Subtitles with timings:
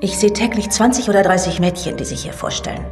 [0.00, 2.84] Ich sehe täglich 20 oder 30 Mädchen, die sich hier vorstellen.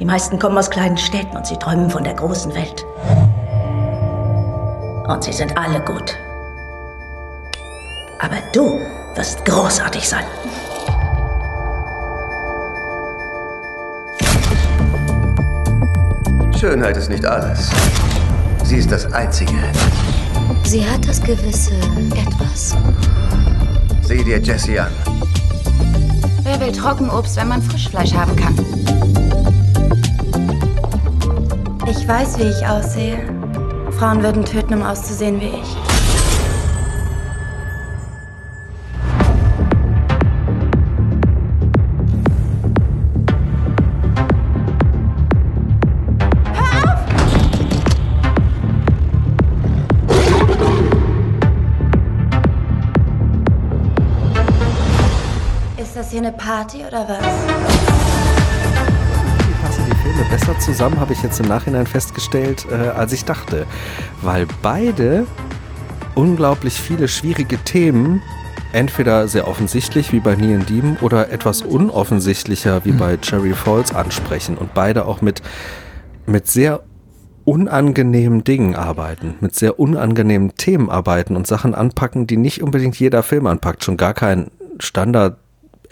[0.00, 2.84] Die meisten kommen aus kleinen Städten und sie träumen von der großen Welt.
[5.06, 6.18] Und sie sind alle gut.
[8.18, 8.80] Aber du
[9.14, 10.24] wirst großartig sein.
[16.58, 17.70] Schönheit ist nicht alles.
[18.64, 19.54] Sie ist das Einzige.
[20.64, 22.76] Sie hat das gewisse Etwas.
[24.02, 25.11] Sieh dir Jessie an.
[26.44, 28.54] Wer will Trockenobst, wenn man Frischfleisch haben kann?
[31.88, 33.18] Ich weiß, wie ich aussehe.
[33.98, 35.91] Frauen würden töten, um auszusehen wie ich.
[56.24, 57.18] Eine Party oder was?
[59.48, 63.24] Wie passen die Filme besser zusammen, habe ich jetzt im Nachhinein festgestellt, äh, als ich
[63.24, 63.66] dachte.
[64.20, 65.26] Weil beide
[66.14, 68.22] unglaublich viele schwierige Themen
[68.72, 74.56] entweder sehr offensichtlich wie bei Neon Demon oder etwas unoffensichtlicher wie bei Cherry Falls ansprechen
[74.56, 75.42] und beide auch mit,
[76.26, 76.82] mit sehr
[77.44, 83.24] unangenehmen Dingen arbeiten, mit sehr unangenehmen Themen arbeiten und Sachen anpacken, die nicht unbedingt jeder
[83.24, 85.38] Film anpackt, schon gar kein Standard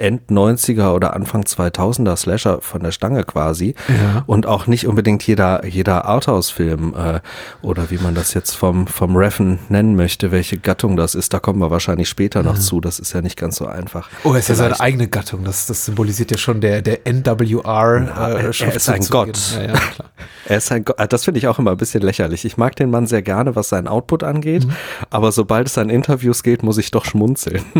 [0.00, 4.24] End 90er oder Anfang 2000er Slasher von der Stange quasi Ja.
[4.26, 7.20] und auch nicht unbedingt jeder jeder Arthouse-Film äh,
[7.62, 11.38] oder wie man das jetzt vom vom Reffen nennen möchte, welche Gattung das ist, da
[11.38, 12.80] kommen wir wahrscheinlich später noch zu.
[12.80, 14.08] Das ist ja nicht ganz so einfach.
[14.24, 15.44] Oh, er ist ja seine eigene Gattung.
[15.44, 18.00] Das, das symbolisiert ja schon der, der NWR.
[18.00, 19.38] Na, er- er ist ein Gott.
[19.54, 20.10] Ja, ja, klar.
[20.46, 22.44] Er ist ein, Go- äh, das finde ich auch immer ein bisschen lächerlich.
[22.44, 24.72] Ich mag den Mann sehr gerne, was seinen Output angeht, Mhm.
[25.10, 27.62] aber sobald es an Interviews geht, muss ich doch schmunzeln.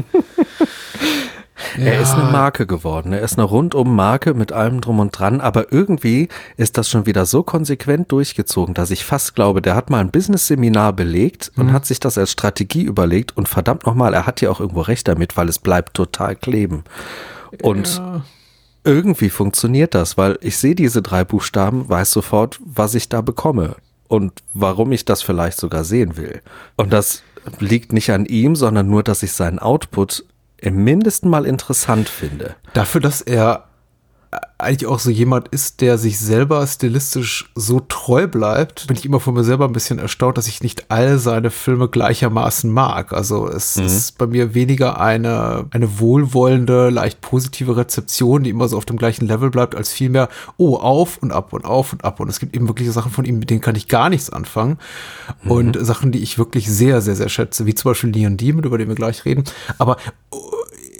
[1.79, 3.13] Er ist eine Marke geworden.
[3.13, 7.07] Er ist eine rundum Marke mit allem drum und dran, aber irgendwie ist das schon
[7.07, 11.73] wieder so konsequent durchgezogen, dass ich fast glaube, der hat mal ein Business-Seminar belegt und
[11.73, 15.09] hat sich das als Strategie überlegt und verdammt nochmal, er hat ja auch irgendwo recht
[15.09, 16.85] damit, weil es bleibt total kleben.
[17.63, 18.01] Und
[18.85, 23.77] irgendwie funktioniert das, weil ich sehe diese drei Buchstaben, weiß sofort, was ich da bekomme
[24.09, 26.41] und warum ich das vielleicht sogar sehen will.
[26.77, 27.23] Und das
[27.59, 30.25] liegt nicht an ihm, sondern nur, dass ich seinen Output
[30.61, 32.57] im mindesten mal interessant finde.
[32.75, 33.70] Dafür, dass er
[34.59, 39.19] eigentlich auch so jemand ist, der sich selber stilistisch so treu bleibt, bin ich immer
[39.19, 43.13] von mir selber ein bisschen erstaunt, dass ich nicht all seine Filme gleichermaßen mag.
[43.13, 48.77] Also es ist bei mir weniger eine, eine wohlwollende, leicht positive Rezeption, die immer so
[48.77, 52.21] auf dem gleichen Level bleibt, als vielmehr, oh, auf und ab und auf und ab.
[52.21, 54.79] Und es gibt eben wirklich Sachen von ihm, mit denen kann ich gar nichts anfangen.
[55.45, 58.79] Und Sachen, die ich wirklich sehr, sehr, sehr schätze, wie zum Beispiel Neon Demon, über
[58.79, 59.45] den wir gleich reden.
[59.79, 59.97] Aber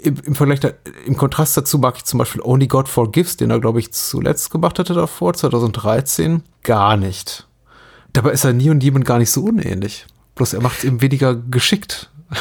[0.01, 0.71] im, im Vergleich, da,
[1.05, 4.49] im Kontrast dazu mag ich zum Beispiel Only God Forgives, den er, glaube ich, zuletzt
[4.49, 7.47] gemacht hatte davor, 2013, gar nicht.
[8.13, 10.05] Dabei ist er Neon Demon gar nicht so unähnlich.
[10.35, 12.09] Bloß er macht es eben weniger geschickt.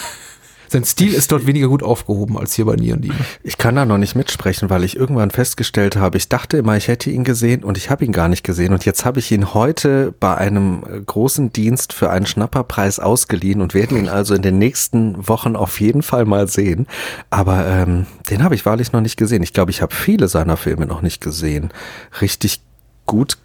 [0.72, 3.16] Sein Stil ist dort weniger gut aufgehoben als hier bei Neon Demon.
[3.42, 6.86] Ich kann da noch nicht mitsprechen, weil ich irgendwann festgestellt habe, ich dachte immer, ich
[6.86, 8.72] hätte ihn gesehen und ich habe ihn gar nicht gesehen.
[8.72, 13.62] Und jetzt habe ich ihn heute bei einem äh, großen Dienst für einen Schnapperpreis ausgeliehen
[13.62, 16.86] und werde ihn also in den nächsten Wochen auf jeden Fall mal sehen.
[17.30, 19.42] Aber ähm, den habe ich wahrlich noch nicht gesehen.
[19.42, 21.72] Ich glaube, ich habe viele seiner Filme noch nicht gesehen.
[22.20, 22.60] Richtig
[23.06, 23.38] gut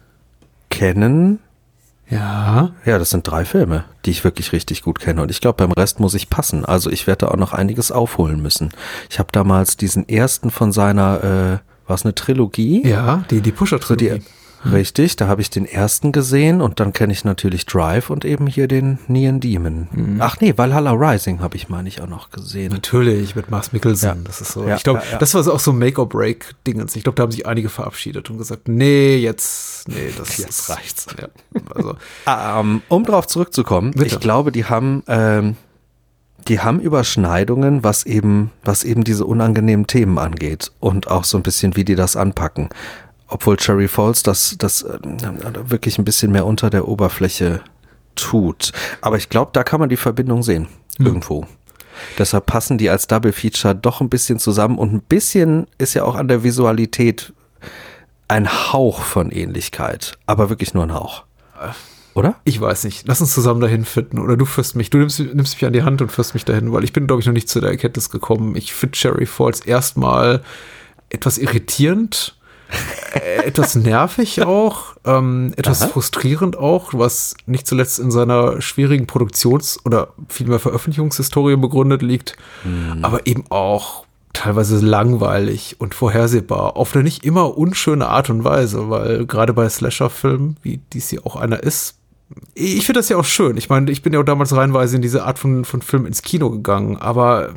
[0.70, 1.40] kennen.
[2.08, 2.70] Ja.
[2.84, 5.22] Ja, das sind drei Filme, die ich wirklich richtig gut kenne.
[5.22, 6.64] Und ich glaube, beim Rest muss ich passen.
[6.64, 8.70] Also ich werde da auch noch einiges aufholen müssen.
[9.10, 12.86] Ich habe damals diesen ersten von seiner, äh, war es eine Trilogie?
[12.86, 14.20] Ja, die, die pusher So die,
[14.72, 18.46] richtig, da habe ich den ersten gesehen und dann kenne ich natürlich Drive und eben
[18.46, 19.88] hier den Neon Demon.
[19.92, 20.16] Mhm.
[20.20, 22.72] Ach nee, Valhalla Rising habe ich, meine ich, auch noch gesehen.
[22.72, 24.08] Natürlich, mit Mars Mikkelsen.
[24.08, 24.16] Ja.
[24.24, 24.66] Das ist so.
[24.66, 26.96] Ja, ich glaube, ja, das war so auch so ein Make-or-Break-Dingens.
[26.96, 30.70] Ich glaube, da haben sich einige verabschiedet und gesagt, nee, jetzt, nee, das Jetzt ist,
[30.70, 31.06] reicht's.
[31.18, 31.28] Ja,
[31.74, 34.06] also, Ähm, um darauf zurückzukommen, Bitte.
[34.06, 35.56] ich glaube, die haben, ähm,
[36.48, 41.42] die haben Überschneidungen, was eben, was eben diese unangenehmen Themen angeht und auch so ein
[41.42, 42.68] bisschen, wie die das anpacken.
[43.28, 44.98] Obwohl Cherry Falls das, das äh,
[45.68, 47.60] wirklich ein bisschen mehr unter der Oberfläche
[48.14, 48.72] tut.
[49.00, 50.68] Aber ich glaube, da kann man die Verbindung sehen.
[50.98, 51.46] Irgendwo.
[52.18, 56.04] Deshalb passen die als Double Feature doch ein bisschen zusammen und ein bisschen ist ja
[56.04, 57.32] auch an der Visualität
[58.28, 61.24] ein Hauch von Ähnlichkeit, aber wirklich nur ein Hauch.
[62.14, 62.36] Oder?
[62.44, 63.06] ich weiß nicht.
[63.06, 64.18] Lass uns zusammen dahin finden.
[64.18, 64.88] Oder du führst mich.
[64.88, 67.20] Du nimmst, nimmst mich an die Hand und führst mich dahin, weil ich bin, glaube
[67.20, 68.56] ich, noch nicht zu der Erkenntnis gekommen.
[68.56, 70.42] Ich finde Cherry Falls erstmal
[71.10, 72.38] etwas irritierend,
[73.44, 75.88] etwas nervig auch, ähm, etwas Aha.
[75.88, 82.36] frustrierend auch, was nicht zuletzt in seiner schwierigen Produktions- oder vielmehr Veröffentlichungshistorie begründet liegt,
[83.02, 88.90] aber eben auch teilweise langweilig und vorhersehbar, auf eine nicht immer unschöne Art und Weise,
[88.90, 91.96] weil gerade bei Slasher-Filmen, wie dies hier auch einer ist,
[92.54, 93.56] ich finde das ja auch schön.
[93.56, 96.22] Ich meine, ich bin ja auch damals reinweise in diese Art von, von Film ins
[96.22, 97.54] Kino gegangen, aber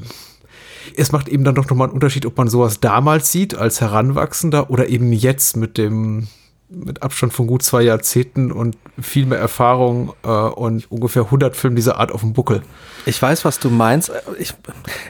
[0.95, 4.69] es macht eben dann doch nochmal einen Unterschied, ob man sowas damals sieht als Heranwachsender
[4.69, 6.27] oder eben jetzt mit dem
[6.69, 11.75] mit Abstand von gut zwei Jahrzehnten und viel mehr Erfahrung äh, und ungefähr 100 Filme
[11.75, 12.61] dieser Art auf dem Buckel.
[13.05, 14.11] Ich weiß, was du meinst.
[14.37, 14.53] Ich,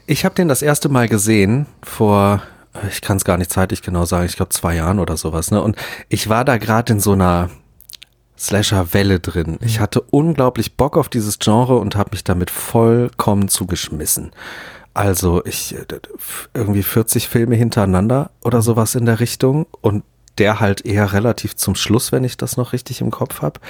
[0.06, 2.42] ich habe den das erste Mal gesehen vor,
[2.90, 5.52] ich kann es gar nicht zeitlich genau sagen, ich glaube zwei Jahren oder sowas.
[5.52, 5.62] Ne?
[5.62, 5.76] Und
[6.08, 7.50] ich war da gerade in so einer
[8.38, 9.58] Slasher-Welle drin.
[9.62, 14.32] Ich hatte unglaublich Bock auf dieses Genre und habe mich damit vollkommen zugeschmissen.
[15.00, 15.86] Also ich äh,
[16.54, 20.04] irgendwie 40 Filme hintereinander oder sowas in der Richtung und
[20.40, 23.62] der halt eher relativ zum Schluss, wenn ich das noch richtig im Kopf habe.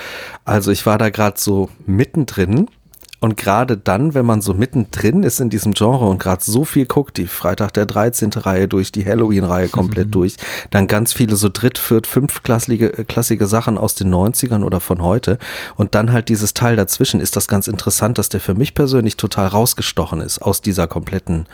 [0.43, 2.67] Also ich war da gerade so mittendrin
[3.21, 6.86] und gerade dann, wenn man so mittendrin ist in diesem Genre und gerade so viel
[6.86, 8.31] guckt, die Freitag der 13.
[8.33, 10.12] Reihe durch, die Halloween-Reihe komplett mhm.
[10.19, 10.38] durch,
[10.69, 15.01] dann ganz viele so dritt-, viert-, fünfklassige äh, klassige Sachen aus den 90ern oder von
[15.01, 15.38] heute
[15.75, 19.18] und dann halt dieses Teil dazwischen, ist das ganz interessant, dass der für mich persönlich
[19.18, 21.48] total rausgestochen ist aus dieser kompletten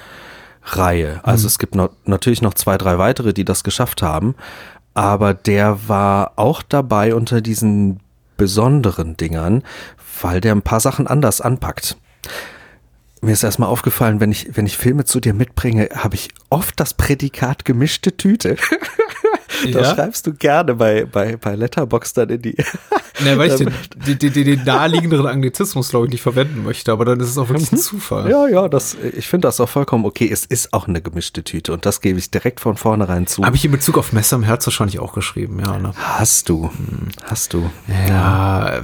[0.63, 1.19] Reihe.
[1.23, 1.47] Also mhm.
[1.47, 4.35] es gibt noch, natürlich noch zwei, drei weitere, die das geschafft haben,
[4.93, 7.99] aber der war auch dabei unter diesen
[8.37, 9.63] besonderen Dingern,
[10.21, 11.97] weil der ein paar Sachen anders anpackt.
[13.21, 16.79] Mir ist erstmal aufgefallen, wenn ich, wenn ich Filme zu dir mitbringe, habe ich oft
[16.79, 18.55] das Prädikat gemischte Tüte.
[19.63, 19.79] Ja?
[19.79, 22.55] Das schreibst du gerne bei, bei, bei Letterbox dann in die.
[23.23, 23.71] Ne, weil ich den,
[24.19, 27.47] den, den, den naheliegenderen Anglizismus, glaube ich, nicht verwenden möchte, aber dann ist es auch
[27.47, 27.81] wirklich ein mhm.
[27.81, 28.29] Zufall.
[28.29, 30.29] Ja, ja, das, ich finde das auch vollkommen okay.
[30.29, 33.45] Es ist auch eine gemischte Tüte und das gebe ich direkt von vornherein zu.
[33.45, 35.79] Habe ich in Bezug auf Messer im Herz wahrscheinlich auch geschrieben, ja.
[35.79, 35.93] Ne?
[35.95, 36.69] Hast du.
[37.23, 37.71] Hast du.
[37.87, 38.75] Ja.
[38.75, 38.83] ja.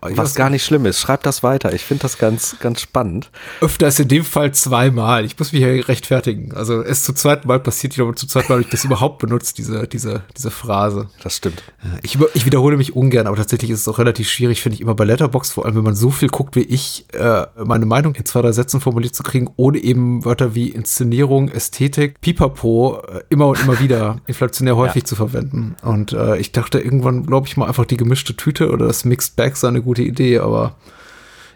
[0.00, 1.00] Was gar nicht schlimm ist.
[1.00, 1.72] Schreib das weiter.
[1.72, 3.30] Ich finde das ganz, ganz spannend.
[3.60, 5.24] Öfter ist in dem Fall zweimal.
[5.24, 6.54] Ich muss mich hier rechtfertigen.
[6.54, 9.18] Also es zum zweiten Mal passiert, ich glaube, zum zweiten Mal habe ich das überhaupt
[9.18, 11.08] benutzt, diese, diese, diese Phrase.
[11.22, 11.62] Das stimmt.
[12.02, 14.94] Ich, ich wiederhole mich ungern, aber tatsächlich ist es auch relativ schwierig, finde ich, immer
[14.94, 18.24] bei Letterbox, vor allem wenn man so viel guckt wie ich, äh, meine Meinung in
[18.24, 23.48] zwei, drei Sätzen formuliert zu kriegen, ohne eben Wörter wie Inszenierung, Ästhetik, Pipapo äh, immer
[23.48, 25.06] und immer wieder inflationär häufig ja.
[25.06, 25.76] zu verwenden.
[25.82, 29.36] Und äh, ich dachte irgendwann, glaube ich mal, einfach die gemischte Tüte oder das Mixed
[29.36, 30.74] Bag sei eine gute Idee, aber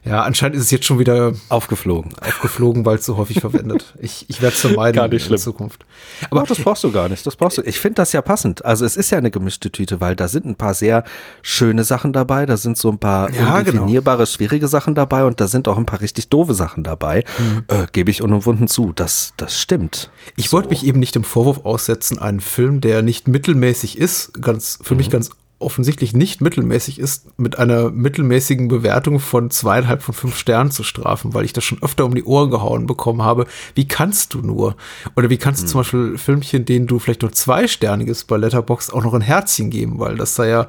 [0.04, 2.12] ja, anscheinend ist es jetzt schon wieder aufgeflogen.
[2.20, 3.94] Aufgeflogen, weil es so häufig verwendet.
[4.02, 5.38] Ich, ich werde es vermeiden gar nicht in schlimm.
[5.38, 5.86] Zukunft.
[6.28, 7.24] Aber Ach, das brauchst du gar nicht.
[7.24, 7.62] Das brauchst du.
[7.62, 8.64] Ich finde das ja passend.
[8.64, 11.04] Also es ist ja eine gemischte Tüte, weil da sind ein paar sehr
[11.40, 13.58] schöne Sachen dabei, da sind so ein paar ja, genau.
[13.58, 14.26] undefinierbare, genau.
[14.26, 17.24] schwierige Sachen dabei und da sind auch ein paar richtig doofe Sachen dabei.
[17.38, 17.64] Mhm.
[17.68, 18.92] Äh, Gebe ich unumwunden zu.
[18.92, 20.10] Das, das stimmt.
[20.34, 20.56] Ich so.
[20.56, 24.94] wollte mich eben nicht im Vorwurf aussetzen, einen Film, der nicht mittelmäßig ist, ganz für
[24.94, 24.98] mhm.
[24.98, 25.30] mich ganz
[25.62, 31.34] offensichtlich nicht mittelmäßig ist, mit einer mittelmäßigen Bewertung von zweieinhalb von fünf Sternen zu strafen,
[31.34, 33.46] weil ich das schon öfter um die Ohren gehauen bekommen habe.
[33.74, 34.76] Wie kannst du nur?
[35.16, 35.80] Oder wie kannst du zum hm.
[35.80, 40.16] Beispiel Filmchen, denen du vielleicht nur zweisterniges bei Letterbox auch noch ein Herzchen geben, weil
[40.16, 40.66] das sei ja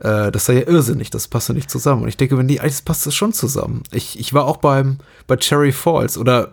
[0.00, 2.02] äh, das sei ja irrsinnig, das passt ja nicht zusammen.
[2.02, 3.82] Und ich denke, wenn die, eigentlich passt das schon zusammen.
[3.92, 6.52] Ich, ich war auch beim, bei Cherry Falls oder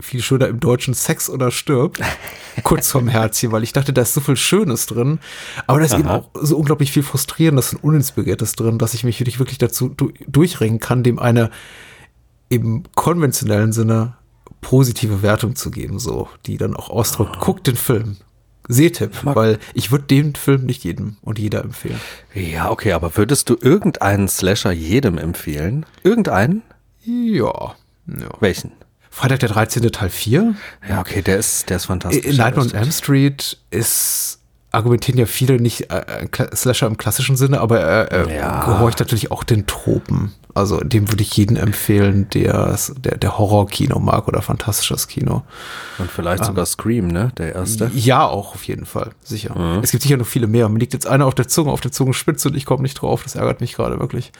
[0.00, 1.98] viel schöner im Deutschen Sex oder stirb,
[2.62, 5.20] kurz vorm Herzchen, weil ich dachte, da ist so viel Schönes drin,
[5.66, 6.00] aber da ist Aha.
[6.00, 10.12] eben auch so unglaublich viel Frustrierendes und Uninspiriertes drin, dass ich mich wirklich dazu du
[10.26, 11.50] durchringen kann, dem eine
[12.48, 14.14] im konventionellen Sinne
[14.60, 17.44] positive Wertung zu geben, so, die dann auch ausdrückt, oh.
[17.44, 18.16] guckt den Film.
[18.68, 22.00] Sehtipp, weil ich würde den Film nicht jedem und jeder empfehlen.
[22.34, 25.86] Ja, okay, aber würdest du irgendeinen Slasher jedem empfehlen?
[26.04, 26.62] Irgendeinen?
[27.02, 27.74] Ja.
[28.06, 28.28] ja.
[28.38, 28.72] Welchen?
[29.10, 29.82] Freitag der 13.
[29.90, 30.54] Teil 4.
[30.88, 32.24] Ja, okay, der ist, der ist fantastisch.
[32.24, 34.38] In Nightmare on Elm Street ist
[34.72, 38.64] argumentieren ja viele nicht äh, Slasher im klassischen Sinne, aber er äh, ja.
[38.64, 40.32] gehorcht natürlich auch den Tropen.
[40.54, 45.42] Also dem würde ich jeden empfehlen, der, der, der Horror-Kino mag oder fantastisches Kino.
[45.98, 46.46] Und vielleicht ah.
[46.46, 47.32] sogar Scream, ne?
[47.38, 47.90] Der erste.
[47.94, 49.58] Ja, auch auf jeden Fall, sicher.
[49.58, 49.82] Mhm.
[49.82, 50.68] Es gibt sicher noch viele mehr.
[50.68, 53.22] Mir liegt jetzt einer auf der Zunge, auf der Zungenspitze und ich komme nicht drauf.
[53.22, 54.32] Das ärgert mich gerade wirklich.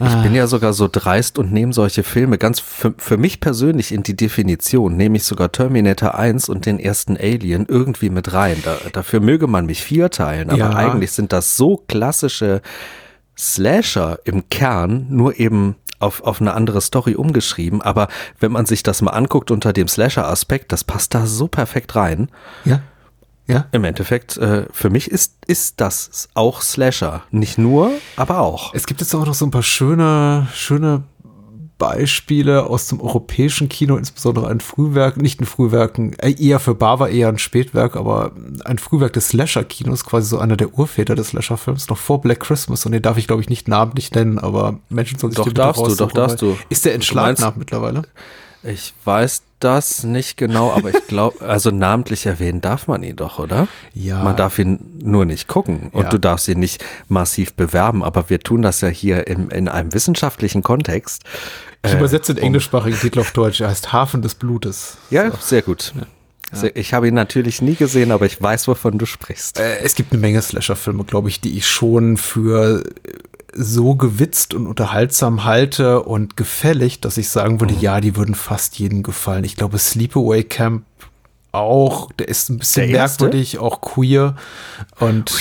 [0.00, 0.22] Ich ah.
[0.22, 4.02] bin ja sogar so dreist und nehme solche Filme ganz für, für mich persönlich in
[4.02, 8.58] die Definition, nehme ich sogar Terminator 1 und den ersten Alien irgendwie mit rein.
[8.64, 10.70] Da, dafür möge man mich vierteilen, aber ja.
[10.70, 12.62] eigentlich sind das so klassische
[13.38, 17.82] Slasher im Kern, nur eben auf, auf eine andere Story umgeschrieben.
[17.82, 18.08] Aber
[18.40, 22.28] wenn man sich das mal anguckt unter dem Slasher-Aspekt, das passt da so perfekt rein.
[22.64, 22.80] Ja.
[23.46, 23.64] Ja.
[23.72, 27.22] Im Endeffekt, äh, für mich ist, ist das auch Slasher.
[27.30, 28.74] Nicht nur, aber auch.
[28.74, 31.04] Es gibt jetzt auch noch so ein paar schöne, schöne
[31.78, 37.08] Beispiele aus dem europäischen Kino, insbesondere ein Frühwerk, nicht ein Frühwerk, äh, eher für Bava,
[37.08, 38.32] eher ein Spätwerk, aber
[38.64, 42.84] ein Frühwerk des Slasher-Kinos, quasi so einer der Urväter des Slasher-Films, noch vor Black Christmas.
[42.84, 45.86] Und den darf ich, glaube ich, nicht namentlich nennen, aber Menschen sollen sich Doch, darfst
[45.86, 46.58] du, doch, darfst du.
[46.68, 48.02] Ist der nach mittlerweile?
[48.64, 53.38] Ich weiß das nicht genau, aber ich glaube, also namentlich erwähnen darf man ihn doch,
[53.38, 53.68] oder?
[53.94, 54.22] Ja.
[54.22, 56.08] Man darf ihn nur nicht gucken und Ja.
[56.10, 59.92] du darfst ihn nicht massiv bewerben, aber wir tun das ja hier im, in einem
[59.94, 61.22] wissenschaftlichen Kontext.
[61.88, 63.60] Ich übersetze den englischsprachigen Titel auf Deutsch.
[63.60, 64.96] Er heißt Hafen des Blutes.
[65.10, 65.92] Ja, sehr gut.
[66.52, 69.58] Sehr- Ich habe ihn natürlich nie gesehen, aber ich weiß, wovon du sprichst.
[69.60, 73.12] Äh, es gibt eine Menge Slasher-Filme, glaube ich, die ich schon für äh,
[73.54, 78.78] so gewitzt und unterhaltsam halte und gefällig, dass ich sagen würde, ja, die würden fast
[78.78, 79.44] jedem gefallen.
[79.44, 80.84] Ich glaube, Sleepaway Camp
[81.52, 84.36] auch, der ist ein bisschen merkwürdig, auch queer
[85.00, 85.32] und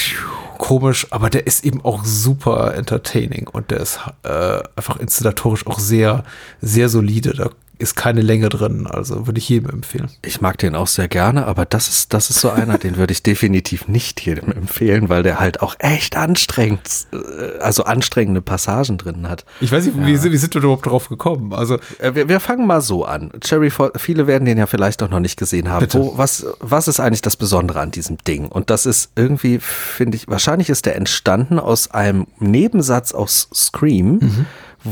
[0.57, 5.79] komisch, aber der ist eben auch super entertaining und der ist äh, einfach inszenatorisch auch
[5.79, 6.23] sehr,
[6.61, 7.33] sehr solide.
[7.33, 10.09] Da ist keine Länge drin, also würde ich jedem empfehlen.
[10.23, 13.13] Ich mag den auch sehr gerne, aber das ist, das ist so einer, den würde
[13.13, 18.97] ich definitiv nicht jedem empfehlen, weil der halt auch echt anstrengend, äh, also anstrengende Passagen
[18.97, 19.45] drin hat.
[19.61, 21.53] Ich weiß nicht, wie, wie sind wir überhaupt drauf gekommen?
[21.53, 23.31] Also Äh, Wir, wir fangen mal so an.
[23.41, 25.87] Cherry, viele werden den ja vielleicht auch noch nicht gesehen haben.
[25.91, 28.47] Wo, was, was ist eigentlich das Besondere an diesem Ding?
[28.47, 34.45] Und das ist irgendwie, finde ich, wahrscheinlich ist der entstanden aus einem Nebensatz aus Scream,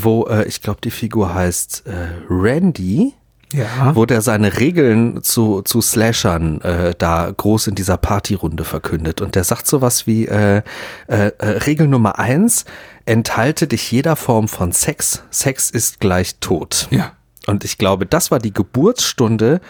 [0.04, 1.92] wo äh, ich glaube, die Figur heißt äh,
[2.30, 3.14] Randy.
[3.54, 3.96] Ja.
[3.96, 9.22] Wo der seine Regeln zu, zu Slashern äh, da groß in dieser Partyrunde verkündet.
[9.22, 10.62] Und der sagt sowas wie äh,
[11.08, 12.66] äh, äh, Regel Nummer eins,
[13.06, 15.24] enthalte dich jeder Form von Sex.
[15.30, 16.88] Sex ist gleich Tod.
[16.90, 17.14] Ja.
[17.48, 19.62] Und ich glaube, das war die Geburtsstunde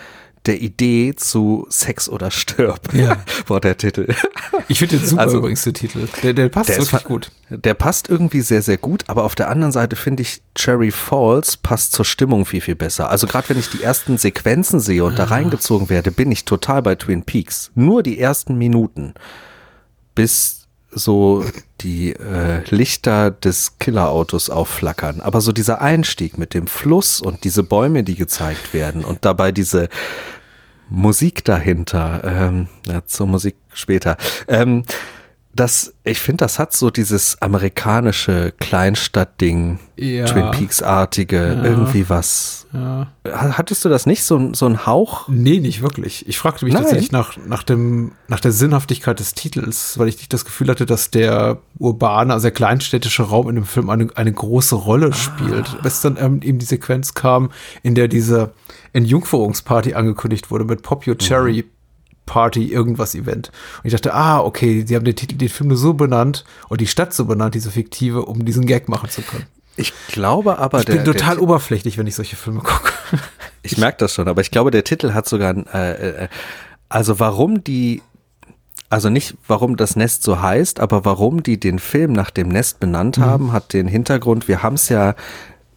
[0.47, 2.93] der Idee zu Sex oder Stirb.
[2.93, 3.23] Ja.
[3.47, 4.07] war der Titel.
[4.67, 6.07] Ich finde den super Also- übrigens, der Titel.
[6.23, 7.31] Der, der passt Der wirklich gut.
[7.49, 11.57] Der passt irgendwie sehr, sehr gut, aber auf der anderen Seite finde ich, Cherry Falls
[11.57, 13.09] passt zur Stimmung viel, viel besser.
[13.09, 16.81] Also gerade wenn ich die ersten Sequenzen sehe und da reingezogen werde, bin ich total
[16.81, 17.71] bei Twin Peaks.
[17.75, 19.13] Nur die ersten Minuten,
[20.15, 20.64] bis
[20.95, 21.45] so
[21.81, 25.21] die äh, Lichter des Killerautos aufflackern.
[25.21, 29.51] Aber so dieser Einstieg mit dem Fluss und diese Bäume, die gezeigt werden und dabei
[29.51, 29.89] diese
[30.89, 34.17] Musik dahinter, ähm, ja, zur Musik später.
[34.47, 34.83] Ähm,
[35.55, 40.25] das, ich finde, das hat so dieses amerikanische Kleinstadtding, Ja.
[40.25, 42.67] Twin Peaks-artige, irgendwie was.
[42.73, 43.07] Ja.
[43.31, 45.29] Hattest du das nicht, so, ein- so ein Hauch?
[45.29, 46.27] Nee, nicht wirklich.
[46.27, 46.83] Ich fragte mich Nein.
[46.83, 50.85] tatsächlich nach, nach, dem, nach der Sinnhaftigkeit des Titels, weil ich nicht das Gefühl hatte,
[50.85, 55.81] dass der urbane, also der kleinstädtische Raum in dem Film eine, eine große Rolle spielt.
[55.81, 57.49] Bis dann ähm, eben die Sequenz kam,
[57.81, 58.51] in der diese
[58.91, 61.65] Entjungferungsparty angekündigt wurde mit Pop Your Cherry
[62.25, 63.51] Party, irgendwas Event.
[63.77, 66.81] Und ich dachte, ah, okay, sie haben den Titel, den Film nur so benannt und
[66.81, 69.45] die Stadt so benannt, diese fiktive, um diesen Gag machen zu können.
[69.77, 72.91] Ich glaube aber, Ich der, bin total der, oberflächlich, wenn ich solche Filme gucke.
[73.61, 76.27] ich merke das schon, aber ich glaube, der Titel hat sogar, ein, äh, äh,
[76.87, 78.01] also warum die,
[78.89, 82.79] also nicht warum das Nest so heißt, aber warum die den Film nach dem Nest
[82.79, 85.15] benannt haben, hat den Hintergrund, wir haben es ja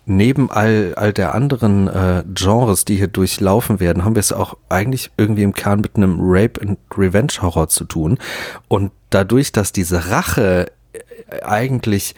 [0.09, 4.57] neben all, all der anderen äh, Genres, die hier durchlaufen werden, haben wir es auch
[4.69, 8.19] eigentlich irgendwie im Kern mit einem Rape and Revenge Horror zu tun.
[8.69, 12.15] Und dadurch, dass diese Rache äh, eigentlich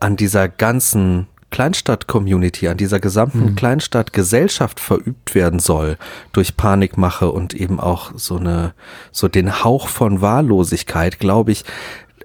[0.00, 5.98] an dieser ganzen Kleinstadt-Community, an dieser gesamten Kleinstadt-Gesellschaft verübt werden soll,
[6.32, 8.74] durch Panikmache und eben auch so eine,
[9.12, 11.64] so den Hauch von Wahllosigkeit, glaube ich,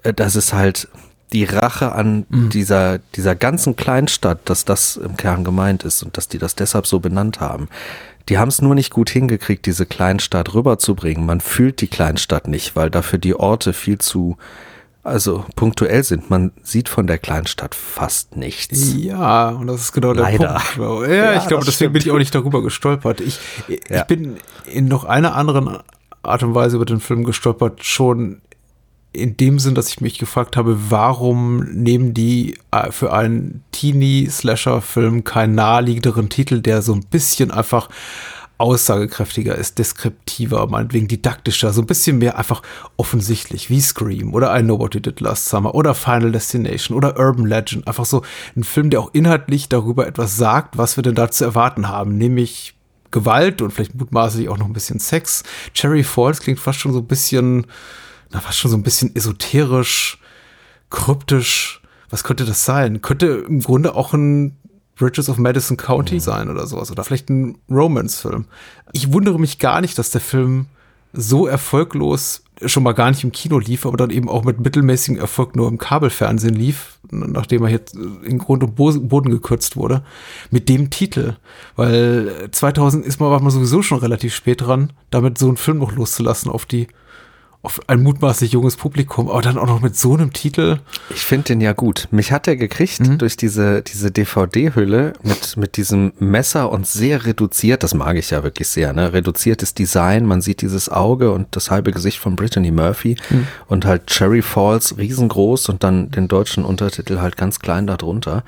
[0.04, 0.88] äh, dass es halt
[1.34, 6.28] die Rache an dieser, dieser ganzen Kleinstadt, dass das im Kern gemeint ist und dass
[6.28, 7.68] die das deshalb so benannt haben.
[8.30, 11.26] Die haben es nur nicht gut hingekriegt, diese Kleinstadt rüberzubringen.
[11.26, 14.38] Man fühlt die Kleinstadt nicht, weil dafür die Orte viel zu,
[15.04, 16.30] also punktuell sind.
[16.30, 18.94] Man sieht von der Kleinstadt fast nichts.
[18.98, 20.62] Ja, und das ist genau der Leider.
[20.76, 21.08] Punkt.
[21.10, 22.12] Ja, Ja, ich glaube, deswegen bin stimmt.
[22.12, 23.22] ich auch nicht darüber gestolpert.
[23.22, 24.04] Ich, ich Ja.
[24.04, 25.78] bin in noch einer anderen
[26.22, 28.42] Art und Weise über den Film gestolpert, schon
[29.12, 35.24] in dem Sinn, dass ich mich gefragt habe, warum nehmen die äh, für einen Teenie-Slasher-Film
[35.24, 37.90] keinen naheliegenderen Titel, der so ein bisschen einfach
[38.60, 42.62] aussagekräftiger ist, deskriptiver, meinetwegen didaktischer, so ein bisschen mehr einfach
[42.98, 47.18] offensichtlich, wie Scream oder I Know What You Did Last Summer oder Final Destination oder
[47.18, 47.88] Urban Legend.
[47.88, 48.22] Einfach so
[48.58, 52.18] ein Film, der auch inhaltlich darüber etwas sagt, was wir denn da zu erwarten haben,
[52.18, 52.76] nämlich
[53.12, 55.44] Gewalt und vielleicht mutmaßlich auch noch ein bisschen Sex.
[55.74, 57.66] Cherry Falls klingt fast schon so ein bisschen,
[58.32, 60.20] na, fast schon so ein bisschen esoterisch,
[60.90, 61.82] kryptisch.
[62.10, 63.02] Was könnte das sein?
[63.02, 64.58] Könnte im Grunde auch ein
[64.96, 66.92] Bridges of Madison County sein oder sowas.
[66.92, 68.46] Oder vielleicht ein Romance-Film.
[68.94, 70.66] Ich wundere mich gar nicht, dass der Film
[71.14, 75.20] so erfolglos schon mal gar nicht im Kino lief, aber dann eben auch mit mittelmäßigem
[75.20, 80.04] Erfolg nur im Kabelfernsehen lief, nachdem er jetzt in Grund und Bo- Boden gekürzt wurde,
[80.52, 81.38] mit dem Titel.
[81.78, 85.78] Weil 2000 ist man, war man sowieso schon relativ spät dran, damit so einen Film
[85.78, 86.88] noch loszulassen auf die,
[87.62, 90.80] auf ein mutmaßlich junges Publikum, aber dann auch noch mit so einem Titel.
[91.10, 92.08] Ich finde den ja gut.
[92.10, 93.18] Mich hat er gekriegt mhm.
[93.18, 98.44] durch diese, diese DVD-Hülle mit, mit diesem Messer und sehr reduziert, das mag ich ja
[98.44, 99.12] wirklich sehr, ne?
[99.12, 103.48] Reduziertes Design, man sieht dieses Auge und das halbe Gesicht von Brittany Murphy mhm.
[103.68, 108.44] und halt Cherry Falls riesengroß und dann den deutschen Untertitel halt ganz klein darunter.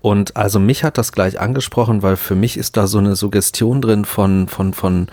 [0.00, 3.82] Und also mich hat das gleich angesprochen, weil für mich ist da so eine Suggestion
[3.82, 5.08] drin von, von, von,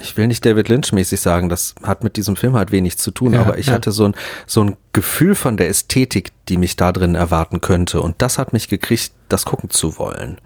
[0.00, 3.10] ich will nicht David Lynch mäßig sagen, das hat mit diesem Film halt wenig zu
[3.10, 3.74] tun, ja, aber ich ja.
[3.74, 4.14] hatte so ein,
[4.46, 8.00] so ein Gefühl von der Ästhetik, die mich da drin erwarten könnte.
[8.00, 10.38] Und das hat mich gekriegt, das gucken zu wollen.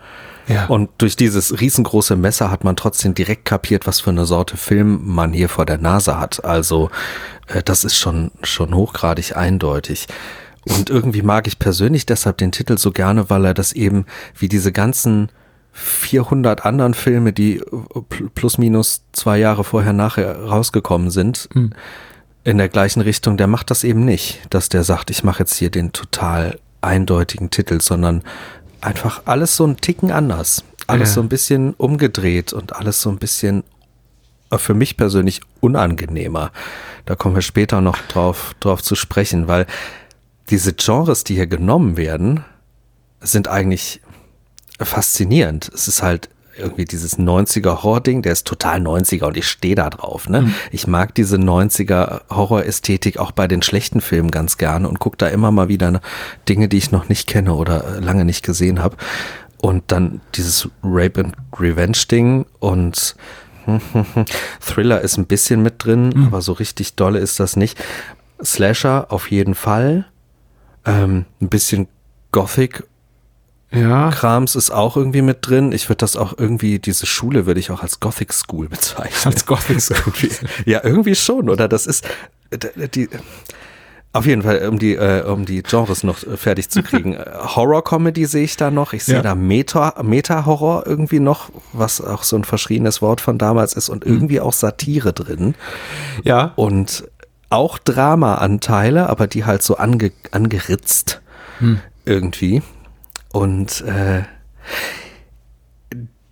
[0.47, 0.66] Ja.
[0.66, 5.00] Und durch dieses riesengroße Messer hat man trotzdem direkt kapiert, was für eine Sorte Film
[5.04, 6.45] man hier vor der Nase hat.
[6.45, 6.90] Also,
[7.47, 10.07] äh, das ist schon, schon hochgradig eindeutig.
[10.64, 14.49] Und irgendwie mag ich persönlich deshalb den Titel so gerne, weil er das eben wie
[14.49, 15.30] diese ganzen
[15.80, 17.62] 400 anderen Filme, die
[18.34, 21.72] plus minus zwei Jahre vorher nachher rausgekommen sind, mhm.
[22.44, 25.56] in der gleichen Richtung, der macht das eben nicht, dass der sagt, ich mache jetzt
[25.56, 28.22] hier den total eindeutigen Titel, sondern
[28.80, 30.64] einfach alles so ein Ticken anders.
[30.87, 31.14] Alles ja.
[31.16, 33.64] so ein bisschen umgedreht und alles so ein bisschen
[34.50, 36.52] äh, für mich persönlich unangenehmer.
[37.06, 39.66] Da kommen wir später noch drauf, drauf zu sprechen, weil
[40.50, 42.44] diese Genres, die hier genommen werden,
[43.20, 44.00] sind eigentlich
[44.84, 45.70] faszinierend.
[45.72, 49.90] Es ist halt irgendwie dieses 90er Horror-Ding, der ist total 90er und ich stehe da
[49.90, 50.28] drauf.
[50.28, 50.42] Ne?
[50.42, 50.54] Mhm.
[50.70, 55.28] Ich mag diese 90er Horror-Ästhetik auch bei den schlechten Filmen ganz gerne und gucke da
[55.28, 56.00] immer mal wieder
[56.49, 58.96] Dinge, die ich noch nicht kenne oder äh, lange nicht gesehen habe.
[59.58, 63.16] Und dann dieses Rape and Revenge-Ding und
[64.60, 66.26] Thriller ist ein bisschen mit drin, mhm.
[66.26, 67.78] aber so richtig dolle ist das nicht.
[68.42, 70.06] Slasher auf jeden Fall.
[70.87, 71.88] Ähm, ein bisschen
[72.32, 72.84] Gothic
[73.72, 74.10] ja.
[74.10, 75.72] Krams ist auch irgendwie mit drin.
[75.72, 79.32] Ich würde das auch irgendwie, diese Schule würde ich auch als Gothic School bezeichnen.
[79.32, 80.12] Als Gothic School.
[80.64, 81.68] ja, irgendwie schon, oder?
[81.68, 82.06] Das ist
[82.94, 83.08] die.
[84.12, 87.16] Auf jeden Fall, um die, äh, um die Genres noch äh, fertig zu kriegen.
[87.56, 88.92] Horror-Comedy sehe ich da noch.
[88.92, 89.22] Ich sehe ja.
[89.22, 94.04] da Meta, Meta-Horror irgendwie noch, was auch so ein verschriebenes Wort von damals ist und
[94.04, 94.12] mhm.
[94.12, 95.54] irgendwie auch Satire drin.
[96.24, 96.54] Ja.
[96.56, 97.04] Und
[97.50, 101.20] auch Drama-Anteile, aber die halt so ange, angeritzt
[101.59, 101.80] hm.
[102.04, 102.62] irgendwie.
[103.33, 104.23] Und äh,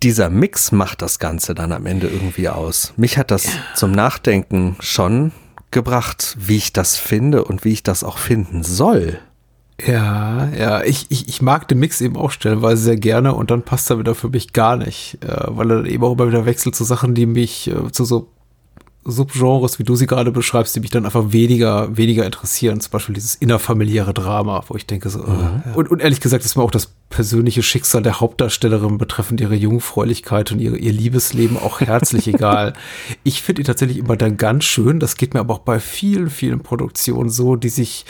[0.03, 2.93] dieser Mix macht das Ganze dann am Ende irgendwie aus.
[2.97, 3.51] Mich hat das ja.
[3.75, 5.31] zum Nachdenken schon
[5.71, 9.19] gebracht, wie ich das finde und wie ich das auch finden soll.
[9.85, 13.63] Ja, ja, ich, ich, ich mag den Mix eben auch stellenweise sehr gerne und dann
[13.63, 16.75] passt er wieder für mich gar nicht, äh, weil er eben auch immer wieder wechselt
[16.75, 18.29] zu Sachen, die mich äh, zu so
[19.11, 22.79] Subgenres, wie du sie gerade beschreibst, die mich dann einfach weniger, weniger interessieren.
[22.79, 25.73] Zum Beispiel dieses innerfamiliäre Drama, wo ich denke so, mhm, ja.
[25.73, 30.51] und, und ehrlich gesagt ist mir auch das persönliche Schicksal der Hauptdarstellerin betreffend ihre Jungfräulichkeit
[30.51, 32.73] und ihre, ihr Liebesleben auch herzlich egal.
[33.23, 34.99] Ich finde ihn tatsächlich immer dann ganz schön.
[34.99, 38.05] Das geht mir aber auch bei vielen, vielen Produktionen so, die sich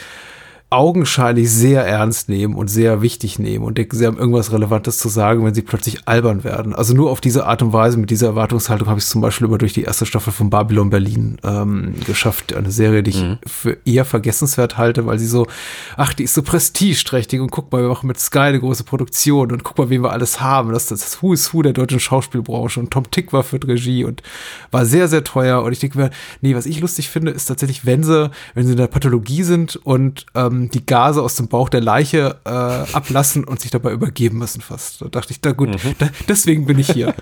[0.70, 5.08] augenscheinlich sehr ernst nehmen und sehr wichtig nehmen und denken, sie haben irgendwas Relevantes zu
[5.08, 6.76] sagen, wenn sie plötzlich albern werden.
[6.76, 9.48] Also nur auf diese Art und Weise, mit dieser Erwartungshaltung habe ich es zum Beispiel
[9.48, 12.54] über durch die erste Staffel von Babylon Berlin ähm, geschafft.
[12.54, 13.38] Eine Serie, die ich mhm.
[13.44, 15.48] für eher vergessenswert halte, weil sie so,
[15.96, 19.50] ach, die ist so prestigeträchtig und guck mal, wir machen mit Sky eine große Produktion
[19.50, 20.70] und guck mal, wen wir alles haben.
[20.70, 23.66] Das ist das Who is Who der deutschen Schauspielbranche und Tom Tick war für die
[23.66, 24.22] Regie und
[24.70, 26.10] war sehr, sehr teuer und ich denke mir,
[26.42, 29.74] nee, was ich lustig finde, ist tatsächlich, wenn sie, wenn sie in der Pathologie sind
[29.74, 33.92] und ähm, ähm, die Gase aus dem Bauch der Leiche äh, ablassen und sich dabei
[33.92, 35.02] übergeben müssen fast.
[35.02, 35.94] Da dachte ich, da gut, mhm.
[35.98, 37.14] da, deswegen bin ich hier.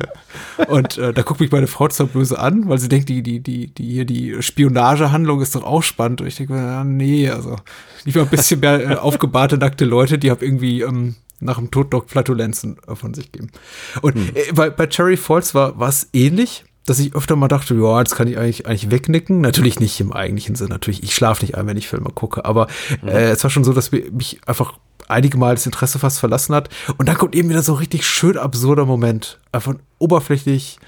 [0.68, 3.40] und äh, da guckt mich meine Frau zwar böse an, weil sie denkt, die, die,
[3.40, 6.20] die, die hier die Spionagehandlung ist doch auch spannend.
[6.20, 7.56] Und ich denke, ja, nee, also
[8.04, 11.92] lieber ein bisschen mehr äh, aufgebahrte, nackte Leute, die haben irgendwie ähm, nach dem Tod
[11.92, 13.50] doch Flatulenzen äh, von sich geben.
[14.02, 14.30] Und mhm.
[14.34, 18.14] äh, bei, bei Cherry Falls war es ähnlich dass ich öfter mal dachte, ja, jetzt
[18.14, 19.40] kann ich eigentlich, eigentlich wegnicken.
[19.40, 20.68] Natürlich nicht im eigentlichen Sinn.
[20.68, 22.44] Natürlich, ich schlafe nicht ein, wenn ich Filme gucke.
[22.44, 22.66] Aber
[23.02, 23.08] mhm.
[23.08, 24.74] äh, es war schon so, dass mich einfach
[25.08, 26.68] einige Mal das Interesse fast verlassen hat.
[26.96, 29.38] Und dann kommt eben wieder so ein richtig schön absurder Moment.
[29.52, 30.78] Einfach ein oberflächlich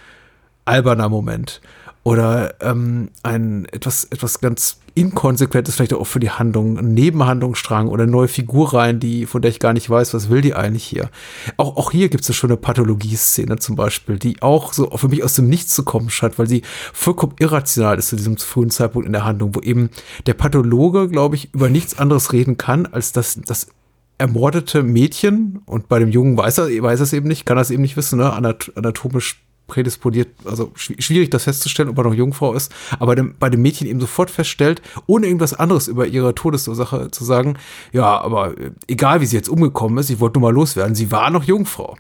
[0.64, 1.60] alberner Moment
[2.02, 8.04] oder ähm, ein etwas, etwas ganz inkonsequentes, vielleicht auch für die Handlung, ein Nebenhandlungsstrang oder
[8.04, 10.84] eine neue Figur rein, die, von der ich gar nicht weiß, was will die eigentlich
[10.84, 11.10] hier.
[11.56, 15.34] Auch, auch hier gibt es eine Pathologie-Szene zum Beispiel, die auch so für mich aus
[15.34, 19.12] dem Nichts zu kommen scheint, weil sie vollkommen irrational ist zu diesem frühen Zeitpunkt in
[19.12, 19.90] der Handlung, wo eben
[20.26, 23.68] der Pathologe, glaube ich, über nichts anderes reden kann, als dass das
[24.18, 27.62] ermordete Mädchen und bei dem Jungen weiß er, weiß er es eben nicht, kann er
[27.62, 32.52] es eben nicht wissen, ne, anatomisch prädisponiert, also schwierig das festzustellen, ob er noch Jungfrau
[32.52, 37.10] ist, aber dem, bei dem Mädchen eben sofort feststellt, ohne irgendwas anderes über ihre Todesursache
[37.10, 37.56] zu sagen,
[37.92, 41.10] ja, aber äh, egal wie sie jetzt umgekommen ist, ich wollte nur mal loswerden, sie
[41.10, 41.96] war noch Jungfrau.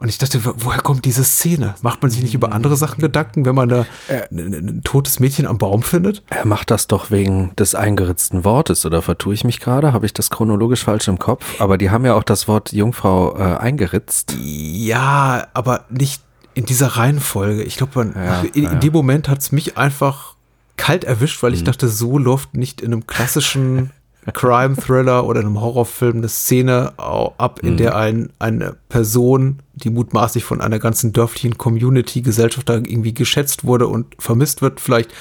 [0.00, 1.74] Und ich dachte, wo- woher kommt diese Szene?
[1.82, 5.18] Macht man sich nicht über andere Sachen Gedanken, wenn man da ein, ein, ein totes
[5.18, 6.22] Mädchen am Baum findet?
[6.30, 9.92] Er macht das doch wegen des eingeritzten Wortes, oder vertue ich mich gerade?
[9.92, 11.60] Habe ich das chronologisch falsch im Kopf?
[11.60, 14.36] Aber die haben ja auch das Wort Jungfrau äh, eingeritzt.
[14.38, 16.22] Ja, aber nicht
[16.58, 17.62] in dieser Reihenfolge.
[17.62, 18.72] Ich glaube, Ja, in, ja.
[18.72, 20.34] in dem Moment hat es mich einfach
[20.76, 23.90] kalt erwischt, weil ich dachte, so läuft nicht in einem klassischen
[24.32, 30.60] Crime-Thriller oder einem Horrorfilm eine Szene ab, in der ein, eine Person, die mutmaßlich von
[30.60, 35.12] einer ganzen dörflichen Community, Gesellschaft da irgendwie geschätzt wurde und vermisst wird, vielleicht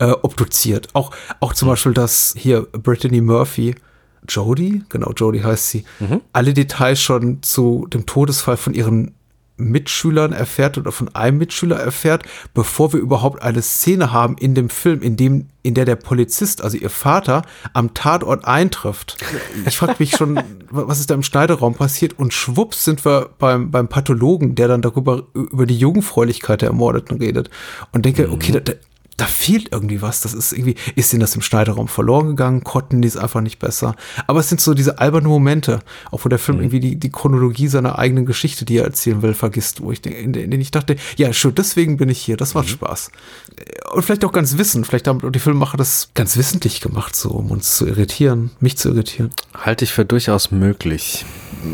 [0.00, 0.88] äh, obduziert.
[0.92, 3.76] Auch, auch zum Beispiel, dass hier Brittany Murphy
[4.28, 5.84] Jodie, genau, Jodie heißt sie,
[6.32, 9.14] alle Details schon zu dem Todesfall von ihren
[9.60, 14.70] Mitschülern erfährt oder von einem Mitschüler erfährt, bevor wir überhaupt eine Szene haben in dem
[14.70, 17.42] Film, in dem, in der der Polizist, also ihr Vater,
[17.72, 19.18] am Tatort eintrifft.
[19.66, 22.18] Ich frage mich schon, was ist da im Schneideraum passiert?
[22.18, 27.18] Und schwupps sind wir beim, beim Pathologen, der dann darüber, über die Jungfräulichkeit der Ermordeten
[27.18, 27.50] redet.
[27.92, 28.72] Und denke, okay, da,
[29.20, 30.20] da, fehlt irgendwie was.
[30.20, 32.64] Das ist irgendwie, ist denen das im Schneideraum verloren gegangen?
[32.64, 33.94] Konnten die es einfach nicht besser?
[34.26, 35.80] Aber es sind so diese albernen Momente,
[36.10, 39.34] auch wo der Film irgendwie die, die Chronologie seiner eigenen Geschichte, die er erzählen will,
[39.34, 42.36] vergisst, wo ich in, denen ich dachte, ja, schon deswegen bin ich hier.
[42.36, 43.10] Das macht Spaß.
[43.92, 44.84] Und vielleicht auch ganz wissen.
[44.84, 48.90] Vielleicht haben die Filmemacher das ganz wissentlich gemacht, so, um uns zu irritieren, mich zu
[48.90, 49.30] irritieren.
[49.54, 51.24] Halte ich für durchaus möglich.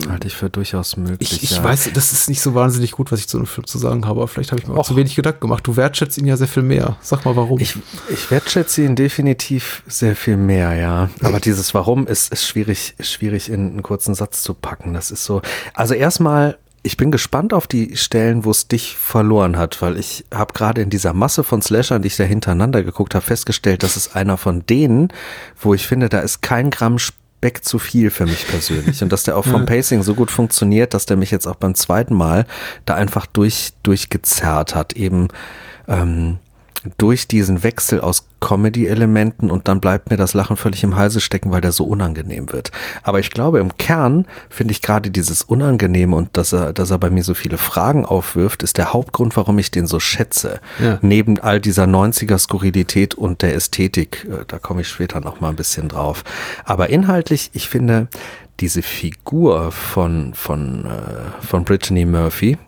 [0.08, 1.32] Halte ich für durchaus möglich.
[1.32, 1.64] Ich, ich ja.
[1.64, 4.20] weiß, das ist nicht so wahnsinnig gut, was ich zu einem Film zu sagen habe,
[4.20, 5.66] aber vielleicht habe ich mir auch zu wenig Gedanken gemacht.
[5.66, 6.96] Du wertschätzt ihn ja sehr viel mehr.
[7.00, 7.60] Sag mal, warum.
[7.60, 7.76] Ich,
[8.08, 11.10] ich wertschätze ihn definitiv sehr viel mehr, ja.
[11.22, 14.94] Aber dieses Warum ist, ist schwierig, schwierig in einen kurzen Satz zu packen.
[14.94, 15.42] Das ist so.
[15.74, 20.24] Also erstmal, ich bin gespannt auf die Stellen, wo es dich verloren hat, weil ich
[20.32, 23.96] habe gerade in dieser Masse von Slashern, die ich da hintereinander geguckt habe, festgestellt, das
[23.96, 25.12] ist einer von denen,
[25.60, 29.02] wo ich finde, da ist kein Gramm Speck zu viel für mich persönlich.
[29.02, 31.74] Und dass der auch vom Pacing so gut funktioniert, dass der mich jetzt auch beim
[31.74, 32.46] zweiten Mal
[32.84, 34.94] da einfach durch, durchgezerrt hat.
[34.94, 35.28] Eben
[35.88, 36.38] ähm,
[36.98, 41.50] durch diesen Wechsel aus Comedy-Elementen und dann bleibt mir das Lachen völlig im Halse stecken,
[41.50, 42.70] weil der so unangenehm wird.
[43.02, 46.98] Aber ich glaube, im Kern finde ich gerade dieses Unangenehme und dass er, dass er
[46.98, 50.60] bei mir so viele Fragen aufwirft, ist der Hauptgrund, warum ich den so schätze.
[50.78, 50.98] Ja.
[51.02, 55.56] Neben all dieser 90er-Skurrilität und der Ästhetik, äh, da komme ich später noch mal ein
[55.56, 56.22] bisschen drauf.
[56.64, 58.08] Aber inhaltlich, ich finde,
[58.60, 62.58] diese Figur von, von, äh, von Brittany Murphy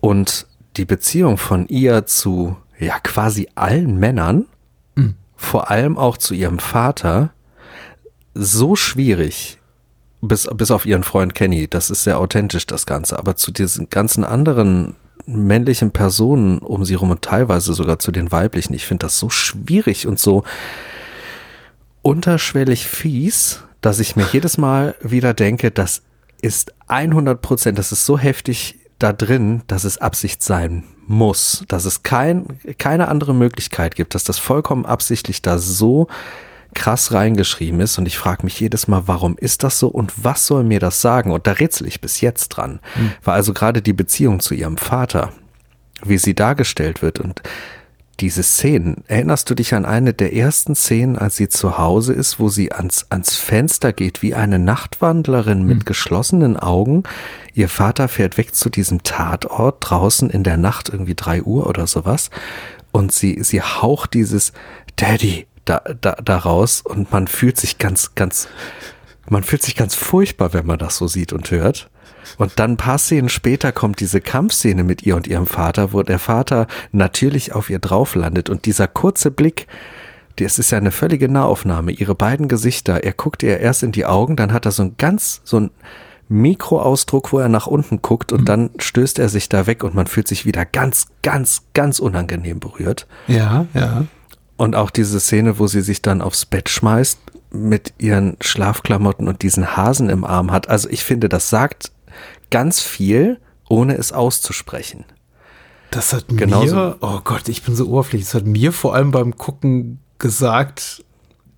[0.00, 4.46] und die Beziehung von ihr zu ja quasi allen Männern,
[5.36, 7.30] vor allem auch zu ihrem Vater,
[8.34, 9.58] so schwierig,
[10.20, 13.90] bis, bis auf ihren Freund Kenny, das ist sehr authentisch, das Ganze, aber zu diesen
[13.90, 19.06] ganzen anderen männlichen Personen um sie rum und teilweise sogar zu den weiblichen, ich finde
[19.06, 20.44] das so schwierig und so
[22.02, 26.02] unterschwellig fies, dass ich mir jedes Mal wieder denke, das
[26.42, 31.84] ist 100 Prozent, das ist so heftig da drin, dass es Absicht sein muss, dass
[31.84, 32.46] es kein,
[32.78, 36.08] keine andere Möglichkeit gibt, dass das vollkommen absichtlich da so
[36.74, 40.46] krass reingeschrieben ist und ich frage mich jedes Mal, warum ist das so und was
[40.46, 41.30] soll mir das sagen?
[41.30, 42.80] Und da rätsel ich bis jetzt dran.
[43.22, 45.32] War also gerade die Beziehung zu ihrem Vater,
[46.02, 47.42] wie sie dargestellt wird und
[48.20, 52.38] diese Szenen, erinnerst du dich an eine der ersten Szenen, als sie zu Hause ist,
[52.38, 57.02] wo sie ans, ans Fenster geht, wie eine Nachtwandlerin mit geschlossenen Augen?
[57.54, 61.86] Ihr Vater fährt weg zu diesem Tatort draußen in der Nacht, irgendwie drei Uhr oder
[61.86, 62.30] sowas.
[62.92, 64.52] Und sie, sie haucht dieses
[64.96, 68.48] Daddy da, da, da raus und man fühlt sich ganz, ganz,
[69.28, 71.90] man fühlt sich ganz furchtbar, wenn man das so sieht und hört.
[72.38, 76.02] Und dann ein paar Szenen später kommt diese Kampfszene mit ihr und ihrem Vater, wo
[76.02, 79.66] der Vater natürlich auf ihr drauf landet und dieser kurze Blick,
[80.36, 84.06] das ist ja eine völlige Nahaufnahme, ihre beiden Gesichter, er guckt ihr erst in die
[84.06, 85.70] Augen, dann hat er so ein ganz, so ein
[86.28, 90.06] Mikroausdruck, wo er nach unten guckt und dann stößt er sich da weg und man
[90.06, 93.06] fühlt sich wieder ganz, ganz, ganz unangenehm berührt.
[93.26, 94.04] ja, ja.
[94.56, 97.18] Und auch diese Szene, wo sie sich dann aufs Bett schmeißt
[97.50, 100.68] mit ihren Schlafklamotten und diesen Hasen im Arm hat.
[100.68, 101.90] Also ich finde, das sagt
[102.50, 105.04] ganz viel, ohne es auszusprechen.
[105.90, 109.10] Das hat Genauso- mir, oh Gott, ich bin so oberflächlich, das hat mir vor allem
[109.12, 111.04] beim Gucken gesagt,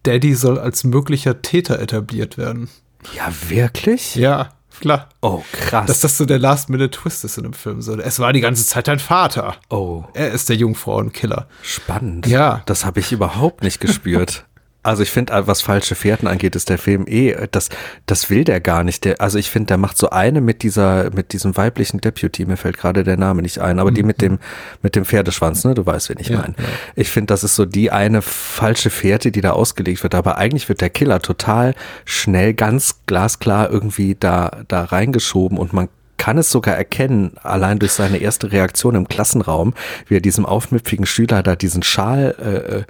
[0.03, 2.69] Daddy soll als möglicher Täter etabliert werden.
[3.17, 4.15] Ja, wirklich?
[4.15, 5.09] Ja, klar.
[5.23, 5.87] Oh, krass.
[5.87, 7.81] Dass das so der Last-Minute-Twist ist in dem Film.
[7.83, 9.57] So, es war die ganze Zeit dein Vater.
[9.71, 11.49] oh, Er ist der Jungfrauenkiller.
[11.63, 12.27] spannend.
[12.27, 12.63] Ja.
[12.67, 14.45] Das habe ich überhaupt nicht gespürt.
[14.87, 17.71] Also ich finde, was falsche Fährten angeht, ist der Film eh, das,
[18.07, 19.05] das will der gar nicht.
[19.05, 22.57] Der, also ich finde, der macht so eine mit dieser, mit diesem weiblichen Deputy, mir
[22.57, 24.39] fällt gerade der Name nicht ein, aber die mit dem,
[24.83, 25.75] mit dem Pferdeschwanz, ne?
[25.75, 26.55] Du weißt, wen ich Ja, meine.
[26.57, 26.65] ja.
[26.95, 30.15] Ich finde, das ist so die eine falsche Fährte, die da ausgelegt wird.
[30.15, 35.89] Aber eigentlich wird der Killer total schnell, ganz glasklar irgendwie da, da reingeschoben und man
[36.17, 39.75] kann es sogar erkennen, allein durch seine erste Reaktion im Klassenraum,
[40.07, 42.85] wie er diesem aufmüpfigen Schüler da diesen Schal äh, äh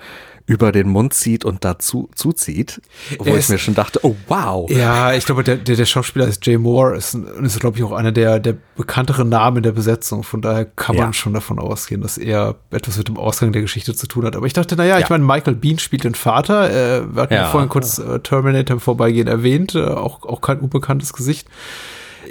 [0.48, 2.80] über den Mund zieht und dazu zuzieht,
[3.18, 4.70] wo Er ich mir schon dachte, oh wow.
[4.70, 7.90] Ja, ich glaube, der, der, der Schauspieler ist Jay Moore, ist, ist glaube ich, auch
[7.90, 10.22] einer der, der bekannteren Namen in der Besetzung.
[10.22, 11.12] Von daher kann man Ja.
[11.12, 14.37] schon davon ausgehen, dass er etwas mit dem Ausgang der Geschichte zu tun hat.
[14.37, 15.18] Aber ich dachte, naja, ich Ja.
[15.18, 16.70] meine, Michael Bean spielt den Vater.
[16.70, 17.48] Äh, wir hatten ja, Ja.
[17.50, 21.48] vorhin kurz äh, Terminator im Vorbeigehen erwähnt, äh, auch, auch kein unbekanntes Gesicht.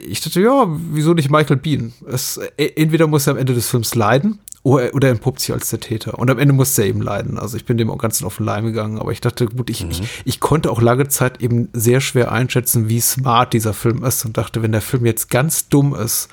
[0.07, 1.93] Ich dachte, ja, wieso nicht Michael Bean?
[2.07, 5.53] Es, äh, entweder muss er am Ende des Films leiden oder, oder er entpuppt sich
[5.53, 6.17] als der Täter.
[6.17, 7.37] Und am Ende muss er eben leiden.
[7.37, 8.97] Also ich bin dem auch ganz auf den Leim gegangen.
[8.97, 12.89] Aber ich dachte, gut, ich, ich, ich konnte auch lange Zeit eben sehr schwer einschätzen,
[12.89, 14.25] wie smart dieser Film ist.
[14.25, 16.29] Und dachte, wenn der Film jetzt ganz dumm ist,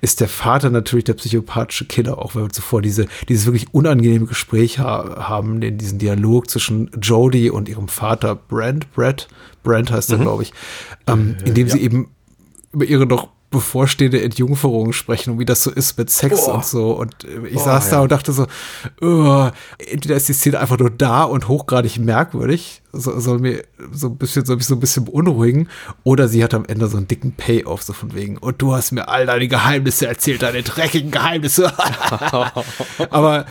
[0.00, 4.26] ist der Vater natürlich der psychopathische Killer, auch weil wir zuvor diese, dieses wirklich unangenehme
[4.26, 9.26] Gespräch ha haben, den, diesen Dialog zwischen Jodie und ihrem Vater Brent, Brett,
[9.64, 10.52] Brent heißt er, glaube ich,
[11.08, 12.10] ähm, in dem sie eben
[12.72, 16.92] über ihre noch bevorstehende Entjungferung sprechen und wie das so ist mit Sex und so.
[16.92, 18.46] Und äh, ich saß da und dachte so,
[19.02, 24.08] uh, entweder ist die Szene einfach nur da und hochgradig merkwürdig, so, soll mir so
[24.08, 25.68] ein bisschen, soll mich so ein bisschen beunruhigen,
[26.04, 28.92] oder sie hat am Ende so einen dicken Payoff, so von wegen, und du hast
[28.92, 31.72] mir all deine Geheimnisse erzählt, deine dreckigen Geheimnisse.
[33.10, 33.46] Aber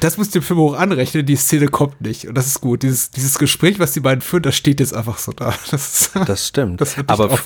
[0.00, 2.28] das muss dem Film hoch anrechnen, die Szene kommt nicht.
[2.28, 2.82] Und das ist gut.
[2.82, 5.54] Dieses, dieses Gespräch, was die beiden führen, das steht jetzt einfach so da.
[5.70, 6.80] Das, ist- Das stimmt.
[6.80, 7.38] Das Aber.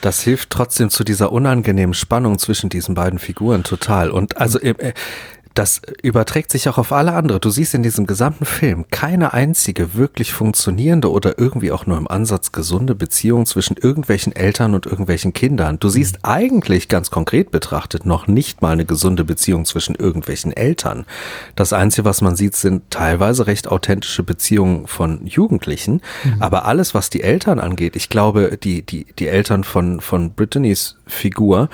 [0.00, 4.10] Das hilft trotzdem zu dieser unangenehmen Spannung zwischen diesen beiden Figuren total.
[4.10, 4.74] Und also Mhm.
[4.78, 4.92] äh,
[5.54, 7.40] das überträgt sich auch auf alle andere.
[7.40, 12.06] Du siehst in diesem gesamten Film keine einzige wirklich funktionierende oder irgendwie auch nur im
[12.08, 15.78] Ansatz gesunde Beziehung zwischen irgendwelchen Eltern und irgendwelchen Kindern.
[15.80, 16.20] Du siehst Mhm.
[16.22, 21.04] eigentlich ganz konkret betrachtet noch nicht mal eine gesunde Beziehung zwischen irgendwelchen Eltern.
[21.56, 26.00] Das Einzige, was man sieht, sind teilweise recht authentische Beziehungen von Jugendlichen.
[26.24, 26.36] Mhm.
[26.42, 30.96] Aber alles, was die Eltern angeht, ich glaube, die, die, die Eltern von, von Brittany's
[31.06, 31.68] Figur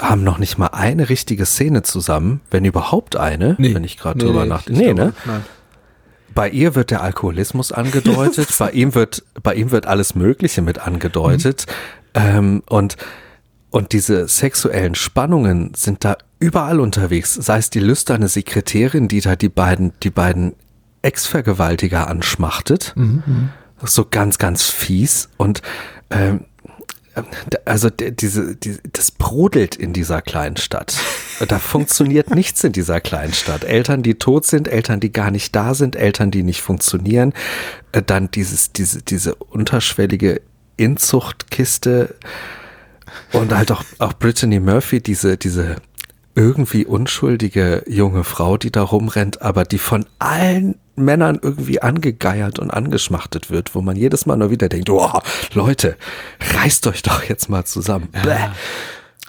[0.00, 4.46] haben noch nicht mal eine richtige Szene zusammen, wenn überhaupt eine, wenn ich gerade drüber
[4.46, 4.80] nachdenke.
[4.82, 5.12] Nee, ne?
[5.24, 5.44] Nein.
[6.34, 10.78] Bei ihr wird der Alkoholismus angedeutet, bei ihm wird, bei ihm wird alles Mögliche mit
[10.78, 11.66] angedeutet.
[12.14, 12.96] Ähm, und,
[13.70, 17.34] und diese sexuellen Spannungen sind da überall unterwegs.
[17.34, 20.54] Sei es die lüsterne Sekretärin, die da die beiden, die beiden
[21.02, 22.94] Ex-Vergewaltiger anschmachtet.
[23.82, 25.28] So ganz, ganz fies.
[25.36, 25.62] Und
[26.10, 26.44] ähm,
[27.64, 30.96] also diese, die, das brodelt in dieser kleinen Stadt.
[31.46, 33.64] Da funktioniert nichts in dieser kleinen Stadt.
[33.64, 37.32] Eltern, die tot sind, Eltern, die gar nicht da sind, Eltern, die nicht funktionieren.
[37.92, 40.40] Äh, Dann dieses, diese, diese unterschwellige
[40.76, 42.14] Inzuchtkiste
[43.32, 45.76] und halt auch, auch Brittany Murphy, diese, diese
[46.34, 52.70] irgendwie unschuldige junge Frau, die da rumrennt, aber die von allen Männern irgendwie angegeiert und
[52.70, 55.20] angeschmachtet wird, wo man jedes Mal nur wieder denkt, oh,
[55.54, 55.96] Leute,
[56.54, 58.08] reißt euch doch jetzt mal zusammen.
[58.12, 58.48] Bäh.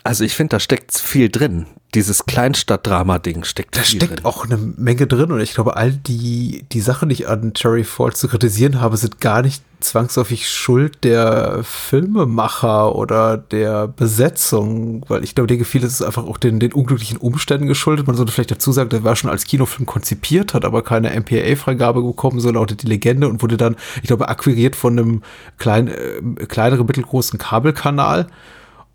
[0.04, 1.68] Also ich finde, da steckt viel drin.
[1.94, 4.26] Dieses Kleinstadtdrama-Ding steckt Da viel steckt drin.
[4.26, 7.84] auch eine Menge drin und ich glaube, all die, die Sachen, die ich an Terry
[7.84, 15.24] Ford zu kritisieren habe, sind gar nicht zwangsläufig Schuld der Filmemacher oder der Besetzung, weil
[15.24, 18.08] ich glaube, dir gefiel es ist einfach auch den, den unglücklichen Umständen geschuldet.
[18.08, 22.02] Man sollte vielleicht dazu sagen, der war schon als Kinofilm konzipiert, hat aber keine MPAA-Freigabe
[22.02, 25.24] bekommen, so lautet die Legende und wurde dann, ich glaube, akquiriert von einem
[25.58, 28.28] kleinen, äh, kleineren, mittelgroßen Kabelkanal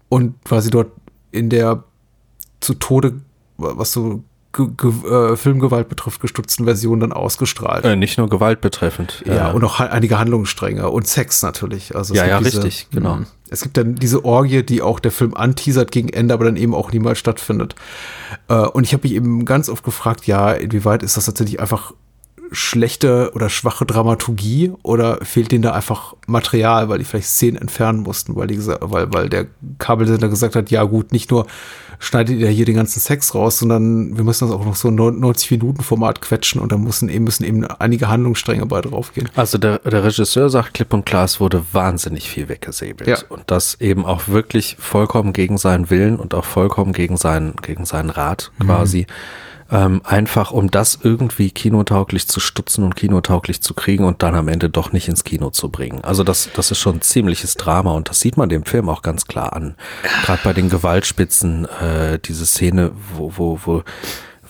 [0.09, 0.91] und quasi dort
[1.33, 1.85] in der
[2.61, 3.21] zu Tode,
[3.59, 7.85] was so Ge Ge äh, Filmgewalt betrifft, gestutzten Version dann ausgestrahlt.
[7.85, 9.23] Äh, nicht nur Gewalt betreffend.
[9.27, 11.95] ja, Äh, und auch einige Handlungsstränge und Sex natürlich.
[11.95, 13.17] Also Ja, ja, richtig, genau.
[13.17, 16.57] mh, Es gibt dann diese Orgie, die auch der Film anteasert gegen Ende, aber dann
[16.57, 17.75] eben auch niemals stattfindet.
[18.49, 21.93] Äh, und ich habe mich eben ganz oft gefragt, ja, inwieweit ist das tatsächlich einfach
[22.53, 28.01] schlechte oder schwache Dramaturgie oder fehlt denen da einfach Material, weil die vielleicht Szenen entfernen
[28.01, 29.47] mussten, weil, die, weil, weil der
[29.79, 31.47] Kabelsender gesagt hat, ja gut, nicht nur
[31.99, 35.51] schneidet ihr hier den ganzen Sex raus, sondern wir müssen das auch noch so 90
[35.53, 39.29] Minuten Format quetschen und da müssen eben, müssen eben einige Handlungsstränge bei draufgehen.
[39.35, 43.09] Also der, der Regisseur sagt klipp und klar, es wurde wahnsinnig viel weggesäbelt.
[43.09, 43.19] Ja.
[43.29, 47.85] Und das eben auch wirklich vollkommen gegen seinen Willen und auch vollkommen gegen seinen, gegen
[47.85, 49.07] seinen Rat quasi.
[49.71, 54.47] Ähm, einfach um das irgendwie kinotauglich zu stutzen und kinotauglich zu kriegen und dann am
[54.47, 56.05] Ende doch nicht ins Kino zu bringen.
[56.05, 59.03] Also das, das ist schon ein ziemliches Drama und das sieht man dem Film auch
[59.03, 59.75] ganz klar an.
[60.25, 63.83] Gerade bei den Gewaltspitzen, äh, diese Szene, wo, wo, wo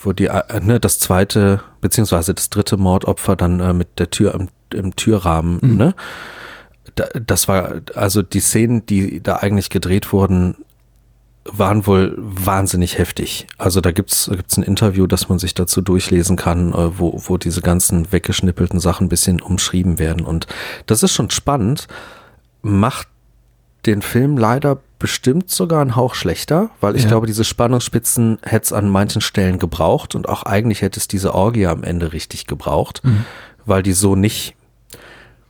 [0.02, 4.34] wo die, äh, ne, das zweite, beziehungsweise das dritte Mordopfer dann äh, mit der Tür
[4.34, 5.94] im, im Türrahmen, ne?
[6.94, 10.56] Da, das war, also die Szenen, die da eigentlich gedreht wurden,
[11.52, 13.46] waren wohl wahnsinnig heftig.
[13.58, 17.36] Also da gibt's gibt's ein Interview, das man sich dazu durchlesen kann, äh, wo, wo
[17.38, 20.24] diese ganzen weggeschnippelten Sachen ein bisschen umschrieben werden.
[20.24, 20.46] Und
[20.86, 21.86] das ist schon spannend,
[22.62, 23.08] macht
[23.86, 27.08] den Film leider bestimmt sogar einen Hauch schlechter, weil ich Ja.
[27.10, 31.34] glaube, diese Spannungsspitzen hätte es an manchen Stellen gebraucht und auch eigentlich hätte es diese
[31.34, 33.02] Orgie am Ende richtig gebraucht,
[33.64, 34.55] weil die so nicht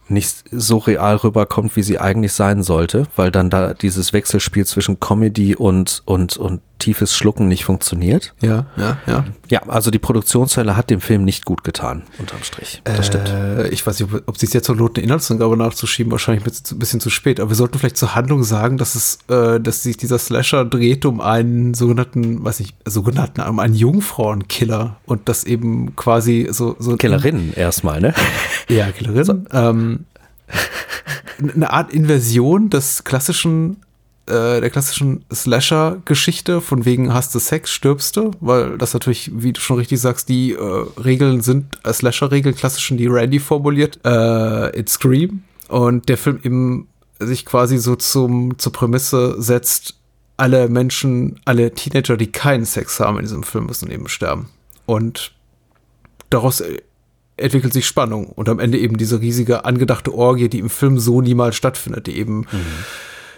[0.09, 5.01] nicht so real rüberkommt, wie sie eigentlich sein sollte, weil dann da dieses Wechselspiel zwischen
[5.01, 8.35] Comedy und und und tiefes Schlucken nicht funktioniert.
[8.41, 9.25] Ja, ja, ja.
[9.49, 12.83] Ja, also die Produktionshölle hat dem Film nicht gut getan, unterm Strich.
[12.85, 13.29] Das stimmt.
[13.29, 16.77] Äh, ich weiß nicht, ob, ob sie es jetzt eine Inhaltsangabe nachzuschieben, wahrscheinlich ein bisschen,
[16.77, 17.41] ein bisschen zu spät.
[17.41, 21.05] Aber wir sollten vielleicht zur Handlung sagen, dass es, äh, dass sich dieser Slasher dreht
[21.05, 26.97] um einen sogenannten, weiß nicht, sogenannten, um einen Jungfrauenkiller und das eben quasi so, so
[26.97, 28.15] Killerinnen erstmal, ne?
[28.69, 29.47] Ja, Killerin.
[29.53, 30.07] Ähm,
[31.55, 33.83] eine Art Inversion des klassischen,
[34.27, 39.53] äh, der klassischen Slasher-Geschichte, von wegen hast du Sex, stirbst du, weil das natürlich, wie
[39.53, 44.77] du schon richtig sagst, die äh, Regeln sind, äh, Slasher-Regeln, klassischen, die Randy formuliert, äh,
[44.77, 45.43] in Scream.
[45.69, 49.95] Und der Film eben sich quasi so zum, zur Prämisse setzt,
[50.37, 54.49] alle Menschen, alle Teenager, die keinen Sex haben in diesem Film, müssen eben sterben.
[54.87, 55.33] Und
[56.31, 56.79] daraus äh,
[57.37, 61.21] entwickelt sich Spannung und am Ende eben diese riesige angedachte Orgie, die im Film so
[61.21, 62.47] niemals stattfindet, die eben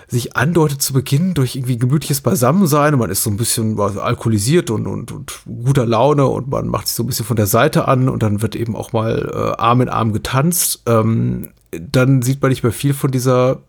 [0.08, 4.70] sich andeutet zu Beginn durch irgendwie gemütliches Beisammensein und man ist so ein bisschen alkoholisiert
[4.70, 7.86] und, und, und guter Laune und man macht sich so ein bisschen von der Seite
[7.86, 10.82] an und dann wird eben auch mal äh, Arm in Arm getanzt.
[10.86, 13.60] Ähm, dann sieht man nicht mehr viel von dieser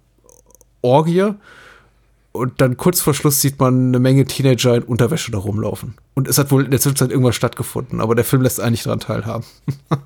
[0.82, 1.34] Orgie
[2.32, 5.96] und dann kurz vor Schluss sieht man eine Menge Teenager in Unterwäsche da rumlaufen.
[6.14, 9.02] Und es hat wohl in der Zwischenzeit irgendwas stattgefunden, aber der Film lässt eigentlich daran
[9.02, 9.44] teilhaben.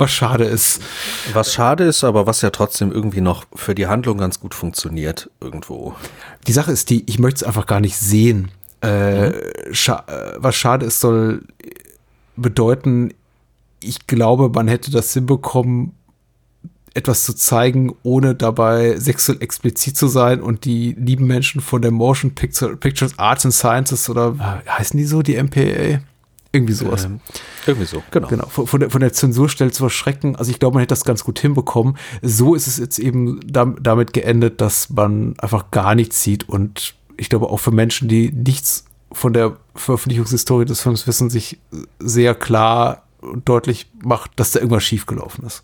[0.00, 0.80] Was schade ist.
[1.34, 5.28] Was schade ist, aber was ja trotzdem irgendwie noch für die Handlung ganz gut funktioniert
[5.42, 5.94] irgendwo.
[6.46, 8.50] Die Sache ist die, ich möchte es einfach gar nicht sehen.
[8.80, 9.32] Äh,
[9.72, 11.42] scha äh, was schade ist, soll
[12.34, 13.12] bedeuten,
[13.82, 15.92] ich glaube, man hätte das hinbekommen,
[16.94, 21.90] etwas zu zeigen, ohne dabei sexuell explizit zu sein und die lieben Menschen von der
[21.90, 26.00] Motion Picture, Pictures Arts and Sciences oder äh, heißen die so, die MPAA?
[26.52, 27.04] Irgendwie sowas.
[27.04, 27.20] Ähm,
[27.66, 28.28] irgendwie so, genau.
[28.28, 30.34] Genau, von, von, der, von der Zensurstelle zu erschrecken.
[30.34, 31.96] Also ich glaube, man hätte das ganz gut hinbekommen.
[32.22, 36.48] So ist es jetzt eben dam, damit geendet, dass man einfach gar nichts sieht.
[36.48, 41.58] Und ich glaube, auch für Menschen, die nichts von der Veröffentlichungshistorie des Films wissen, sich
[42.00, 45.62] sehr klar und deutlich macht, dass da irgendwas schiefgelaufen ist.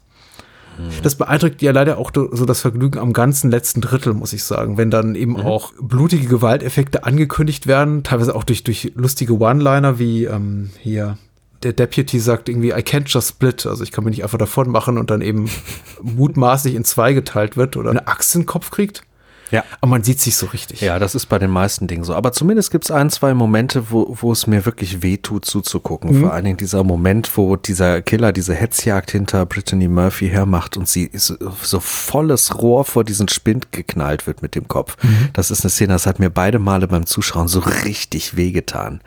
[1.03, 4.77] Das beeindruckt ja leider auch so das Vergnügen am ganzen letzten Drittel, muss ich sagen.
[4.77, 10.25] Wenn dann eben auch blutige Gewalteffekte angekündigt werden, teilweise auch durch, durch lustige One-Liner wie
[10.25, 11.17] ähm, hier
[11.62, 14.71] der Deputy sagt irgendwie, I can't just split, also ich kann mich nicht einfach davon
[14.71, 15.49] machen und dann eben
[16.03, 19.03] mutmaßlich in zwei geteilt wird oder eine Axt in den Kopf kriegt.
[19.50, 19.64] Ja.
[19.80, 20.80] Aber man sieht sich so richtig.
[20.80, 22.14] Ja, das ist bei den meisten Dingen so.
[22.14, 26.20] Aber zumindest gibt es ein, zwei Momente, wo, wo es mir wirklich wehtut zuzugucken.
[26.20, 30.88] Vor allen Dingen dieser Moment, wo dieser Killer diese Hetzjagd hinter Brittany Murphy hermacht und
[30.88, 34.96] sie so, so volles Rohr vor diesen Spind geknallt wird mit dem Kopf.
[35.32, 39.00] Das ist eine Szene, das hat mir beide Male beim Zuschauen so richtig wehgetan.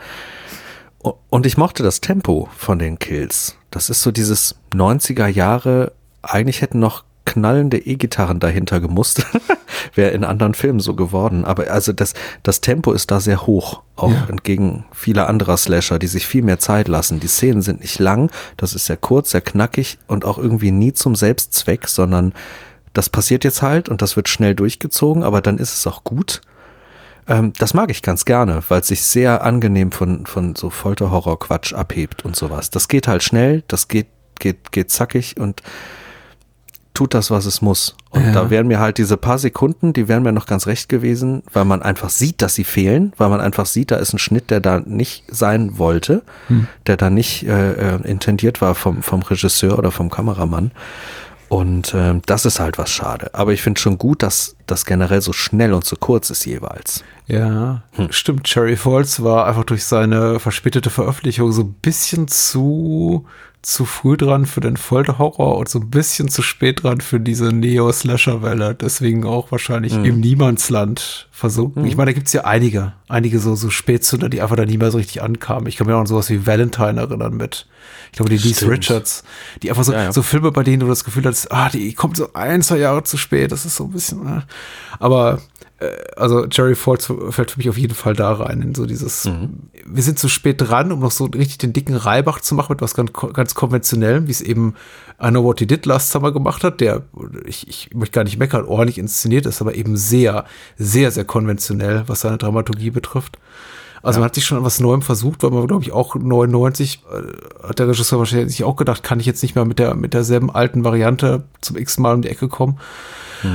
[1.30, 3.56] Und ich mochte das Tempo von den Kills.
[3.72, 9.24] Das ist so dieses 90er Jahre, eigentlich hätten noch knallende E-Gitarren dahinter gemusst.
[9.96, 11.46] Wäre in anderen Filmen so geworden.
[11.46, 12.14] Aber also das,
[12.44, 14.26] das Tempo ist da sehr hoch, auch Ja.
[14.28, 17.20] entgegen vieler anderer Slasher, die sich viel mehr Zeit lassen.
[17.20, 20.94] Die Szenen sind nicht lang, das ist sehr kurz, sehr knackig und auch irgendwie nie
[20.94, 22.34] zum Selbstzweck, sondern
[22.94, 26.42] das passiert jetzt halt und das wird schnell durchgezogen, aber dann ist es auch gut.
[27.28, 31.74] Ähm, das mag ich ganz gerne, weil es sich sehr angenehm von, von so Folterhorror-Quatsch
[31.74, 32.72] abhebt und sowas.
[32.72, 34.08] Das geht halt schnell, das geht,
[34.40, 35.62] geht, geht zackig und
[37.00, 37.96] tut das, was es muss.
[38.10, 38.32] Und Ja.
[38.34, 41.64] da wären mir halt diese paar Sekunden, die wären mir noch ganz recht gewesen, weil
[41.66, 44.60] man einfach sieht, dass sie fehlen, weil man einfach sieht, da ist ein Schnitt, der
[44.60, 46.24] da nicht sein wollte,
[46.88, 50.72] der da nicht äh, äh, intendiert war vom, vom Regisseur oder vom Kameramann.
[51.48, 53.32] Und ähm, das ist halt was schade.
[53.34, 57.04] Aber ich finde schon gut, dass das generell so schnell und so kurz ist jeweils.
[57.26, 57.82] Ja,
[58.12, 58.44] stimmt.
[58.44, 63.26] Cherry Falls war einfach durch seine verspätete Veröffentlichung so ein bisschen zu,
[63.62, 67.52] zu früh dran für den Folterhorror und so ein bisschen zu spät dran für diese
[67.52, 68.74] Neo-Slasher-Welle.
[68.74, 71.86] Deswegen auch wahrscheinlich im Niemandsland versunken.
[71.86, 74.92] Ich meine, da gibt's ja einige, einige so, so Spätzünder, die einfach da nie mehr
[74.92, 75.68] so richtig ankamen.
[75.68, 77.68] Ich kann mir auch an sowas wie Valentine erinnern mit,
[78.12, 78.72] ich glaube, die Lise Stimmt.
[78.72, 79.24] Richards,
[79.62, 80.14] die einfach so, Ja, ja.
[80.14, 83.04] so Filme, bei denen du das Gefühl hast, ah, die kommt so ein, zwei Jahre
[83.04, 83.52] zu spät.
[83.52, 84.42] Das ist so ein bisschen, äh.
[85.00, 85.42] aber
[86.16, 89.30] also Jerry Falls fällt für mich auf jeden Fall da rein, in so dieses,
[89.86, 92.82] wir sind zu spät dran, um noch so richtig den dicken Reibach zu machen mit
[92.82, 94.76] was ganz, ganz konventionellem, wie es eben
[95.22, 97.04] I Know What He Did Last Summer gemacht hat, der,
[97.46, 100.46] ich, ich möchte gar nicht meckern, ordentlich inszeniert ist, aber eben sehr,
[100.78, 103.38] sehr, sehr konventionell, was seine Dramaturgie betrifft.
[104.02, 107.04] Also man hat sich schon an was Neuem versucht, weil man, glaube ich, auch 99
[107.12, 109.94] äh, hat der Regisseur wahrscheinlich sich auch gedacht, kann ich jetzt nicht mehr mit der
[109.96, 112.80] mit derselben alten Variante zum x Mal um die Ecke kommen.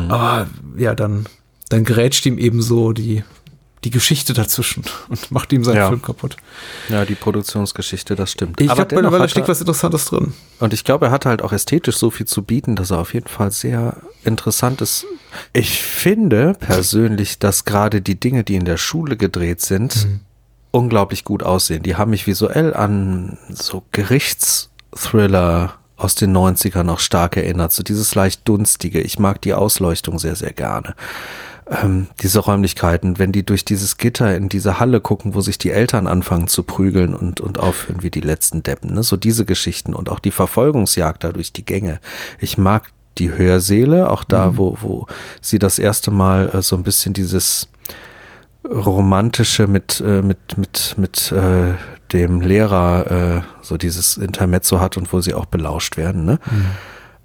[0.08, 0.46] Aber
[0.76, 1.26] ja, dann,
[1.74, 3.24] dann grätscht ihm eben so die,
[3.82, 5.88] die Geschichte dazwischen und macht ihm seinen Ja.
[5.88, 6.36] Film kaputt.
[6.88, 8.60] Ja, die Produktionsgeschichte, das stimmt.
[8.60, 10.32] Ich habe dennoch mittlerweile steckt was Interessantes drin.
[10.60, 13.12] Und ich glaube, er hat halt auch ästhetisch so viel zu bieten, dass er auf
[13.12, 15.04] jeden Fall sehr interessant ist.
[15.52, 20.06] Ich finde persönlich, dass gerade die Dinge, die in der Schule gedreht sind,
[20.70, 21.82] unglaublich gut aussehen.
[21.82, 27.72] Die haben mich visuell an so Gerichtsthriller aus den 90ern noch stark erinnert.
[27.72, 29.00] So dieses leicht dunstige.
[29.00, 30.94] Ich mag die Ausleuchtung sehr, sehr gerne.
[31.66, 35.70] Ähm, diese Räumlichkeiten, wenn die durch dieses Gitter in diese Halle gucken, wo sich die
[35.70, 39.02] Eltern anfangen zu prügeln und, und aufhören wie die letzten Deppen, ne?
[39.02, 42.00] so diese Geschichten und auch die Verfolgungsjagd da durch die Gänge.
[42.38, 45.06] Ich mag die Hörsäle, auch da, wo, wo
[45.40, 47.68] sie das erste Mal äh, so ein bisschen dieses
[48.68, 51.74] romantische mit äh, mit mit mit äh,
[52.12, 56.24] dem Lehrer äh, so dieses Intermezzo hat und wo sie auch belauscht werden.
[56.24, 56.38] Ne?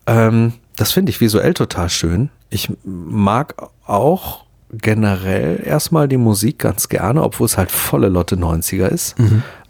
[0.07, 2.29] Ähm, das finde ich visuell total schön.
[2.49, 8.87] Ich mag auch generell erstmal die Musik ganz gerne, obwohl es halt volle Lotte 90er
[8.87, 9.15] ist.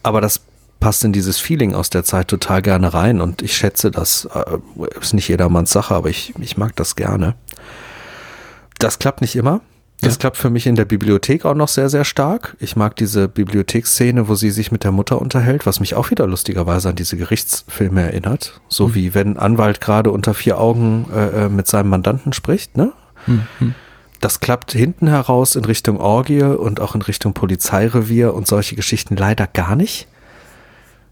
[0.04, 0.42] Aber das
[0.80, 4.26] passt in dieses Feeling aus der Zeit total gerne rein und ich schätze das.
[4.34, 4.58] Äh,
[5.00, 7.36] ist nicht jedermanns Sache, aber ich, ich mag das gerne.
[8.78, 9.62] Das klappt nicht immer.
[10.02, 12.56] Das klappt für mich in der Bibliothek auch noch sehr, sehr stark.
[12.60, 16.26] Ich mag diese Bibliotheksszene, wo sie sich mit der Mutter unterhält, was mich auch wieder
[16.26, 18.62] lustigerweise an diese Gerichtsfilme erinnert.
[18.70, 22.78] So wie wenn ein Anwalt gerade unter vier Augen äh, äh, mit seinem Mandanten spricht,
[22.78, 22.94] ne?
[24.22, 29.16] Das klappt hinten heraus in Richtung Orgie und auch in Richtung Polizeirevier und solche Geschichten
[29.16, 30.08] leider gar nicht.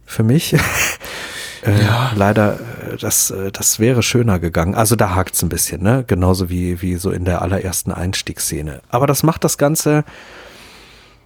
[0.05, 0.55] Für mich.
[1.64, 1.72] Äh,
[2.16, 2.60] Leider,
[2.93, 4.76] äh, das, äh, das wäre schöner gegangen.
[4.76, 6.03] Also da hakt's ein bisschen, ne?
[6.08, 8.82] Genauso wie, wie so in der allerersten Einstiegsszene.
[8.89, 10.03] Aber das macht das Ganze,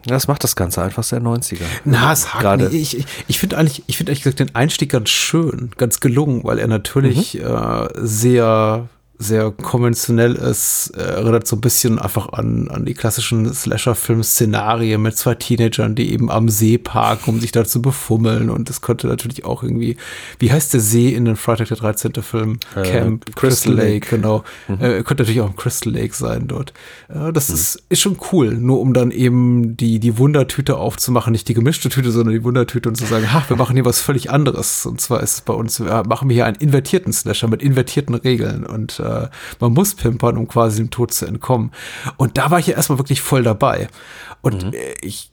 [0.05, 1.61] das macht das Ganze einfach sehr 90er.
[1.85, 2.93] Na, es hakt Gerade- nicht.
[2.93, 6.43] Ich, ich, ich finde eigentlich, ich finde ehrlich gesagt den Einstieg ganz schön, ganz gelungen,
[6.43, 7.41] weil er natürlich Mhm.
[7.45, 8.87] äh, sehr,
[9.21, 15.17] sehr konventionell ist, äh, erinnert so ein bisschen einfach an, an die klassischen Slasher-Film-Szenarien mit
[15.17, 18.49] zwei Teenagern, die eben am See parken, um sich da zu befummeln.
[18.49, 19.97] Und das könnte natürlich auch irgendwie,
[20.39, 22.13] wie heißt der See in den Freitag der 13.
[22.21, 22.59] Film?
[22.75, 24.15] Äh, Camp Crystal Crystal Lake, Lake.
[24.15, 24.43] genau.
[24.67, 24.75] Mhm.
[24.75, 26.73] Äh, könnte natürlich auch ein Crystal Lake sein dort.
[27.09, 31.47] Äh, das ist, ist schon cool, nur um dann eben die, die Wundertüte aufzumachen, nicht
[31.47, 34.31] die gemischte Tüte, sondern die Wundertüte und zu sagen, ha, wir machen hier was völlig
[34.31, 34.85] anderes.
[34.85, 38.15] Und zwar ist es bei uns, wir machen wir hier einen invertierten Slasher mit invertierten
[38.15, 39.10] Regeln und äh,
[39.59, 41.71] man muss pimpern, um quasi dem Tod zu entkommen.
[42.17, 43.87] Und da war ich ja erstmal wirklich voll dabei.
[44.41, 45.31] Und äh, ich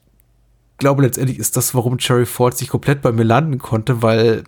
[0.77, 4.43] glaube letztendlich ist das, warum Cherry Ford sich komplett bei mir landen konnte, weil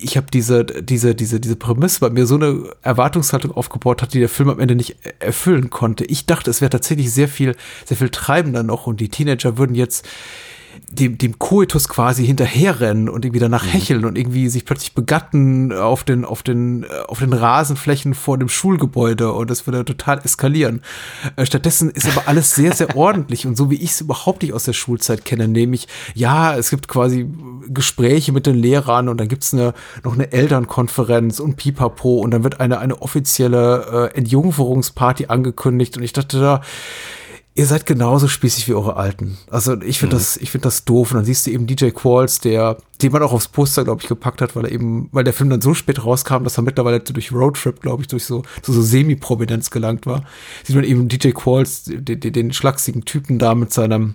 [0.00, 4.20] ich habe diese, diese, diese, diese Prämisse bei mir so eine Erwartungshaltung aufgebaut hat, die
[4.20, 6.04] der Film am Ende nicht er- erfüllen konnte.
[6.04, 9.74] Ich dachte, es wäre tatsächlich sehr viel, sehr viel treibender noch und die Teenager würden
[9.74, 10.06] jetzt
[10.90, 16.04] dem, dem Koitus quasi hinterherrennen und irgendwie danach hecheln und irgendwie sich plötzlich begatten auf
[16.04, 20.82] den, auf den, auf den Rasenflächen vor dem Schulgebäude und das würde total eskalieren.
[21.36, 24.52] Äh, Stattdessen ist aber alles sehr, sehr ordentlich und so wie ich es überhaupt nicht
[24.52, 27.28] aus der Schulzeit kenne, nämlich, ja, es gibt quasi
[27.68, 29.74] Gespräche mit den Lehrern und dann gibt's eine,
[30.04, 36.02] noch eine Elternkonferenz und Pipapo und dann wird eine, eine offizielle äh, Entjungferungsparty angekündigt und
[36.02, 36.62] ich dachte da,
[37.58, 39.36] ihr seid genauso spießig wie eure Alten.
[39.50, 41.10] Also ich finde das, ich finde das doof.
[41.10, 44.08] Und dann siehst du eben DJ Qualls, der, den man auch aufs Poster, glaube ich,
[44.08, 47.00] gepackt hat, weil er eben, weil der Film dann so spät rauskam, dass er mittlerweile
[47.00, 50.22] durch Roadtrip, glaube ich, durch so, zu so Semi-Prominenz gelangt war.
[50.62, 54.14] Sieht man eben DJ Qualls, den, den, schlachsigen Typen da mit seinem,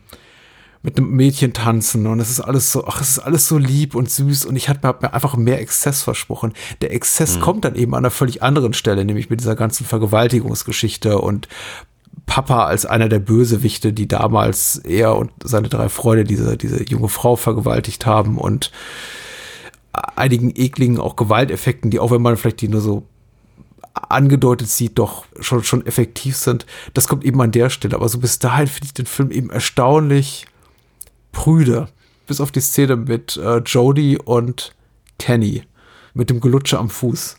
[0.81, 3.93] mit einem Mädchen tanzen und es ist alles so, ach, es ist alles so lieb
[3.93, 6.53] und süß und ich hatte mir, hab mir einfach mehr Exzess versprochen.
[6.81, 11.19] Der Exzess kommt dann eben an einer völlig anderen Stelle, nämlich mit dieser ganzen Vergewaltigungsgeschichte
[11.19, 11.49] und
[12.25, 17.09] Papa als einer der Bösewichte, die damals er und seine drei Freunde diese, diese junge
[17.09, 18.71] Frau vergewaltigt haben und
[19.91, 23.03] einigen ekligen auch Gewalteffekten, die auch wenn man vielleicht die nur so
[23.93, 26.65] angedeutet sieht, doch schon, schon effektiv sind.
[26.93, 27.95] Das kommt eben an der Stelle.
[27.95, 30.47] Aber so bis dahin finde ich den Film eben erstaunlich
[31.31, 31.89] prüde.
[32.25, 34.73] Bis auf die Szene mit äh, Jodie und
[35.19, 35.63] Kenny.
[36.15, 37.37] Mit dem Gelutsche am Fuß.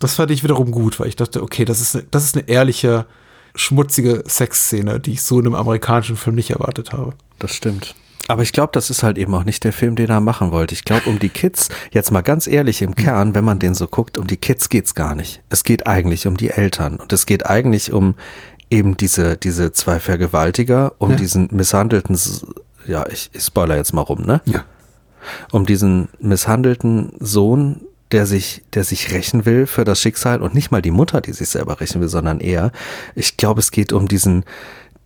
[0.00, 2.48] Das fand ich wiederum gut, weil ich dachte, okay, das ist, eine, das ist eine
[2.48, 3.06] ehrliche,
[3.54, 7.12] schmutzige Sexszene, die ich so in einem amerikanischen Film nicht erwartet habe.
[7.38, 7.94] Das stimmt.
[8.26, 10.74] Aber ich glaube, das ist halt eben auch nicht der Film, den er machen wollte.
[10.74, 13.86] Ich glaube, um die Kids, jetzt mal ganz ehrlich im Kern, wenn man den so
[13.86, 15.42] guckt, um die Kids geht's gar nicht.
[15.50, 18.14] Es geht eigentlich um die Eltern und es geht eigentlich um
[18.70, 21.16] eben diese, diese zwei Vergewaltiger, um Ja.
[21.16, 22.18] diesen misshandelten,
[22.86, 24.40] ja, ich, ich spoiler jetzt mal rum, ne?
[24.46, 24.64] Ja.
[25.52, 27.82] Um diesen misshandelten Sohn,
[28.12, 31.32] der sich, der sich rächen will für das Schicksal und nicht mal die Mutter, die
[31.32, 32.70] sich selber rächen will, sondern er.
[33.14, 34.44] Ich glaube, es geht um diesen,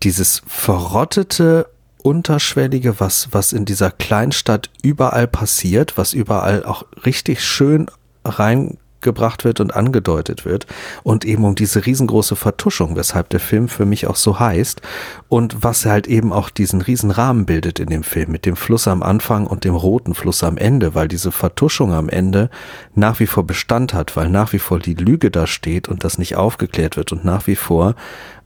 [0.02, 1.68] dieses verrottete,
[2.02, 7.86] unterschwellige, was, was in dieser Kleinstadt überall passiert, was überall auch richtig schön
[8.24, 10.66] rein gebracht wird und angedeutet wird
[11.02, 14.82] und eben um diese riesengroße Vertuschung, weshalb der Film für mich auch so heißt
[15.28, 18.88] und was halt eben auch diesen riesen Rahmen bildet in dem Film mit dem Fluss
[18.88, 22.50] am Anfang und dem roten Fluss am Ende, weil diese Vertuschung am Ende
[22.94, 26.18] nach wie vor Bestand hat, weil nach wie vor die Lüge da steht und das
[26.18, 27.94] nicht aufgeklärt wird und nach wie vor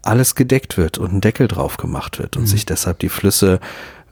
[0.02, 2.48] alles gedeckt wird und ein Deckel drauf gemacht wird und mhm.
[2.48, 3.60] sich deshalb die Flüsse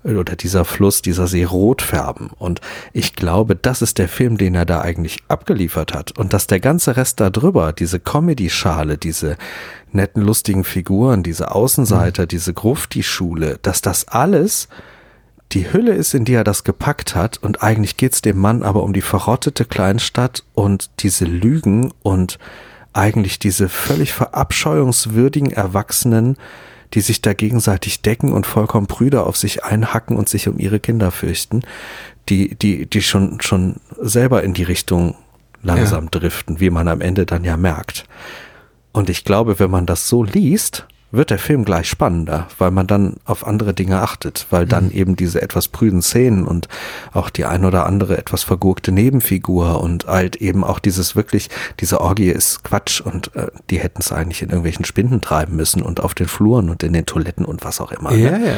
[0.05, 2.31] oder dieser Fluss, dieser See rot färben.
[2.39, 2.61] Und
[2.93, 6.17] ich glaube, das ist der Film, den er da eigentlich abgeliefert hat.
[6.19, 9.37] Und dass der ganze Rest da drüber, diese Comedy-Schale, diese
[9.93, 12.29] netten, lustigen Figuren, diese Außenseiter, mhm.
[12.29, 14.69] diese Grufti-Schule, dass das alles
[15.53, 17.39] die Hülle ist, in die er das gepackt hat.
[17.39, 22.39] Und eigentlich geht's dem Mann aber um die verrottete Kleinstadt und diese Lügen und
[22.93, 26.37] eigentlich diese völlig verabscheuungswürdigen Erwachsenen,
[26.95, 30.81] die sich da gegenseitig decken und vollkommen Brüder auf sich einhacken und sich um ihre
[30.81, 31.63] Kinder fürchten,
[32.29, 35.15] die, die, die schon, schon selber in die Richtung
[35.63, 36.11] langsam ja.
[36.11, 38.05] driften, wie man am Ende dann ja merkt.
[38.93, 42.87] Und ich glaube, wenn man das so liest, wird der Film gleich spannender, weil man
[42.87, 44.93] dann auf andere Dinge achtet, weil dann mhm.
[44.93, 46.69] eben diese etwas prüden Szenen und
[47.13, 51.49] auch die ein oder andere etwas vergurkte Nebenfigur und halt eben auch dieses wirklich,
[51.81, 55.83] diese Orgie ist Quatsch und äh, die hätten es eigentlich in irgendwelchen Spinden treiben müssen
[55.83, 58.13] und auf den Fluren und in den Toiletten und was auch immer.
[58.13, 58.47] Ja, ne?
[58.47, 58.55] ja.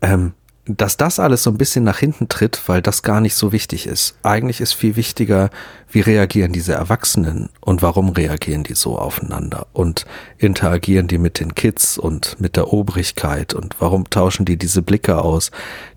[0.00, 0.32] Ähm,
[0.64, 3.88] dass das alles so ein bisschen nach hinten tritt, weil das gar nicht so wichtig
[3.88, 4.14] ist.
[4.22, 5.50] Eigentlich ist viel wichtiger,
[5.90, 10.06] wie reagieren diese Erwachsenen und warum reagieren die so aufeinander und
[10.38, 15.20] interagieren die mit den Kids und mit der Obrigkeit und warum tauschen die diese Blicke
[15.20, 15.50] aus,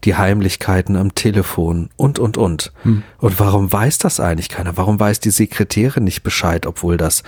[0.03, 2.73] die Heimlichkeiten am Telefon und, und, und.
[2.81, 3.03] Hm.
[3.19, 4.77] Und warum weiß das eigentlich keiner?
[4.77, 7.21] Warum weiß die Sekretärin nicht Bescheid, obwohl das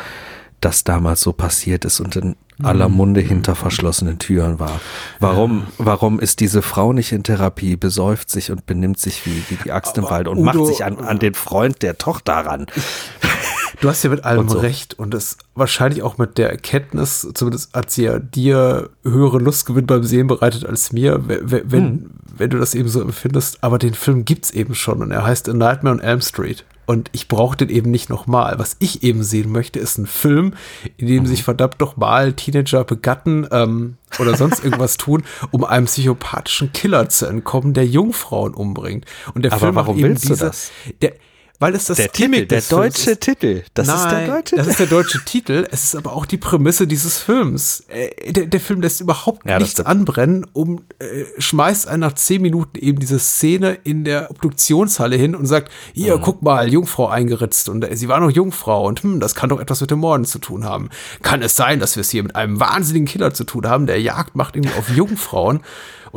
[0.62, 4.80] das damals so passiert ist und in aller Munde hinter verschlossenen Türen war.
[5.20, 9.58] Warum, warum ist diese Frau nicht in Therapie, besäuft sich und benimmt sich wie, wie
[9.64, 12.66] die Axt im Wald und Udo, macht sich an, an den Freund der Tochter ran?
[13.80, 14.58] Du hast ja mit allem so.
[14.58, 19.86] recht und das wahrscheinlich auch mit der Erkenntnis, zumindest hat sie ja dir höhere Lustgewinn
[19.86, 22.10] beim Sehen bereitet als mir, wenn, hm.
[22.36, 23.64] wenn du das eben so empfindest.
[23.64, 26.66] Aber den Film gibt's eben schon und er heißt A Nightmare on Elm Street.
[26.88, 28.58] Und ich brauche den eben nicht nochmal.
[28.60, 30.54] Was ich eben sehen möchte, ist ein Film,
[30.96, 31.28] in dem mhm.
[31.28, 37.26] sich verdammt nochmal Teenager begatten ähm, oder sonst irgendwas tun, um einem psychopathischen Killer zu
[37.26, 39.06] entkommen, der Jungfrauen umbringt.
[39.36, 40.72] Und der Aber Film warum eben willst diese, du das?
[41.02, 41.14] Der,
[41.60, 43.22] weil es das der Gimmick Titel, der deutsche ist.
[43.22, 43.64] Titel.
[43.74, 45.68] Das Nein, ist der deutsche Das ist der deutsche Titel.
[45.72, 47.84] Es ist aber auch die Prämisse dieses Films.
[47.88, 52.41] Äh, der, der Film lässt überhaupt ja, nichts anbrennen, um äh, schmeißt einen nach zehn
[52.41, 56.22] Minuten eben diese Szene in der Obduktionshalle hin und sagt, hier, mhm.
[56.22, 59.60] guck mal, Jungfrau eingeritzt und äh, sie war noch Jungfrau und hm, das kann doch
[59.60, 60.89] etwas mit dem Morden zu tun haben.
[61.24, 63.99] Kann es sein, dass wir es hier mit einem wahnsinnigen Killer zu tun haben, der
[63.99, 65.62] Jagd macht irgendwie auf Jungfrauen?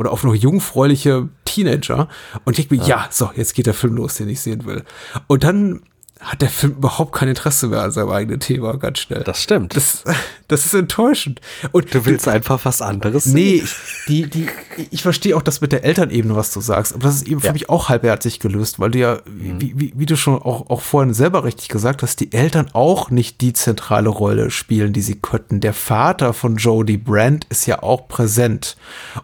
[0.01, 2.09] Oder auf noch jungfräuliche Teenager.
[2.43, 2.87] Und ich bin, ja.
[2.87, 4.83] ja, so, jetzt geht der Film los, den ich sehen will.
[5.27, 5.81] Und dann
[6.21, 9.23] hat der Film überhaupt kein Interesse mehr an seinem eigenen Thema, ganz schnell.
[9.23, 9.75] Das stimmt.
[9.75, 10.03] Das,
[10.47, 11.41] das ist enttäuschend.
[11.71, 13.33] Und du willst du, einfach was anderes sehen?
[13.33, 13.75] Nee, ich,
[14.07, 14.47] die, die,
[14.91, 17.47] ich verstehe auch das mit der Elternebene, was du sagst, aber das ist eben ja.
[17.47, 19.59] für mich auch halbherzig gelöst, weil du ja, mhm.
[19.61, 23.09] wie, wie, wie du schon auch, auch vorhin selber richtig gesagt hast, die Eltern auch
[23.09, 25.59] nicht die zentrale Rolle spielen, die sie könnten.
[25.59, 28.77] Der Vater von Jodie Brandt ist ja auch präsent.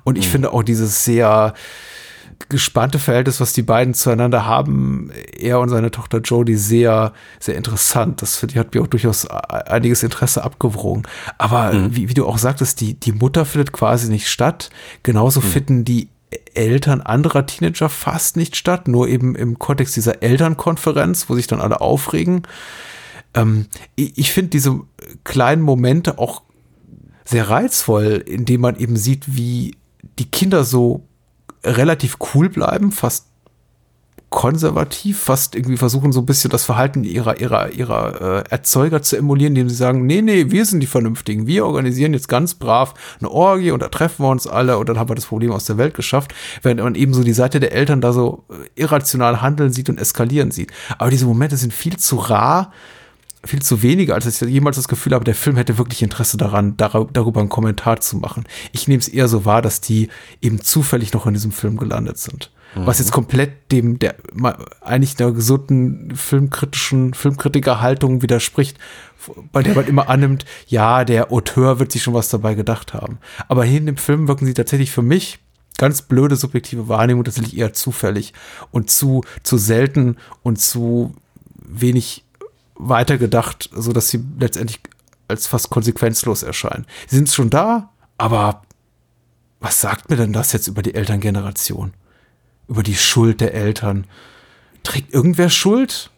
[0.04, 0.32] Und ich mhm.
[0.32, 1.54] finde auch dieses sehr,
[2.50, 8.22] gespannte Verhältnis, was die beiden zueinander haben, er und seine Tochter Jodie, sehr, sehr interessant.
[8.22, 11.04] Das für die hat mir auch durchaus einiges Interesse abgewogen.
[11.38, 11.96] Aber mhm.
[11.96, 14.70] wie, wie, du auch sagtest, die, die Mutter findet quasi nicht statt.
[15.04, 15.46] Genauso mhm.
[15.46, 16.10] finden die
[16.54, 21.62] Eltern anderer Teenager fast nicht statt, nur eben im Kontext dieser Elternkonferenz, wo sich dann
[21.62, 22.44] alle aufregen.
[23.34, 24.82] Ähm, ich, ich finde diese
[25.24, 26.44] kleinen Momente auch
[27.26, 29.76] sehr reizvoll, indem man eben sieht, wie
[30.20, 31.07] die Kinder so
[31.68, 33.28] relativ cool bleiben, fast
[34.30, 39.16] konservativ, fast irgendwie versuchen so ein bisschen das Verhalten ihrer ihrer ihrer äh, Erzeuger zu
[39.16, 42.94] emulieren, indem sie sagen, nee, nee, wir sind die Vernünftigen, wir organisieren jetzt ganz brav
[43.20, 45.66] eine Orgie und da treffen wir uns alle und dann haben wir das Problem aus
[45.66, 49.42] der Welt geschafft, während man eben so die Seite der Eltern da so äh, irrational
[49.42, 50.72] handeln sieht und eskalieren sieht.
[50.98, 52.74] Aber diese Momente sind viel zu rar,
[53.44, 56.76] viel zu wenige, als ich jemals das Gefühl habe, der Film hätte wirklich Interesse daran,
[56.78, 58.44] darüber einen Kommentar zu machen.
[58.72, 60.10] Ich nehme es eher so wahr, dass die
[60.42, 62.52] eben zufällig noch in diesem Film gelandet sind.
[62.76, 62.86] Mhm.
[62.86, 64.16] Was jetzt komplett dem, der
[64.82, 68.78] eigentlich der gesunden filmkritischen, Filmkritikerhaltung widerspricht,
[69.52, 73.20] bei der man immer annimmt, ja, der Auteur wird sich schon was dabei gedacht haben.
[73.48, 75.40] Aber hier in dem Film wirken sie tatsächlich für mich
[75.78, 78.34] ganz blöde subjektive Wahrnehmung tatsächlich eher zufällig
[78.72, 81.14] und zu, zu selten und zu
[81.56, 82.24] wenig
[82.78, 84.80] weitergedacht, so dass sie letztendlich
[85.28, 86.86] als fast konsequenzlos erscheinen.
[87.08, 88.62] Sie sind schon da, aber
[89.60, 91.94] was sagt mir denn das jetzt über die Elterngeneration?
[92.68, 94.06] Über die Schuld der Eltern?
[94.84, 96.12] Trägt irgendwer Schuld?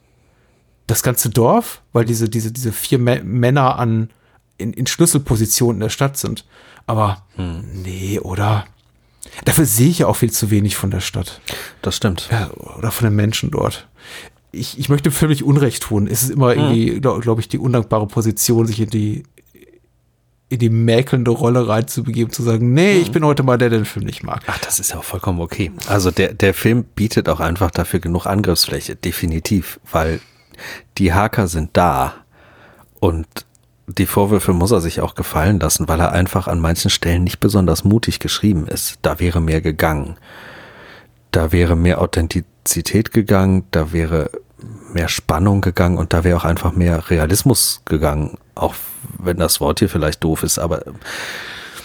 [0.90, 4.10] das ganze Dorf, weil diese, diese, diese vier Mä Männer an,
[4.58, 6.46] in, in Schlüsselpositionen in der Stadt sind.
[6.88, 7.64] Aber hm.
[7.84, 8.66] nee, oder?
[9.46, 11.40] Dafür sehe ich ja auch viel zu wenig von der Stadt.
[11.82, 12.30] Das stimmt.
[12.32, 13.88] Ja, oder von den Menschen dort.
[14.52, 16.08] Ich, ich möchte völlig Unrecht tun.
[16.08, 16.60] Es ist immer hm.
[16.60, 19.24] irgendwie, glaube glaub ich, die undankbare Position, sich in die,
[20.50, 23.14] in die mäkelnde Rolle reinzubegeben, zu sagen, nee, ich hm.
[23.14, 24.44] bin heute mal der, der den Film nicht mag.
[24.48, 25.72] Ach, das ist ja auch vollkommen okay.
[25.88, 30.20] Also der, der Film bietet auch einfach dafür genug Angriffsfläche, definitiv, weil
[30.98, 32.16] die Haker sind da
[33.00, 33.28] und
[33.98, 37.40] die Vorwürfe muss er sich auch gefallen lassen, weil er einfach an manchen Stellen nicht
[37.40, 39.00] besonders mutig geschrieben ist.
[39.02, 40.18] Da wäre mehr gegangen.
[41.32, 44.32] Da wäre mehr Authentizität gegangen, da wäre
[44.94, 48.38] mehr Spannung gegangen und da wäre auch einfach mehr Realismus gegangen.
[48.56, 48.76] Auch
[49.18, 50.84] wenn das Wort hier vielleicht doof ist, aber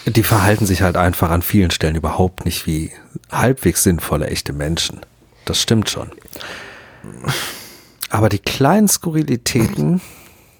[0.06, 2.92] die verhalten sich halt einfach an vielen Stellen überhaupt nicht wie
[3.30, 5.00] halbwegs sinnvolle, echte Menschen.
[5.44, 6.10] Das stimmt schon.
[8.10, 10.00] Aber die kleinen Skurrilitäten.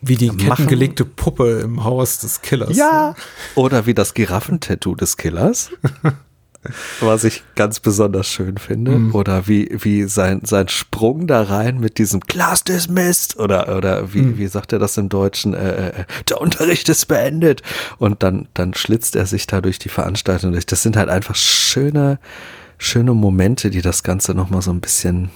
[0.06, 2.76] Wie die kettengelegte Puppe im Haus des Killers.
[2.76, 3.14] Ja.
[3.54, 5.70] Oder wie das Giraffentattoo des Killers.
[7.00, 8.92] was ich ganz besonders schön finde.
[8.92, 9.14] Mhm.
[9.14, 13.38] Oder wie, wie sein, sein Sprung da rein mit diesem Class dismissed.
[13.38, 14.38] Oder, oder wie, mhm.
[14.38, 15.54] wie sagt er das im Deutschen?
[15.54, 17.62] Äh, äh, der Unterricht ist beendet.
[17.98, 20.66] Und dann, dann schlitzt er sich da durch die Veranstaltung durch.
[20.66, 22.18] Das sind halt einfach schöne,
[22.78, 25.30] schöne Momente, die das Ganze nochmal so ein bisschen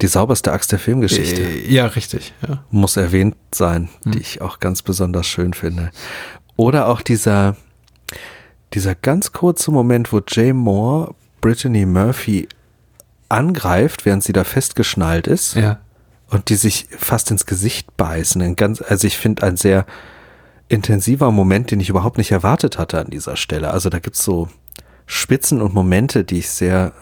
[0.00, 1.42] die sauberste Axt der Filmgeschichte.
[1.42, 2.32] Äh, ja, richtig.
[2.46, 2.64] Ja.
[2.70, 4.12] Muss erwähnt sein, hm.
[4.12, 5.90] die ich auch ganz besonders schön finde.
[6.56, 7.56] Oder auch dieser,
[8.74, 12.48] dieser ganz kurze Moment, wo Jay Moore Brittany Murphy
[13.28, 15.54] angreift, während sie da festgeschnallt ist.
[15.54, 15.80] Ja.
[16.28, 18.40] Und die sich fast ins Gesicht beißen.
[18.40, 19.84] Ein ganz, also ich finde ein sehr
[20.68, 23.70] intensiver Moment, den ich überhaupt nicht erwartet hatte an dieser Stelle.
[23.70, 24.48] Also da gibt's so
[25.04, 26.92] Spitzen und Momente, die ich sehr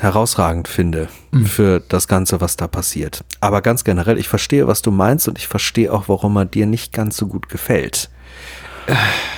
[0.00, 1.46] herausragend finde mhm.
[1.46, 3.24] für das Ganze, was da passiert.
[3.40, 6.66] Aber ganz generell, ich verstehe, was du meinst und ich verstehe auch, warum er dir
[6.66, 8.10] nicht ganz so gut gefällt.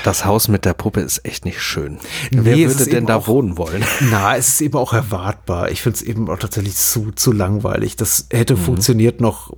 [0.05, 1.99] Das Haus mit der Puppe ist echt nicht schön.
[2.31, 3.85] Nee, Wer würde denn da auch, wohnen wollen?
[4.11, 5.71] Na, es ist eben auch erwartbar.
[5.71, 7.97] Ich finde es eben auch tatsächlich zu, zu langweilig.
[7.97, 8.61] Das hätte mhm.
[8.61, 9.53] funktioniert noch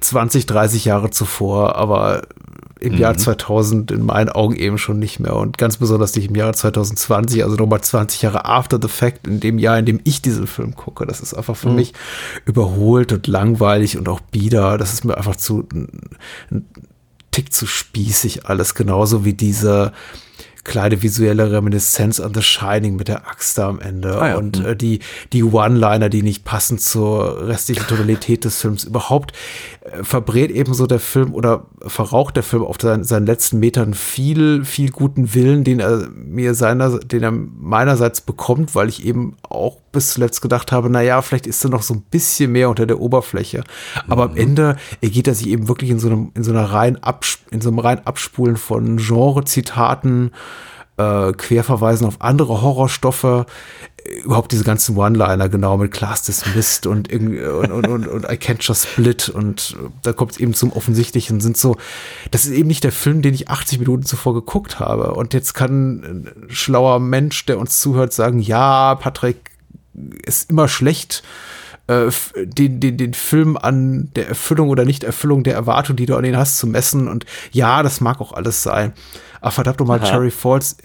[0.00, 2.22] 20, 30 Jahre zuvor, aber
[2.80, 2.98] im mhm.
[2.98, 6.52] Jahr 2000 in meinen Augen eben schon nicht mehr und ganz besonders nicht im Jahr
[6.52, 10.46] 2020, also nochmal 20 Jahre after the fact, in dem Jahr, in dem ich diesen
[10.46, 11.06] Film gucke.
[11.06, 11.76] Das ist einfach für mhm.
[11.76, 11.94] mich
[12.44, 14.78] überholt und langweilig und auch bieder.
[14.78, 15.66] Das ist mir einfach zu
[16.50, 16.66] ein
[17.34, 19.92] Tick zu spießig alles, genauso wie diese
[20.62, 24.36] kleine visuelle Reminiszenz an The Shining mit der Axt da am Ende ah ja.
[24.36, 24.66] und mhm.
[24.66, 25.00] äh, die,
[25.32, 29.32] die One-Liner, die nicht passen zur restlichen Tonalität des Films überhaupt,
[30.02, 34.90] verbrät ebenso der Film oder verraucht der Film auf seinen, seinen letzten Metern viel, viel
[34.90, 40.14] guten Willen, den er mir seiner, den er meinerseits bekommt, weil ich eben auch bis
[40.14, 43.00] zuletzt gedacht habe, na ja, vielleicht ist er noch so ein bisschen mehr unter der
[43.00, 43.64] Oberfläche.
[44.08, 44.30] Aber mhm.
[44.32, 46.98] am Ende geht er sich eben wirklich in so einem, in so einer rein
[47.50, 50.32] in so einem rein Abspulen von Genre-Zitaten,
[50.96, 53.46] äh, Querverweisen auf andere Horrorstoffe,
[54.24, 58.58] überhaupt diese ganzen One-Liner, genau, mit Class Dismissed und, und, und, und, und I Can't
[58.60, 61.76] Just Split und da kommt es eben zum Offensichtlichen, sind so,
[62.30, 65.54] das ist eben nicht der Film, den ich 80 Minuten zuvor geguckt habe und jetzt
[65.54, 69.52] kann ein schlauer Mensch, der uns zuhört, sagen, ja, Patrick,
[70.24, 71.22] ist immer schlecht,
[71.86, 76.24] äh, den, den, den Film an der Erfüllung oder Nichterfüllung der Erwartung, die du an
[76.24, 77.08] ihn hast, zu messen.
[77.08, 78.92] Und ja, das mag auch alles sein.
[79.40, 80.78] Aber verdammt nochmal, Cherry Falls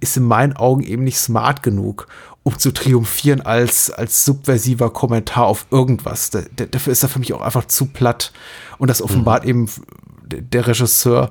[0.00, 2.06] ist in meinen Augen eben nicht smart genug,
[2.42, 6.30] um zu triumphieren als, als subversiver Kommentar auf irgendwas.
[6.30, 6.40] Da,
[6.70, 8.32] dafür ist er für mich auch einfach zu platt.
[8.78, 9.50] Und das offenbart mhm.
[9.50, 9.70] eben
[10.24, 11.30] der Regisseur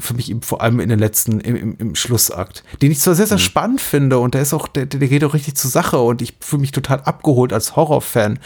[0.00, 3.14] für mich eben vor allem in den letzten, im, im, im Schlussakt, den ich zwar
[3.14, 3.42] sehr, sehr mhm.
[3.42, 6.34] spannend finde und der ist auch, der, der geht auch richtig zur Sache und ich
[6.40, 8.38] fühle mich total abgeholt als Horrorfan.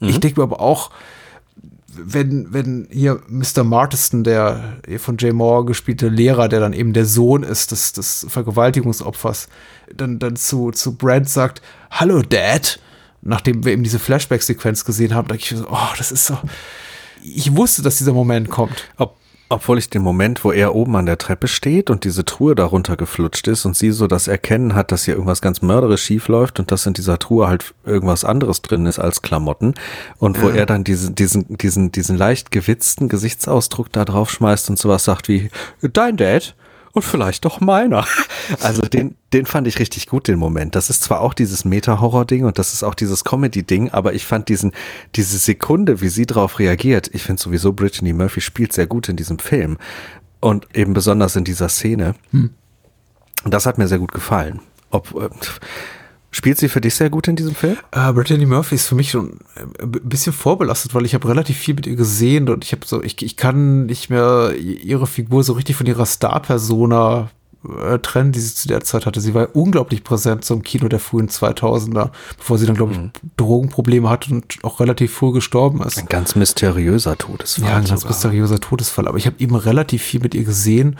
[0.00, 0.08] Mhm.
[0.08, 0.90] Ich denke mir aber auch,
[1.98, 3.64] wenn, wenn hier Mr.
[3.64, 8.26] Martiston, der von Jay Moore gespielte Lehrer, der dann eben der Sohn ist des, des
[8.28, 9.48] Vergewaltigungsopfers,
[9.94, 12.78] dann, dann zu, zu Brad sagt, Hallo Dad,
[13.22, 16.38] nachdem wir eben diese Flashback-Sequenz gesehen haben, denke ich so, oh, das ist so,
[17.22, 18.84] ich wusste, dass dieser Moment kommt.
[18.96, 19.16] Ob
[19.48, 22.96] obwohl ich den Moment, wo er oben an der Treppe steht und diese Truhe darunter
[22.96, 26.58] geflutscht ist und sie so das Erkennen hat, dass hier irgendwas ganz mörderisch schief läuft
[26.58, 29.74] und dass in dieser Truhe halt irgendwas anderes drin ist als Klamotten
[30.18, 30.56] und wo ja.
[30.56, 35.28] er dann diesen, diesen, diesen, diesen leicht gewitzten Gesichtsausdruck da drauf schmeißt und sowas sagt
[35.28, 36.54] wie, dein Dad?
[36.96, 38.04] Und vielleicht doch meiner.
[38.62, 40.76] Also den, den fand ich richtig gut, den Moment.
[40.76, 44.48] Das ist zwar auch dieses Meta-Horror-Ding und das ist auch dieses Comedy-Ding, aber ich fand
[44.48, 44.70] diesen,
[45.16, 49.16] diese Sekunde, wie sie drauf reagiert, ich finde sowieso Brittany Murphy spielt sehr gut in
[49.16, 49.78] diesem Film
[50.38, 52.14] und eben besonders in dieser Szene.
[52.30, 52.50] Hm.
[53.44, 54.60] Das hat mir sehr gut gefallen.
[54.90, 55.28] Ob, äh,
[56.36, 57.78] Spielt sie für dich sehr gut in diesem Film?
[57.92, 61.56] Äh, Brittany Murphy ist für mich schon äh, ein bisschen vorbelastet, weil ich habe relativ
[61.56, 65.42] viel mit ihr gesehen und ich habe so, ich, ich kann nicht mehr ihre Figur
[65.44, 67.30] so richtig von ihrer Star-Persona
[67.64, 69.22] äh, trennen, die sie zu der Zeit hatte.
[69.22, 73.12] Sie war unglaublich präsent zum Kino der frühen 2000er, bevor sie dann, glaube ich, mhm.
[73.38, 75.96] Drogenprobleme hatte und auch relativ früh gestorben ist.
[75.96, 77.66] Ein ganz mysteriöser Todesfall.
[77.66, 79.08] Ja, ein ganz mysteriöser Todesfall.
[79.08, 80.98] Aber ich habe eben relativ viel mit ihr gesehen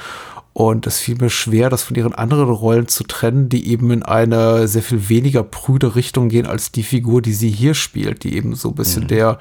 [0.57, 4.03] und es fiel mir schwer, das von ihren anderen Rollen zu trennen, die eben in
[4.03, 8.35] eine sehr viel weniger prüde Richtung gehen als die Figur, die sie hier spielt, die
[8.35, 9.09] eben so ein bisschen mhm.
[9.09, 9.39] der,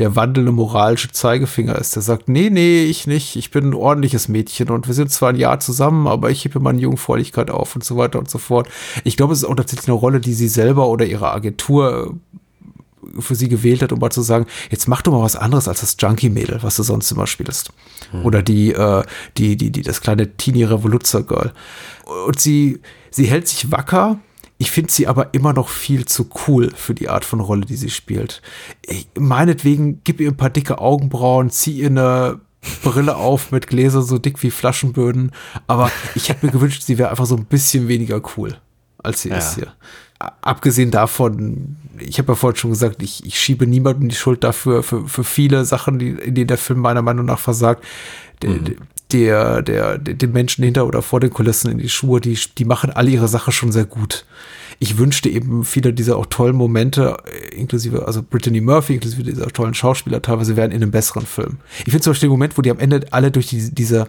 [0.00, 1.94] der wandelnde moralische Zeigefinger ist.
[1.94, 5.28] Der sagt, nee, nee, ich nicht, ich bin ein ordentliches Mädchen und wir sind zwar
[5.28, 8.68] ein Jahr zusammen, aber ich hebe meine Jungfräulichkeit auf und so weiter und so fort.
[9.04, 12.16] Ich glaube, es ist auch tatsächlich eine Rolle, die sie selber oder ihre Agentur
[13.20, 15.80] für sie gewählt hat, um mal zu sagen, jetzt mach doch mal was anderes als
[15.80, 17.70] das Junkie-Mädel, was du sonst immer spielst.
[18.10, 18.24] Hm.
[18.24, 19.02] Oder die, äh,
[19.36, 21.52] die, die, die, das kleine Teenie-Revoluzzer-Girl.
[22.26, 24.18] Und sie, sie hält sich wacker.
[24.58, 27.76] Ich finde sie aber immer noch viel zu cool für die Art von Rolle, die
[27.76, 28.40] sie spielt.
[28.86, 32.40] Ich, meinetwegen, gib ihr ein paar dicke Augenbrauen, zieh ihr eine
[32.82, 35.32] Brille auf mit Gläsern so dick wie Flaschenböden.
[35.66, 38.56] Aber ich hätte mir gewünscht, sie wäre einfach so ein bisschen weniger cool,
[39.02, 39.36] als sie ja.
[39.36, 39.72] ist hier
[40.18, 44.82] abgesehen davon, ich habe ja vorhin schon gesagt, ich, ich schiebe niemandem die Schuld dafür,
[44.82, 47.84] für, für viele Sachen, die, in denen der Film meiner Meinung nach versagt.
[48.42, 48.76] Der, mhm.
[49.12, 52.64] der, der, der, den Menschen hinter oder vor den Kulissen in die Schuhe, die, die
[52.64, 54.26] machen alle ihre Sache schon sehr gut.
[54.78, 59.48] Ich wünschte eben viele dieser auch tollen Momente, äh, inklusive, also Brittany Murphy, inklusive dieser
[59.48, 61.58] tollen Schauspieler, teilweise wären in einem besseren Film.
[61.78, 64.08] Ich finde zum Beispiel den Moment, wo die am Ende alle durch die, diese,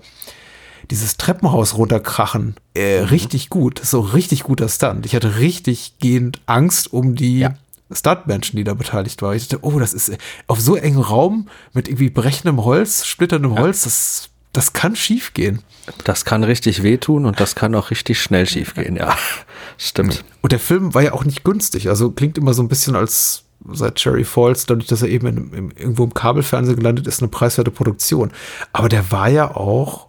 [0.92, 3.08] dieses Treppenhaus runterkrachen, äh, mhm.
[3.08, 3.82] richtig gut.
[3.84, 5.06] So richtig guter Stunt.
[5.06, 7.56] Ich hatte richtig gehend Angst um die ja.
[7.92, 9.36] Stuntmenschen, die da beteiligt waren.
[9.36, 10.18] Ich dachte, oh, das ist äh,
[10.48, 13.62] auf so engem Raum mit irgendwie brechendem Holz, splitterndem ja.
[13.62, 15.62] Holz, das, das kann schief gehen.
[16.04, 19.16] Das kann richtig wehtun und das kann auch richtig schnell schief gehen, ja.
[19.78, 20.26] Stimmt.
[20.42, 21.88] Und der Film war ja auch nicht günstig.
[21.88, 25.54] Also klingt immer so ein bisschen als seit Cherry Falls, dadurch, dass er eben in,
[25.54, 28.32] in, irgendwo im Kabelfernsehen gelandet ist, eine preiswerte Produktion.
[28.74, 30.07] Aber der war ja auch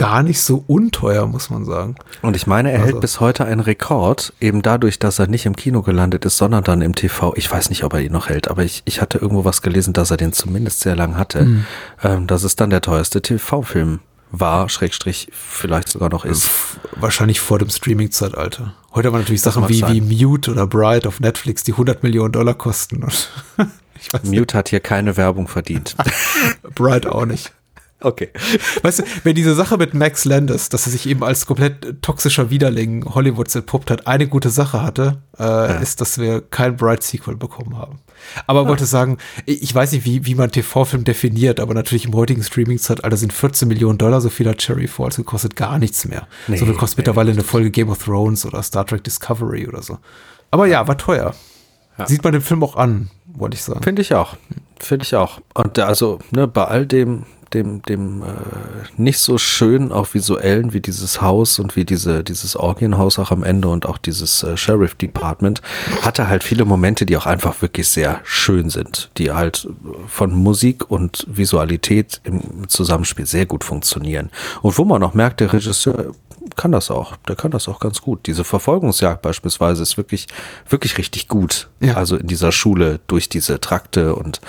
[0.00, 1.94] gar nicht so unteuer, muss man sagen.
[2.22, 2.86] Und ich meine, er also.
[2.92, 6.64] hält bis heute einen Rekord, eben dadurch, dass er nicht im Kino gelandet ist, sondern
[6.64, 7.34] dann im TV.
[7.36, 9.92] Ich weiß nicht, ob er ihn noch hält, aber ich, ich hatte irgendwo was gelesen,
[9.92, 11.44] dass er den zumindest sehr lang hatte.
[11.44, 11.66] Mhm.
[12.02, 16.50] Ähm, dass es dann der teuerste TV-Film war, Schrägstrich, vielleicht sogar noch ist.
[16.96, 18.72] Wahrscheinlich vor dem Streaming-Zeitalter.
[18.94, 22.02] Heute haben wir natürlich das Sachen wie, wie Mute oder Bright auf Netflix, die 100
[22.02, 23.06] Millionen Dollar kosten.
[24.22, 25.94] Mute hat hier keine Werbung verdient.
[26.74, 27.52] Bright auch nicht.
[28.02, 28.30] Okay.
[28.82, 32.50] Weißt du, wenn diese Sache mit Max Landis, dass er sich eben als komplett toxischer
[32.50, 35.66] Widerling Hollywoods entpuppt hat, eine gute Sache hatte, äh, ja.
[35.66, 38.00] ist, dass wir kein Bright Sequel bekommen haben.
[38.46, 38.68] Aber ja.
[38.68, 43.16] wollte sagen, ich weiß nicht, wie, wie man TV-Film definiert, aber natürlich im heutigen Streaming-Zeitalter
[43.16, 46.26] sind 14 Millionen Dollar, so viel hat Cherry Falls gekostet, gar nichts mehr.
[46.48, 49.66] Nee, so viel kostet nee, mittlerweile eine Folge Game of Thrones oder Star Trek Discovery
[49.68, 49.98] oder so.
[50.50, 51.34] Aber ja, war teuer.
[51.98, 52.06] Ja.
[52.06, 53.82] Sieht man den Film auch an, wollte ich sagen.
[53.82, 54.36] Finde ich auch.
[54.78, 55.40] Finde ich auch.
[55.54, 58.26] Und also, ne, bei all dem, dem, dem äh,
[58.96, 63.42] nicht so schön, auch visuellen wie dieses Haus und wie diese, dieses Orgienhaus auch am
[63.42, 65.62] Ende und auch dieses äh, Sheriff Department,
[66.02, 69.68] hatte halt viele Momente, die auch einfach wirklich sehr schön sind, die halt
[70.06, 74.30] von Musik und Visualität im Zusammenspiel sehr gut funktionieren.
[74.62, 76.12] Und wo man auch merkt, der Regisseur
[76.56, 77.16] kann das auch.
[77.28, 78.26] Der kann das auch ganz gut.
[78.26, 80.26] Diese Verfolgungsjagd beispielsweise ist wirklich,
[80.68, 81.68] wirklich richtig gut.
[81.80, 81.94] Ja.
[81.94, 84.40] Also in dieser Schule durch diese Trakte und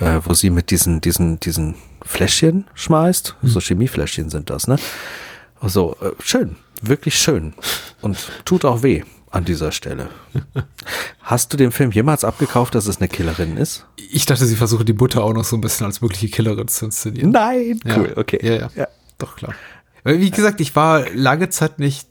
[0.00, 1.74] äh, wo sie mit diesen, diesen, diesen
[2.04, 3.36] Fläschchen schmeißt.
[3.42, 3.48] Mhm.
[3.48, 4.76] So Chemiefläschchen sind das, ne?
[5.62, 6.56] So, äh, schön.
[6.80, 7.54] Wirklich schön.
[8.00, 10.08] Und tut auch weh an dieser Stelle.
[11.20, 13.86] Hast du dem Film jemals abgekauft, dass es eine Killerin ist?
[13.96, 16.86] Ich dachte, sie versuche die Butter auch noch so ein bisschen als mögliche Killerin zu
[16.86, 17.30] inszenieren.
[17.30, 18.16] Nein, cool, ja.
[18.16, 18.38] okay.
[18.42, 18.88] Ja, ja, ja,
[19.18, 19.54] doch klar.
[20.04, 22.08] Wie gesagt, ich war lange Zeit nicht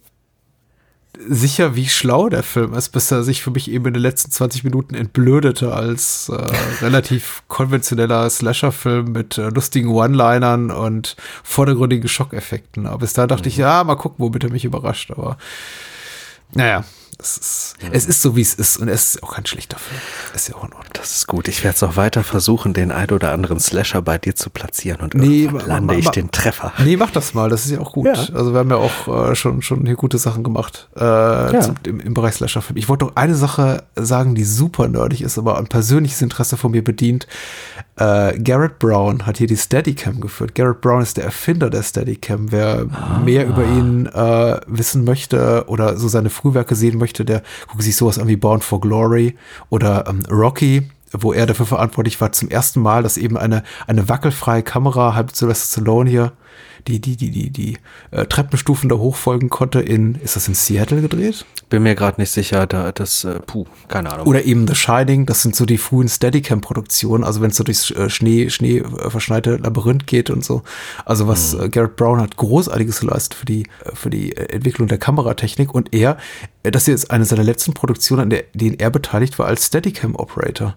[1.27, 4.31] sicher, wie schlau der Film ist, bis er sich für mich eben in den letzten
[4.31, 6.35] 20 Minuten entblödete als äh,
[6.81, 12.87] relativ konventioneller Slasher-Film mit äh, lustigen One-Linern und vordergründigen Schockeffekten.
[12.87, 13.49] Aber bis da dachte mhm.
[13.49, 15.11] ich, ja, mal gucken, womit er mich überrascht.
[15.11, 15.37] Aber
[16.53, 16.83] naja,
[17.21, 17.89] es ist, ja.
[17.91, 20.01] es ist so, wie es ist und es ist auch kein schlechter Film.
[20.33, 20.93] Ist ja auch in Ordnung.
[20.93, 21.47] Das ist gut.
[21.47, 25.01] Ich werde es auch weiter versuchen, den ein oder anderen Slasher bei dir zu platzieren
[25.01, 26.73] und nee, lande ich den Treffer.
[26.83, 27.49] Nee, mach das mal.
[27.49, 28.07] Das ist ja auch gut.
[28.07, 28.13] Ja.
[28.33, 31.61] Also wir haben ja auch äh, schon, schon hier gute Sachen gemacht äh, ja.
[31.61, 32.77] zum, im, im, Bereich Slasher-Film.
[32.77, 36.71] Ich wollte noch eine Sache sagen, die super nerdig ist, aber ein persönliches Interesse von
[36.71, 37.27] mir bedient.
[37.97, 40.55] Äh, Garrett Brown hat hier die Steadicam geführt.
[40.55, 42.51] Garrett Brown ist der Erfinder der Steadicam.
[42.51, 43.19] Wer ah.
[43.23, 47.95] mehr über ihn äh, wissen möchte oder so seine Frühwerke sehen möchte, der guckt sich
[47.95, 49.35] sowas an wie Born for Glory
[49.69, 54.07] oder ähm, Rocky wo er dafür verantwortlich war, zum ersten Mal, dass eben eine, eine
[54.07, 56.31] wackelfreie Kamera, halb Sylvester Stallone hier,
[56.87, 57.77] die, die, die, die, die
[58.11, 61.45] äh, Treppenstufen da hochfolgen konnte in, ist das in Seattle gedreht?
[61.69, 64.27] Bin mir gerade nicht sicher, da das, äh, puh, keine Ahnung.
[64.27, 67.91] Oder eben The Shining, das sind so die frühen Steadicam-Produktionen, also wenn es so durchs
[67.91, 70.63] äh, Schnee, Schnee äh, verschneite Labyrinth geht und so.
[71.05, 71.63] Also was mhm.
[71.63, 75.73] äh, Garrett Brown hat großartiges geleistet für die, äh, für die äh, Entwicklung der Kameratechnik
[75.73, 76.17] und er,
[76.63, 80.75] das hier ist eine seiner letzten Produktionen, an der, denen er beteiligt war als Steadicam-Operator.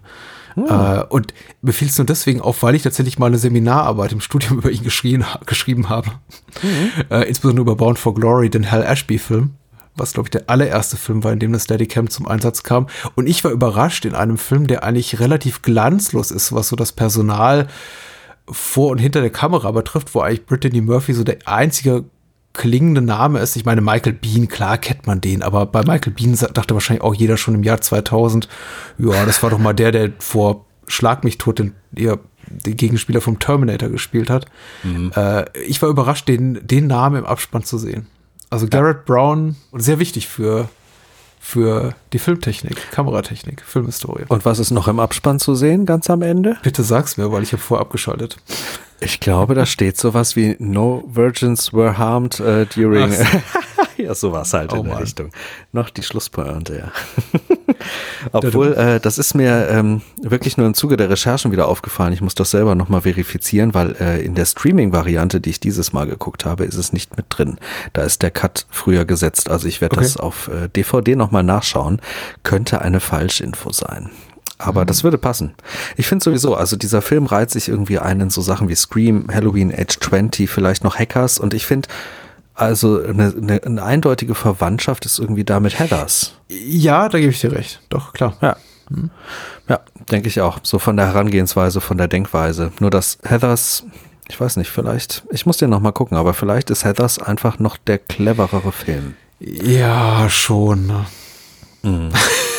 [0.55, 0.65] Hm.
[0.67, 4.21] Äh, und mir fiel es nur deswegen auf, weil ich tatsächlich mal eine Seminararbeit im
[4.21, 6.09] Studium über ihn geschrieben, geschrieben habe.
[6.61, 6.91] Mhm.
[7.09, 9.51] Äh, insbesondere über Bound for Glory, den Hal Ashby-Film
[9.97, 12.87] was glaube ich der allererste Film war, in dem das Steadicam zum Einsatz kam.
[13.15, 16.91] Und ich war überrascht in einem Film, der eigentlich relativ glanzlos ist, was so das
[16.91, 17.67] Personal
[18.47, 22.05] vor und hinter der Kamera betrifft, wo eigentlich Brittany Murphy so der einzige
[22.55, 23.55] klingende Name ist.
[23.55, 27.13] Ich meine, Michael Bean, klar kennt man den, aber bei Michael Bean dachte wahrscheinlich auch
[27.13, 28.47] jeder schon im Jahr 2000,
[28.97, 33.21] ja, das war doch mal der, der vor Schlag mich tot den, ja, den Gegenspieler
[33.21, 34.45] vom Terminator gespielt hat.
[34.83, 35.11] Mhm.
[35.15, 38.07] Äh, ich war überrascht, den, den Namen im Abspann zu sehen.
[38.49, 39.03] Also Garrett ja.
[39.05, 40.69] Brown, sehr wichtig für
[41.45, 44.23] für die Filmtechnik, Kameratechnik, Filmhistorie.
[44.29, 46.57] Und was ist noch im Abspann zu sehen, ganz am Ende?
[46.63, 48.37] Bitte sag's mir, weil ich habe vorher abgeschaltet.
[48.99, 53.13] Ich glaube, da steht sowas wie No Virgins were harmed uh, during.
[53.97, 55.03] ja, sowas halt oh in der Mann.
[55.03, 55.29] Richtung.
[55.73, 56.91] Noch die Schlusspointe, ja.
[58.31, 62.13] Obwohl, äh, das ist mir ähm, wirklich nur im Zuge der Recherchen wieder aufgefallen.
[62.13, 66.07] Ich muss das selber nochmal verifizieren, weil äh, in der Streaming-Variante, die ich dieses Mal
[66.07, 67.57] geguckt habe, ist es nicht mit drin.
[67.93, 69.49] Da ist der Cut früher gesetzt.
[69.49, 70.05] Also ich werde okay.
[70.05, 72.01] das auf äh, DVD nochmal nachschauen.
[72.43, 74.09] Könnte eine Falschinfo sein.
[74.57, 74.87] Aber mhm.
[74.87, 75.53] das würde passen.
[75.97, 79.27] Ich finde sowieso, also dieser Film reiht sich irgendwie ein in so Sachen wie Scream,
[79.33, 81.89] Halloween, Age 20, vielleicht noch Hackers und ich finde,
[82.53, 86.33] also eine, eine, eine, eindeutige Verwandtschaft ist irgendwie da mit Heathers.
[86.47, 87.81] Ja, da gebe ich dir recht.
[87.89, 88.37] Doch, klar.
[88.41, 88.55] Ja.
[88.89, 89.09] Mhm.
[89.67, 90.59] Ja, denke ich auch.
[90.63, 92.71] So von der Herangehensweise, von der Denkweise.
[92.79, 93.83] Nur dass Heathers,
[94.29, 97.75] ich weiß nicht, vielleicht, ich muss den nochmal gucken, aber vielleicht ist Heathers einfach noch
[97.75, 99.15] der cleverere Film.
[99.39, 100.87] Ja, schon.
[100.87, 101.05] Ne?
[101.83, 102.09] Mhm.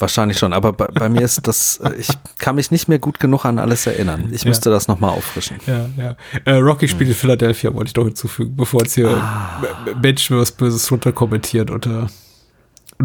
[0.00, 3.20] Wahrscheinlich schon, aber bei, bei, mir ist das, äh, ich kann mich nicht mehr gut
[3.20, 4.30] genug an alles erinnern.
[4.32, 4.74] Ich müsste ja.
[4.74, 5.58] das nochmal auffrischen.
[5.66, 6.16] Ja, ja.
[6.44, 7.10] Äh, Rocky spielt hm.
[7.10, 9.62] in Philadelphia, wollte ich doch hinzufügen, bevor jetzt hier ah.
[10.00, 12.08] Menschen was Böses runterkommentiert unter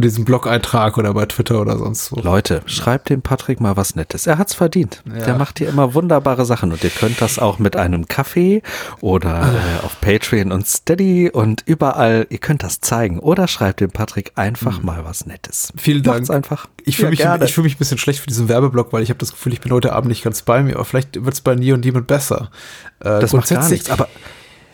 [0.01, 2.19] diesem Blog-Eintrag oder bei Twitter oder sonst wo.
[2.19, 4.27] Leute, schreibt dem Patrick mal was Nettes.
[4.27, 5.03] Er hat's verdient.
[5.05, 5.25] Ja.
[5.25, 8.61] Der macht hier immer wunderbare Sachen und ihr könnt das auch mit einem Kaffee
[9.01, 12.27] oder äh, auf Patreon und Steady und überall.
[12.29, 14.85] Ihr könnt das zeigen oder schreibt dem Patrick einfach mhm.
[14.85, 15.71] mal was Nettes.
[15.75, 16.17] Vielen Dank.
[16.17, 16.67] Macht's einfach.
[16.83, 19.09] Ich fühle ja, mich, ich fühl mich ein bisschen schlecht für diesen Werbeblock, weil ich
[19.09, 21.55] habe das Gefühl, ich bin heute Abend nicht ganz bei mir, aber vielleicht wird's bei
[21.55, 22.51] Nie und Jemand besser.
[22.99, 24.07] Äh, das macht gar nichts, aber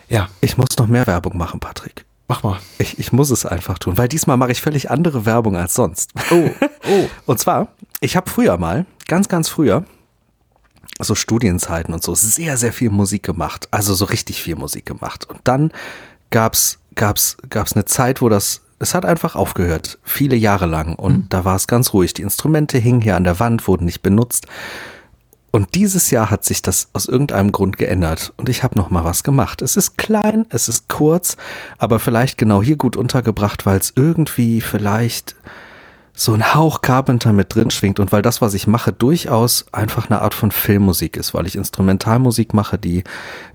[0.09, 2.05] ja, ich muss noch mehr Werbung machen, Patrick.
[2.31, 2.59] Mach mal.
[2.77, 6.11] Ich, ich muss es einfach tun, weil diesmal mache ich völlig andere Werbung als sonst.
[6.31, 6.49] Oh,
[6.89, 7.09] oh.
[7.25, 7.67] Und zwar,
[7.99, 9.83] ich habe früher mal, ganz, ganz früher,
[10.97, 13.67] so Studienzeiten und so, sehr, sehr viel Musik gemacht.
[13.71, 15.29] Also so richtig viel Musik gemacht.
[15.29, 15.73] Und dann
[16.29, 19.99] gab's, gab's, gab's eine Zeit, wo das, es hat einfach aufgehört.
[20.01, 20.95] Viele Jahre lang.
[20.95, 21.25] Und mhm.
[21.27, 22.13] da war es ganz ruhig.
[22.13, 24.47] Die Instrumente hingen hier an der Wand, wurden nicht benutzt.
[25.51, 29.03] Und dieses Jahr hat sich das aus irgendeinem Grund geändert und ich habe noch mal
[29.03, 29.61] was gemacht.
[29.61, 31.35] Es ist klein, es ist kurz,
[31.77, 35.35] aber vielleicht genau hier gut untergebracht, weil es irgendwie vielleicht
[36.13, 40.09] so ein Hauch Carpenter mit drin schwingt und weil das, was ich mache, durchaus einfach
[40.09, 43.03] eine Art von Filmmusik ist, weil ich Instrumentalmusik mache, die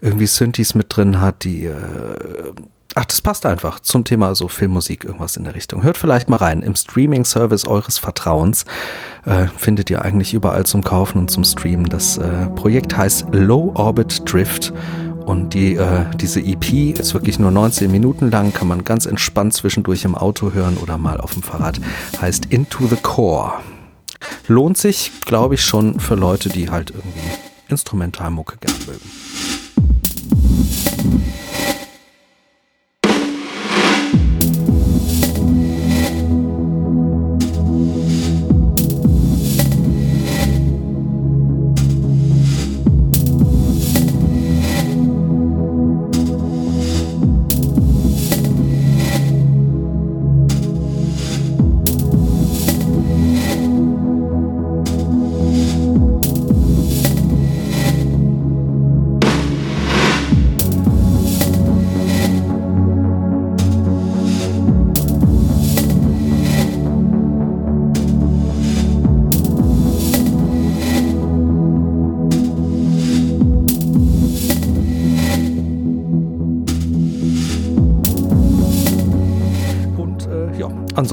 [0.01, 2.53] irgendwie Synthes mit drin hat, die äh,
[2.99, 5.82] Ach, das passt einfach zum Thema so Filmmusik, irgendwas in der Richtung.
[5.82, 6.62] Hört vielleicht mal rein.
[6.62, 8.64] Im Streaming-Service eures Vertrauens
[9.26, 11.90] äh, findet ihr eigentlich überall zum Kaufen und zum Streamen.
[11.90, 14.72] Das äh, Projekt heißt Low Orbit Drift.
[15.26, 19.53] Und die, äh, diese EP ist wirklich nur 19 Minuten lang, kann man ganz entspannt
[19.53, 21.78] zwischendurch im Auto hören oder mal auf dem Fahrrad.
[22.22, 23.53] Heißt Into the Core.
[24.49, 27.20] Lohnt sich, glaube ich, schon für Leute, die halt irgendwie
[27.68, 29.11] Instrumentalmucke gern mögen.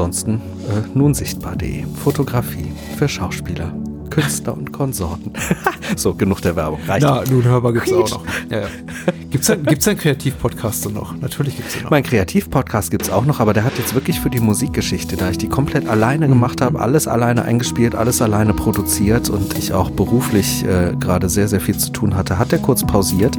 [0.04, 1.86] Ansonsten äh, nun sichtbar.de.
[2.04, 3.74] Fotografie für Schauspieler,
[4.10, 5.32] Künstler und Konsorten.
[5.96, 6.80] so, genug der Werbung.
[6.86, 7.06] Reicht.
[7.06, 8.26] Na, nun hörbar gibt's auch noch.
[8.52, 8.68] Ja, ja.
[9.32, 11.18] Gibt's denn, gibt's denn Kreativpodcast noch?
[11.18, 11.90] Natürlich gibt's den noch.
[11.90, 15.40] Mein Kreativpodcast gibt's auch noch, aber der hat jetzt wirklich für die Musikgeschichte, da ich
[15.40, 20.64] die komplett alleine gemacht habe, alles alleine eingespielt, alles alleine produziert und ich auch beruflich
[20.66, 23.36] äh, gerade sehr, sehr viel zu tun hatte, hat der kurz pausiert,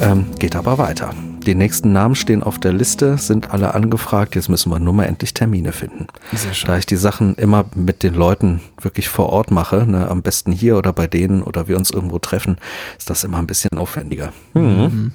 [0.00, 1.10] ähm, geht aber weiter.
[1.46, 4.34] Die nächsten Namen stehen auf der Liste, sind alle angefragt.
[4.34, 6.06] Jetzt müssen wir nur mal endlich Termine finden.
[6.32, 6.68] Sehr schön.
[6.68, 10.52] Da ich die Sachen immer mit den Leuten wirklich vor Ort mache, ne, am besten
[10.52, 12.56] hier oder bei denen oder wir uns irgendwo treffen,
[12.98, 14.32] ist das immer ein bisschen aufwendiger.
[14.54, 15.12] Mhm.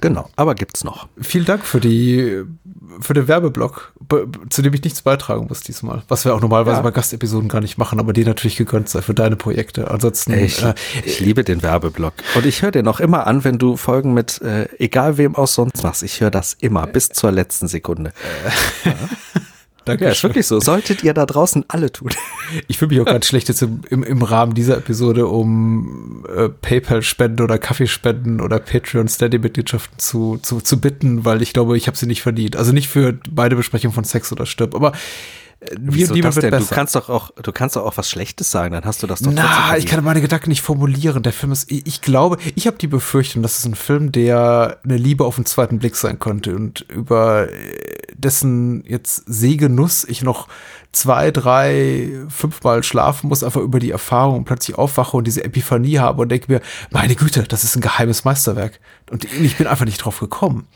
[0.00, 1.08] Genau, aber gibt's noch.
[1.20, 2.42] Vielen Dank für die
[3.00, 6.02] für den Werbeblock, be- zu dem ich nichts beitragen muss diesmal.
[6.08, 6.82] Was wir auch normalerweise Ja.
[6.82, 9.90] bei Gastepisoden gar nicht machen, aber dir natürlich gegönnt sei für deine Projekte.
[9.90, 10.72] Ansonsten Ich, äh,
[11.04, 12.14] ich liebe den Werbeblock.
[12.36, 15.54] Und ich höre den auch immer an, wenn du Folgen mit äh, egal wem aus
[15.54, 16.02] sonst machst.
[16.02, 18.12] Ich höre das immer bis zur letzten Sekunde.
[19.84, 20.60] danke Ja, ist wirklich so.
[20.60, 22.10] Solltet ihr da draußen alle tun.
[22.68, 26.48] Ich fühle mich auch ganz schlecht jetzt im, im, im Rahmen dieser Episode um äh,
[26.48, 32.06] PayPal-Spenden oder Kaffeespenden oder Patreon-Steady-Mitgliedschaften zu, zu, zu bitten, weil ich glaube, ich habe sie
[32.06, 32.54] nicht verdient.
[32.54, 34.96] Also nicht für beide Besprechungen von Sex oder Stirb, aber äh,
[35.78, 36.60] Wieso niemand das wird denn?
[36.60, 36.74] Du besser.
[36.74, 39.32] kannst doch auch, du kannst doch auch was Schlechtes sagen, dann hast du das doch
[39.32, 41.22] Na, ich kann meine Gedanken nicht formulieren.
[41.22, 44.78] Der Film ist, ich ich glaube, ich habe die Befürchtung, dass es ein Film, der
[44.84, 50.22] eine Liebe auf den zweiten Blick sein könnte und über äh, dessen jetzt Sehgenuss ich
[50.22, 50.48] noch
[50.92, 55.98] zwei, drei, fünfmal schlafen muss, einfach über die Erfahrung und plötzlich aufwache und diese Epiphanie
[55.98, 58.80] habe und denke mir, meine Güte, das ist ein geheimes Meisterwerk.
[59.10, 60.66] Und ich bin einfach nicht drauf gekommen.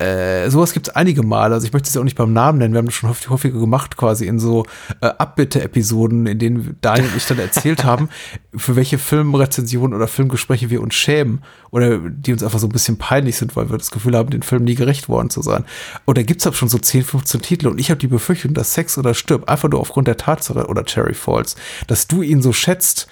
[0.00, 1.54] Äh, sowas gibt es einige Male.
[1.54, 2.72] Also ich möchte es ja auch nicht beim Namen nennen.
[2.72, 4.64] Wir haben das schon häufig, häufiger gemacht, quasi in so
[5.02, 8.08] äh, Abbitte-Episoden, in denen Daniel und ich dann erzählt haben,
[8.56, 12.96] für welche Filmrezensionen oder Filmgespräche wir uns schämen oder die uns einfach so ein bisschen
[12.96, 15.66] peinlich sind, weil wir das Gefühl haben, den Film nie gerecht worden zu sein.
[16.06, 18.54] Und da gibt es halt schon so 10, 15 Titel und ich habe die Befürchtung,
[18.54, 21.56] dass Sex oder Stirb einfach nur aufgrund der Tatsache oder Cherry Falls,
[21.88, 23.06] dass du ihn so schätzt,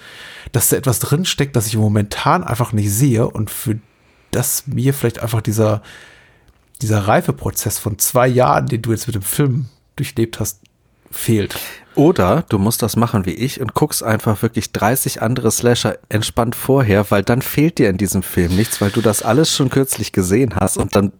[0.53, 3.77] dass da etwas drinsteckt, das ich momentan einfach nicht sehe und für
[4.31, 5.83] das mir vielleicht einfach dieser
[6.81, 9.65] dieser Reifeprozess von zwei Jahren, den du jetzt mit dem Film
[9.95, 10.61] durchlebt hast,
[11.11, 11.57] fehlt.
[11.95, 16.55] Oder du musst das machen wie ich und guckst einfach wirklich 30 andere Slasher entspannt
[16.55, 20.11] vorher, weil dann fehlt dir in diesem Film nichts, weil du das alles schon kürzlich
[20.11, 21.11] gesehen hast und dann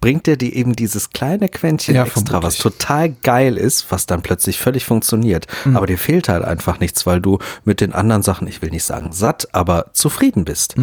[0.00, 2.78] bringt dir die eben dieses kleine Quäntchen Ja, extra, was vermutlich.
[2.86, 5.46] total geil ist, was dann plötzlich völlig funktioniert.
[5.74, 8.84] Aber dir fehlt halt einfach nichts, weil du mit den anderen Sachen, ich will nicht
[8.84, 10.76] sagen satt, aber zufrieden bist.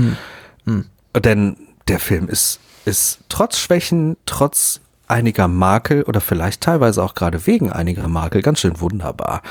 [1.24, 1.58] Denn
[1.88, 7.72] der Film ist, ist trotz Schwächen, trotz einiger Makel oder vielleicht teilweise auch gerade wegen
[7.72, 9.42] einiger Makel ganz schön wunderbar.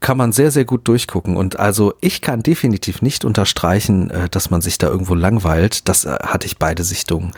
[0.00, 1.36] Kann man sehr, sehr gut durchgucken.
[1.36, 5.88] Und also ich kann definitiv nicht unterstreichen, äh, dass man sich da irgendwo langweilt.
[5.88, 7.32] Das äh, hatte ich beide Sichtungen.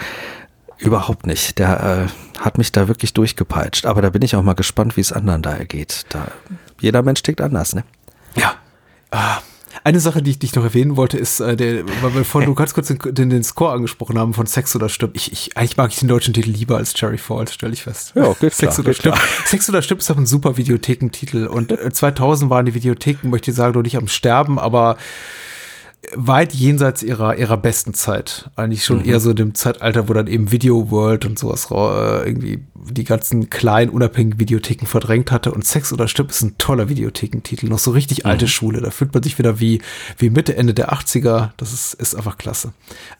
[0.76, 1.58] Überhaupt nicht.
[1.58, 2.08] Der
[2.38, 3.86] äh, hat mich da wirklich durchgepeitscht.
[3.86, 6.04] Aber da bin ich auch mal gespannt, wie es anderen da ergeht.
[6.10, 6.28] Da,
[6.80, 7.84] jeder Mensch tickt anders, ne?
[8.36, 8.54] Ja.
[9.10, 9.38] Ah,
[9.88, 12.56] Eine Sache, die ich dich noch erwähnen wollte, ist, äh, der, weil wir vorhin nur
[12.56, 15.12] ganz kurz den, den, den Score angesprochen haben von Sex oder Stirb.
[15.14, 18.12] Ich, ich, eigentlich mag ich den deutschen Titel lieber als Cherry Falls, stelle ich fest.
[18.14, 19.18] Ja, geht Sex klar, oder geht klar.
[19.46, 23.50] Sex oder Stirb ist auch ein super Videothekentitel und äh, 2000 waren die Videotheken, möchte
[23.50, 24.98] ich sagen, noch nicht am Sterben, aber
[26.14, 28.50] weit jenseits ihrer, ihrer besten Zeit.
[28.56, 32.64] Eigentlich schon eher so dem Zeitalter, wo dann eben Video World und sowas äh, irgendwie
[32.90, 35.52] die ganzen kleinen, unabhängigen Videotheken verdrängt hatte.
[35.52, 37.66] Und Sex oder Stirb ist ein toller Videothekentitel.
[37.68, 38.80] Noch so richtig alte Schule.
[38.80, 39.82] Da fühlt man sich wieder wie,
[40.16, 41.50] wie Mitte, Ende der 80er.
[41.56, 42.72] Das ist, ist einfach klasse.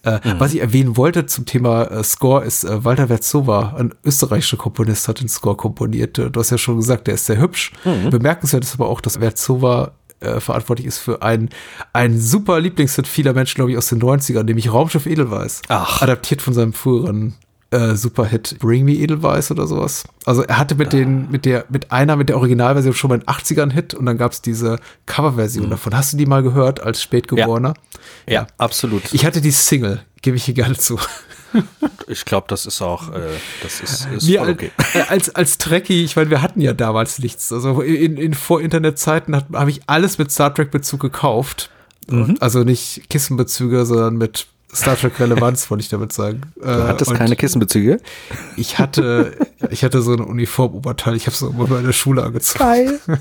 [0.03, 4.57] Äh, Was ich erwähnen wollte zum Thema äh, Score ist, äh, Walter Verzova, ein österreichischer
[4.57, 6.17] Komponist, hat den Score komponiert.
[6.17, 7.73] Du hast ja schon gesagt, der ist sehr hübsch.
[8.11, 11.51] Bemerkenswert ist aber auch, dass Verzova äh, verantwortlich ist für einen,
[11.93, 15.63] einen super Lieblingshit vieler Menschen, glaube ich, aus den 90ern, nämlich Raumschiff Edelweiß.
[15.69, 16.03] Ach.
[16.03, 17.37] Adaptiert von seinem früheren
[17.71, 20.05] äh, Superhit Bring Me Edelweiß oder sowas.
[20.25, 23.21] Also er hatte mit den, mit der, mit einer, mit der Originalversion schon mal in
[23.21, 25.95] den 80ern Hit und dann gab es diese Coverversion davon.
[25.95, 27.75] Hast du die mal gehört als Spätgeborener?
[28.27, 29.13] Ja, absolut.
[29.13, 30.99] Ich hatte die Single, gebe ich hier gerne zu.
[32.11, 33.21] Ich glaube, das ist auch, äh,
[33.63, 34.71] das ist, ist als, okay.
[35.09, 37.53] als, als Trekkie, ich meine, wir hatten ja damals nichts.
[37.53, 41.71] Also in, in Vor-Internet-Zeiten habe ich alles mit Star Trek-Bezug gekauft.
[42.09, 42.23] Mhm.
[42.23, 46.43] Und, also nicht Kissenbezüge, sondern mit Star Trek-Relevanz, wollte ich damit sagen.
[46.61, 48.01] Du hattest keine Kissenbezüge?
[48.57, 49.35] Ich hatte,
[49.71, 52.59] ich hatte so ein Uniformoberteil, ich habe es immer bei der Schule angezogen.
[52.59, 53.01] Geil.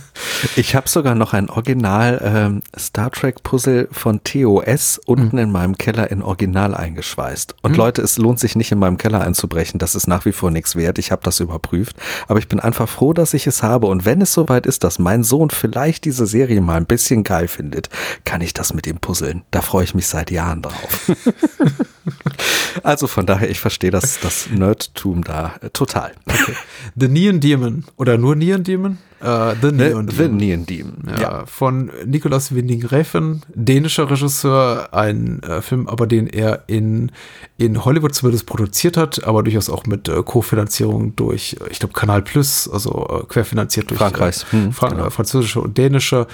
[0.56, 5.78] Ich habe sogar noch ein Original ähm, Star Trek Puzzle von TOS unten in meinem
[5.78, 7.56] Keller in Original eingeschweißt.
[7.64, 9.80] Und Leute, es lohnt sich nicht in meinem Keller einzubrechen.
[9.80, 11.00] Das ist nach wie vor nichts wert.
[11.00, 11.96] Ich habe das überprüft.
[12.28, 13.88] Aber ich bin einfach froh, dass ich es habe.
[13.88, 17.48] Und wenn es soweit ist, dass mein Sohn vielleicht diese Serie mal ein bisschen geil
[17.48, 17.90] findet,
[18.24, 19.44] kann ich das mit ihm puzzeln.
[19.50, 21.12] Da freue ich mich seit Jahren drauf.
[22.84, 26.14] Also von daher, ich verstehe das, das Nerdtum da äh, total.
[26.28, 26.54] Okay.
[26.96, 28.98] The Neon Demon oder nur Neon Demon?
[29.20, 30.40] Uh, The Neon The, Demon.
[30.40, 31.04] The Neon Demon.
[31.08, 31.46] Ja, ja.
[31.48, 37.12] Von Nicolas Winding Refn, dänischer Regisseur, ein äh, Film, aber den er in,
[37.58, 42.22] in Hollywood zumindest produziert hat, aber durchaus auch mit äh, Kofinanzierung durch, ich glaube, Kanal
[42.22, 44.46] Plus, also äh, querfinanziert durch Frankreich.
[44.52, 45.10] Hm, Frank genau.
[45.10, 46.28] französische und dänische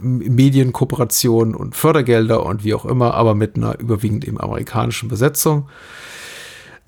[0.00, 5.68] Medienkooperation und Fördergelder und wie auch immer, aber mit einer überwiegend eben amerikanischen Besetzung.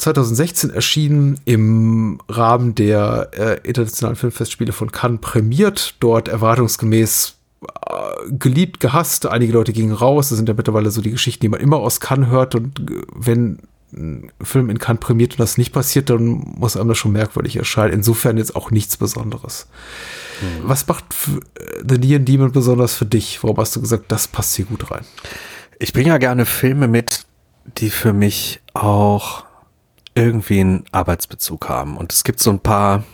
[0.01, 8.81] 2016 erschienen im Rahmen der äh, Internationalen Filmfestspiele von Cannes prämiert, dort erwartungsgemäß äh, geliebt,
[8.81, 9.27] gehasst.
[9.27, 10.31] Einige Leute gingen raus.
[10.31, 12.55] Das sind ja mittlerweile so die Geschichten, die man immer aus Cannes hört.
[12.55, 12.81] Und
[13.15, 13.59] wenn
[13.93, 17.57] ein Film in Cannes prämiert und das nicht passiert, dann muss einem das schon merkwürdig
[17.57, 17.93] erscheinen.
[17.93, 19.67] Insofern jetzt auch nichts Besonderes.
[20.41, 20.69] Mhm.
[20.69, 21.05] Was macht
[21.55, 23.43] äh, The Neon Demon besonders für dich?
[23.43, 25.05] Warum hast du gesagt, das passt hier gut rein?
[25.79, 27.27] Ich bringe ja gerne Filme mit,
[27.65, 29.45] die für mich auch
[30.15, 31.97] irgendwie einen Arbeitsbezug haben.
[31.97, 33.05] Und es gibt so ein paar,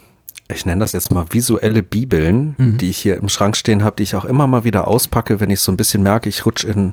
[0.48, 2.78] ich nenne das jetzt mal visuelle Bibeln, mhm.
[2.78, 5.50] die ich hier im Schrank stehen habe, die ich auch immer mal wieder auspacke, wenn
[5.50, 6.92] ich so ein bisschen merke, ich rutsche in,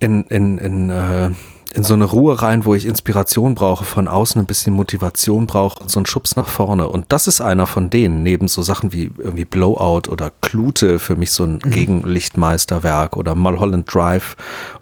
[0.00, 1.30] in, in, in äh,
[1.72, 5.88] in so eine Ruhe rein, wo ich Inspiration brauche, von außen ein bisschen Motivation brauche,
[5.88, 6.88] so einen Schubs nach vorne.
[6.88, 11.14] Und das ist einer von denen, neben so Sachen wie irgendwie Blowout oder Klute, für
[11.14, 11.70] mich so ein mhm.
[11.70, 14.36] Gegenlichtmeisterwerk oder Mulholland Drive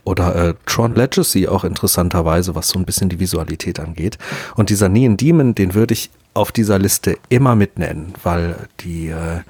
[0.04, 4.16] oder äh, Tron Legacy auch interessanterweise, was so ein bisschen die Visualität angeht.
[4.56, 9.40] Und dieser Neon Demon, den würde ich auf dieser Liste immer mitnennen, weil die, äh,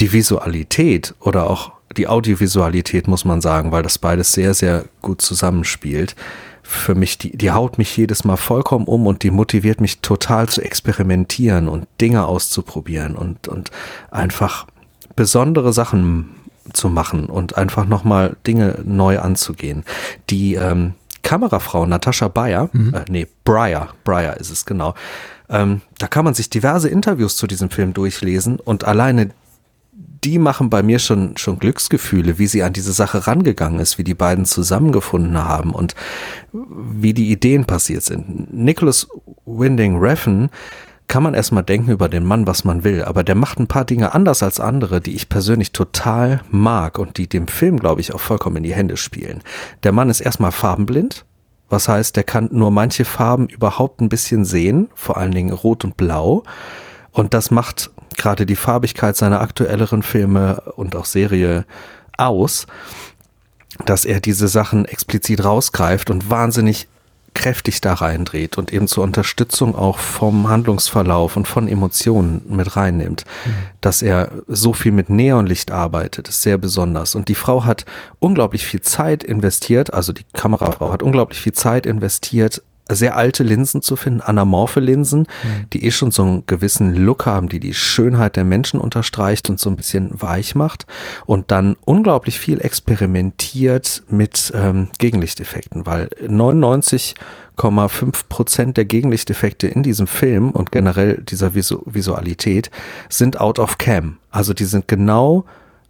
[0.00, 5.22] die Visualität oder auch die Audiovisualität, muss man sagen, weil das beides sehr, sehr gut
[5.22, 6.14] zusammenspielt.
[6.62, 10.48] Für mich, die, die haut mich jedes Mal vollkommen um und die motiviert mich total
[10.48, 13.70] zu experimentieren und Dinge auszuprobieren und, und
[14.10, 14.66] einfach
[15.16, 16.34] besondere Sachen
[16.72, 19.84] zu machen und einfach nochmal Dinge neu anzugehen.
[20.28, 22.94] Die ähm, Kamerafrau Natascha Bayer, mhm.
[22.94, 24.94] äh, nee, Breyer, Breyer ist es genau,
[25.48, 29.30] ähm, da kann man sich diverse Interviews zu diesem Film durchlesen und alleine
[30.24, 34.04] die machen bei mir schon, schon Glücksgefühle, wie sie an diese Sache rangegangen ist, wie
[34.04, 35.94] die beiden zusammengefunden haben und
[36.52, 38.52] wie die Ideen passiert sind.
[38.52, 39.08] Nicholas
[39.44, 40.50] Winding Refn
[41.08, 43.84] kann man erstmal denken über den Mann, was man will, aber der macht ein paar
[43.84, 48.14] Dinge anders als andere, die ich persönlich total mag und die dem Film, glaube ich,
[48.14, 49.42] auch vollkommen in die Hände spielen.
[49.84, 51.24] Der Mann ist erstmal farbenblind,
[51.70, 55.84] was heißt, der kann nur manche Farben überhaupt ein bisschen sehen, vor allen Dingen rot
[55.84, 56.42] und blau.
[57.10, 61.64] Und das macht gerade die Farbigkeit seiner aktuelleren Filme und auch Serie
[62.16, 62.66] aus,
[63.86, 66.88] dass er diese Sachen explizit rausgreift und wahnsinnig
[67.34, 73.24] kräftig da reindreht und eben zur Unterstützung auch vom Handlungsverlauf und von Emotionen mit reinnimmt.
[73.44, 73.50] Mhm.
[73.80, 77.14] Dass er so viel mit Neonlicht arbeitet, ist sehr besonders.
[77.14, 77.84] Und die Frau hat
[78.18, 83.82] unglaublich viel Zeit investiert, also die Kamerafrau hat unglaublich viel Zeit investiert, sehr alte Linsen
[83.82, 85.70] zu finden, anamorphe Linsen, mhm.
[85.72, 89.60] die eh schon so einen gewissen Look haben, die die Schönheit der Menschen unterstreicht und
[89.60, 90.86] so ein bisschen weich macht
[91.26, 100.06] und dann unglaublich viel experimentiert mit ähm, Gegenlichteffekten, weil 99,5 Prozent der Gegenlichteffekte in diesem
[100.06, 102.70] Film und generell dieser Visu Visualität
[103.08, 104.18] sind out of cam.
[104.30, 105.44] Also die sind genau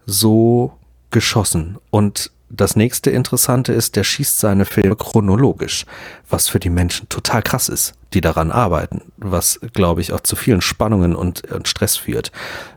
[0.06, 0.72] so
[1.10, 5.84] geschossen und das nächste Interessante ist, der schießt seine Filme chronologisch,
[6.28, 10.34] was für die Menschen total krass ist, die daran arbeiten, was, glaube ich, auch zu
[10.34, 12.32] vielen Spannungen und, und, Stress führt,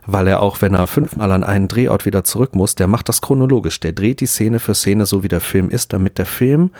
[0.06, 3.22] weil er auch, wenn er fünfmal an einen Drehort wieder zurück muss, der macht das
[3.22, 6.70] chronologisch, der dreht die Szene für Szene so, wie der Film ist, damit der Film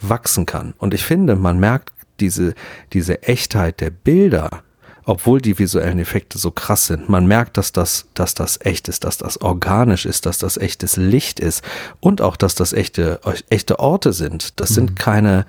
[0.00, 0.74] wachsen kann.
[0.76, 2.54] Und ich finde, man merkt diese,
[2.92, 4.63] diese Echtheit der Bilder,
[5.04, 7.08] obwohl die visuellen Effekte so krass sind.
[7.08, 10.96] Man merkt, dass das, dass das echt ist, dass das organisch ist, dass das echtes
[10.96, 11.62] Licht ist
[12.00, 14.60] und auch, dass das echte, echte Orte sind.
[14.60, 14.74] Das mhm.
[14.74, 15.46] sind keine,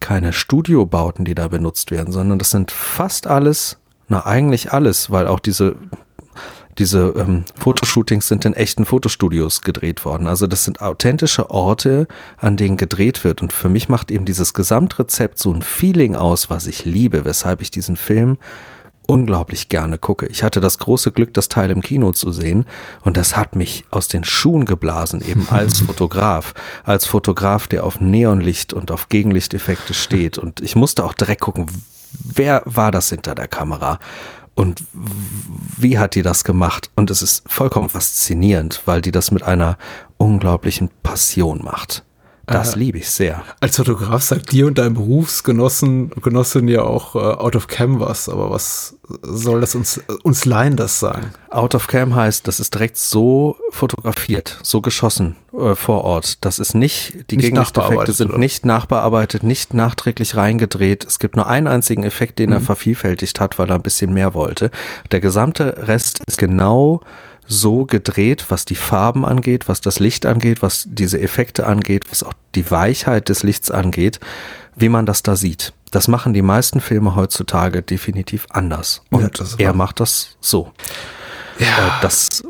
[0.00, 3.78] keine Studiobauten, die da benutzt werden, sondern das sind fast alles,
[4.08, 5.76] na eigentlich alles, weil auch diese
[6.78, 10.26] diese ähm, Fotoshootings sind in echten Fotostudios gedreht worden.
[10.26, 13.40] Also das sind authentische Orte, an denen gedreht wird.
[13.40, 17.62] Und für mich macht eben dieses Gesamtrezept so ein Feeling aus, was ich liebe, weshalb
[17.62, 18.36] ich diesen Film
[19.06, 20.26] unglaublich gerne gucke.
[20.26, 22.66] Ich hatte das große Glück, das Teil im Kino zu sehen
[23.02, 26.54] und das hat mich aus den Schuhen geblasen, eben als Fotograf,
[26.84, 31.66] als Fotograf, der auf Neonlicht und auf Gegenlichteffekte steht und ich musste auch direkt gucken,
[32.12, 33.98] wer war das hinter der Kamera
[34.56, 34.82] und
[35.76, 36.90] wie hat die das gemacht?
[36.96, 39.76] Und es ist vollkommen faszinierend, weil die das mit einer
[40.16, 42.05] unglaublichen Passion macht.
[42.46, 43.42] Das liebe ich sehr.
[43.60, 48.50] Als Fotograf sagt dir und dein Berufsgenossen Genossin ja auch äh, out of canvas, aber
[48.50, 51.32] was soll das uns, uns Laien das sagen?
[51.50, 56.44] Out of cam heißt, das ist direkt so fotografiert, so geschossen äh, vor Ort.
[56.44, 57.54] Das ist nicht, die Nicht
[58.16, 58.38] sind oder?
[58.38, 61.04] nicht nachbearbeitet, nicht nachträglich reingedreht.
[61.04, 62.64] Es gibt nur einen einzigen Effekt, den er Mhm.
[62.64, 64.70] vervielfältigt hat, weil er ein bisschen mehr wollte.
[65.10, 67.00] Der gesamte Rest ist genau
[67.46, 72.22] so gedreht, was die Farben angeht, was das Licht angeht, was diese Effekte angeht, was
[72.22, 74.20] auch die Weichheit des Lichts angeht,
[74.74, 75.72] wie man das da sieht.
[75.90, 79.02] Das machen die meisten Filme heutzutage definitiv anders.
[79.10, 80.72] Ja, Und ist er macht das so.
[81.58, 81.64] Äh,
[82.02, 82.42] das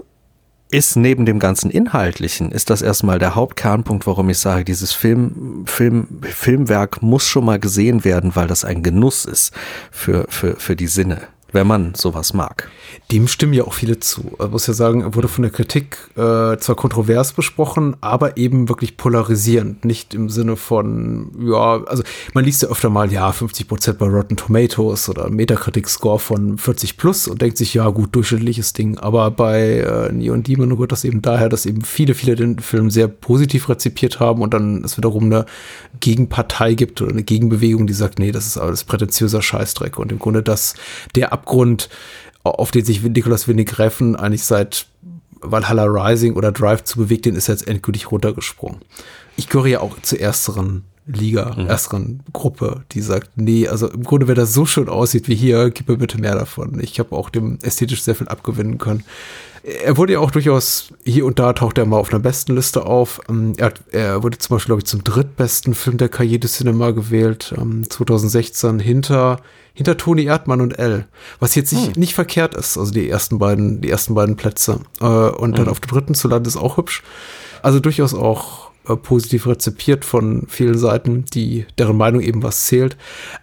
[0.71, 5.65] ist neben dem ganzen Inhaltlichen, ist das erstmal der Hauptkernpunkt, warum ich sage, dieses Film,
[5.67, 9.53] Film, Filmwerk muss schon mal gesehen werden, weil das ein Genuss ist
[9.93, 11.23] für, für, für die Sinne,
[11.57, 12.69] wenn man sowas mag.
[13.11, 14.37] Dem stimmen ja auch viele zu.
[14.39, 18.69] Ich muss ja sagen, er wurde von der Kritik äh, zwar kontrovers besprochen, aber eben
[18.69, 19.85] wirklich polarisierend.
[19.87, 22.03] Nicht im Sinne von, ja, also
[22.35, 26.99] man liest ja öfter mal, ja, 50 Prozent bei Rotten Tomatoes oder Metacritic-Score von 40
[26.99, 28.99] plus und denkt sich, ja, gut, durchschnittliches Ding.
[28.99, 32.91] Aber bei äh, Neon Demon rührt das eben daher, dass eben viele, viele den Film
[32.91, 35.47] sehr positiv rezipiert haben und dann es wiederum eine
[36.01, 39.99] Gegenpartei gibt oder eine Gegenbewegung, die sagt, nee, das ist alles prätentiöser Scheißdreck.
[39.99, 40.75] Und im Grunde das,
[41.15, 41.89] der Abgrund,
[42.43, 44.87] auf den sich Nicolas Winnig Reffen eigentlich seit
[45.41, 48.81] Valhalla Rising oder Drive zu bewegt, den ist jetzt endgültig runtergesprungen.
[49.37, 54.27] Ich gehöre ja auch zur ersteren Liga, ersteren Gruppe, die sagt, nee, also im Grunde,
[54.27, 56.81] wenn das so schön aussieht wie hier, gib mir bitte mehr davon.
[56.81, 59.05] Ich habe auch dem ästhetisch sehr viel abgewinnen können.
[59.63, 62.87] Er wurde ja auch durchaus, hier und da taucht er mal auf einer besten Liste
[62.87, 63.21] auf.
[63.29, 66.49] Ähm, Er, hat, er wurde zum Beispiel, glaube ich, zum drittbesten Film der Cahiers du
[66.49, 69.41] Cinema gewählt, ähm, 2016, hinter,
[69.75, 71.07] hinter Toni Erdmann und Elle.
[71.41, 74.81] Was jetzt nicht, nicht verkehrt ist, also die ersten beiden, die ersten beiden Plätze.
[75.01, 77.03] Äh, und dann auf dem dritten zu landen ist auch hübsch.
[77.63, 82.97] Also durchaus auch äh, positiv rezipiert von vielen Seiten, die, deren Meinung eben was zählt.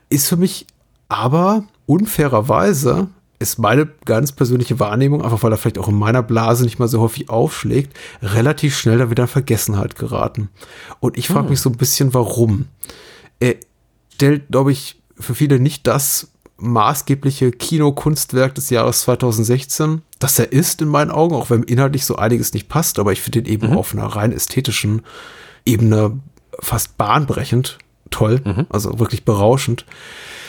[0.09, 0.67] Ist für mich
[1.09, 3.07] aber unfairerweise
[3.39, 6.87] ist meine ganz persönliche Wahrnehmung, einfach weil er vielleicht auch in meiner Blase nicht mal
[6.87, 10.49] so häufig aufschlägt, relativ schnell dann wieder in Vergessenheit geraten.
[10.99, 12.67] Und ich frage mich so ein bisschen, warum.
[13.39, 13.55] Er
[14.13, 20.81] stellt, glaube ich, für viele nicht das maßgebliche Kinokunstwerk des Jahres 2016, das er ist
[20.81, 23.73] in meinen Augen, auch wenn inhaltlich so einiges nicht passt, aber ich finde ihn eben
[23.73, 25.01] auf einer rein ästhetischen
[25.65, 26.19] Ebene
[26.59, 27.79] fast bahnbrechend
[28.11, 29.85] toll, also wirklich berauschend.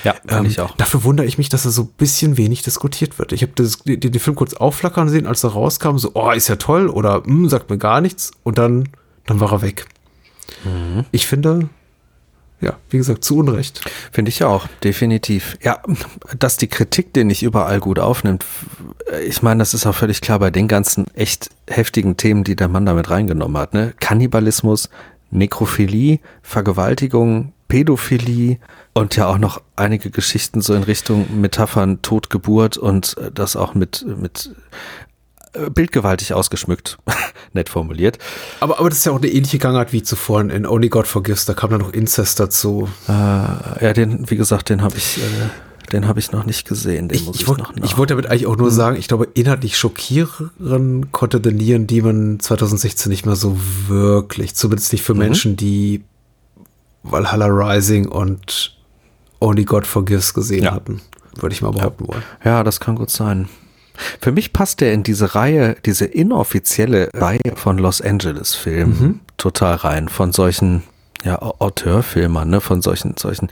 [0.05, 0.77] Ja, finde ich auch.
[0.77, 3.33] Dafür wundere ich mich, dass er so ein bisschen wenig diskutiert wird.
[3.33, 6.57] Ich habe den, den Film kurz aufflackern sehen, als er rauskam, so, oh, ist ja
[6.57, 8.91] toll oder hm, sagt mir gar nichts und dann,
[9.27, 9.87] dann war er weg.
[10.65, 11.07] Mhm.
[11.11, 11.71] Ich finde,
[12.65, 13.81] ja, wie gesagt, zu Unrecht.
[14.11, 15.57] Finde ich auch, definitiv.
[15.63, 15.81] Ja,
[16.39, 18.45] dass die Kritik den nicht überall gut aufnimmt,
[19.27, 22.69] ich meine, das ist auch völlig klar bei den ganzen echt heftigen Themen, die der
[22.69, 23.75] Mann damit reingenommen hat.
[23.75, 23.93] Ne?
[24.01, 24.89] Kannibalismus,
[25.31, 28.59] Nekrophilie, Vergewaltigung, Pädophilie
[28.93, 33.75] und ja auch noch einige Geschichten so in Richtung Metaphern Totgeburt und äh, das auch
[33.75, 34.55] mit, mit
[35.71, 36.99] bildgewaltig ausgeschmückt,
[37.53, 38.19] nett formuliert.
[38.61, 41.45] Aber, aber das ist ja auch eine ähnliche Gangart wie zuvor in Only God Forgives.
[41.45, 42.89] Da kam dann noch Inzest dazu.
[43.09, 47.09] Äh, ja, den, wie gesagt, den habe ich, äh, den habe ich noch nicht gesehen.
[47.09, 49.07] Den Ich, muss ich, ich, wollt- noch ich wollte damit eigentlich auch nur sagen, ich
[49.09, 53.57] glaube, inhaltlich schockieren konnte The Neon Demon 2016 nicht mehr so
[53.89, 54.55] wirklich.
[54.55, 56.03] Zumindest nicht für Menschen, die
[57.03, 58.77] Valhalla Rising und
[59.41, 60.73] Only God Forgives gesehen Ja.
[60.73, 61.01] hatten.
[61.37, 62.23] Würde ich mal behaupten wollen.
[62.45, 63.49] Ja, das kann gut sein.
[64.21, 69.77] Für mich passt der in diese Reihe, diese inoffizielle Reihe von Los Angeles Filmen total
[69.77, 70.09] rein.
[70.09, 70.83] Von solchen,
[71.25, 73.49] ja, Au- Auteurfilmern, ne, von solchen, solchen,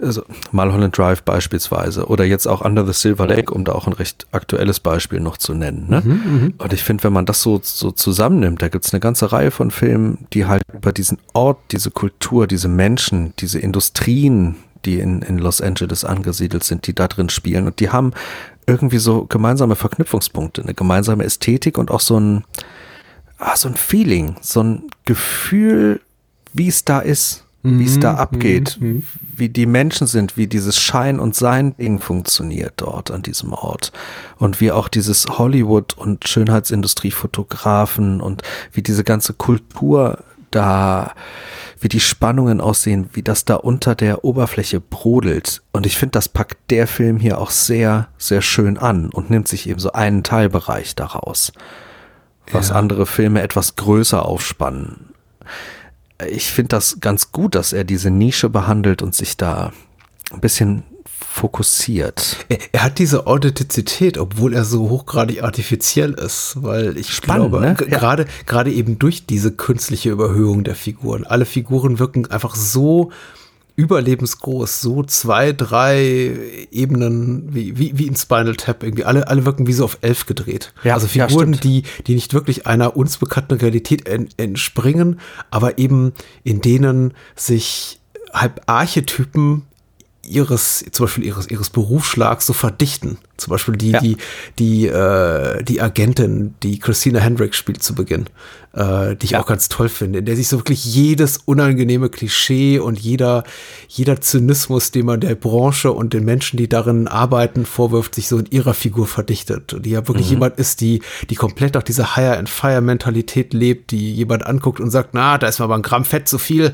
[0.00, 3.92] also Mulholland Drive beispielsweise oder jetzt auch Under the Silver Lake, um da auch ein
[3.92, 5.86] recht aktuelles Beispiel noch zu nennen.
[5.88, 6.52] Ne?
[6.58, 9.70] Und ich finde, wenn man das so, so zusammennimmt, da gibt's eine ganze Reihe von
[9.70, 15.38] Filmen, die halt über diesen Ort, diese Kultur, diese Menschen, diese Industrien, die in, in
[15.38, 17.66] Los Angeles angesiedelt sind, die da drin spielen.
[17.66, 18.12] Und die haben
[18.66, 22.44] irgendwie so gemeinsame Verknüpfungspunkte, eine gemeinsame Ästhetik und auch so ein,
[23.38, 26.00] ah, so ein Feeling, so ein Gefühl,
[26.52, 28.78] wie es da ist, wie es da abgeht,
[29.36, 33.92] wie die Menschen sind, wie dieses Schein und Sein Ding funktioniert dort an diesem Ort.
[34.36, 41.12] Und wie auch dieses Hollywood und Schönheitsindustrie-Fotografen und wie diese ganze Kultur da,
[41.80, 45.62] wie die Spannungen aussehen, wie das da unter der Oberfläche brodelt.
[45.72, 49.48] Und ich finde, das packt der Film hier auch sehr, sehr schön an und nimmt
[49.48, 51.52] sich eben so einen Teilbereich daraus,
[52.52, 52.76] was Ja.
[52.76, 55.08] andere Filme etwas größer aufspannen.
[56.28, 59.72] Ich finde das ganz gut, dass er diese Nische behandelt und sich da
[60.32, 60.84] ein bisschen
[61.22, 62.36] fokussiert.
[62.48, 67.66] Er, er, hat diese Authentizität, obwohl er so hochgradig artifiziell ist, weil ich Spannend, glaube,
[67.66, 67.74] ne?
[67.74, 68.28] gerade, ja.
[68.46, 71.24] gerade eben durch diese künstliche Überhöhung der Figuren.
[71.24, 73.10] Alle Figuren wirken einfach so
[73.74, 76.36] überlebensgroß, so zwei, drei
[76.70, 79.04] Ebenen wie, wie, wie in Spinal Tap irgendwie.
[79.04, 80.74] Alle, alle wirken wie so auf elf gedreht.
[80.84, 85.20] Ja, also Figuren, ja, die, die nicht wirklich einer uns bekannten Realität entspringen,
[85.50, 86.12] aber eben
[86.44, 88.00] in denen sich
[88.32, 89.62] halb Archetypen
[90.26, 93.18] ihres, zum Beispiel ihres, ihres Berufsschlags so verdichten.
[93.36, 94.00] Zum Beispiel die, ja.
[94.00, 94.16] die,
[94.58, 98.26] die, äh, die Agentin, die Christina Hendricks spielt zu Beginn
[98.74, 99.40] äh, die ich ja.
[99.40, 103.44] auch ganz toll finde, in der sich so wirklich jedes unangenehme Klischee und jeder,
[103.88, 108.38] jeder Zynismus, den man der Branche und den Menschen, die darin arbeiten, vorwirft, sich so
[108.38, 109.74] in ihrer Figur verdichtet.
[109.74, 110.32] Und die ja wirklich mhm.
[110.32, 114.80] jemand ist, die, die komplett auch diese Hire and Fire Mentalität lebt, die jemand anguckt
[114.80, 116.72] und sagt, na, da ist mal ein Gramm Fett zu viel.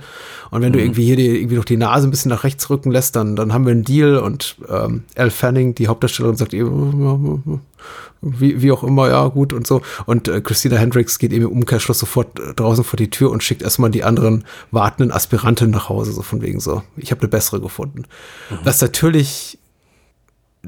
[0.51, 0.75] Und wenn mhm.
[0.75, 3.37] du irgendwie hier die, irgendwie noch die Nase ein bisschen nach rechts rücken lässt, dann,
[3.37, 4.19] dann haben wir einen Deal.
[4.19, 6.48] Und ähm, Elle Fanning, die Hauptdarstellerin, sagt,
[8.21, 9.83] wie, wie auch immer, ja, gut und so.
[10.07, 13.43] Und äh, Christina Hendricks geht eben im Umkehrschluss sofort äh, draußen vor die Tür und
[13.43, 16.83] schickt erstmal die anderen wartenden Aspiranten nach Hause, so von wegen so.
[16.97, 18.05] Ich habe eine bessere gefunden.
[18.51, 18.59] Mhm.
[18.65, 19.59] Was natürlich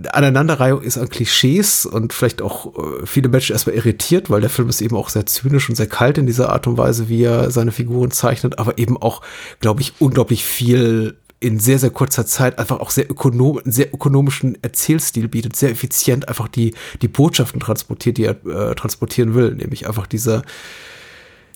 [0.09, 4.69] Aneinanderreihung ist an Klischees und vielleicht auch äh, viele Menschen erstmal irritiert, weil der Film
[4.69, 7.51] ist eben auch sehr zynisch und sehr kalt in dieser Art und Weise, wie er
[7.51, 9.23] seine Figuren zeichnet, aber eben auch,
[9.59, 14.63] glaube ich, unglaublich viel in sehr, sehr kurzer Zeit einfach auch sehr ökonom, sehr ökonomischen
[14.63, 19.89] Erzählstil bietet, sehr effizient einfach die, die Botschaften transportiert, die er äh, transportieren will, nämlich
[19.89, 20.43] einfach dieser,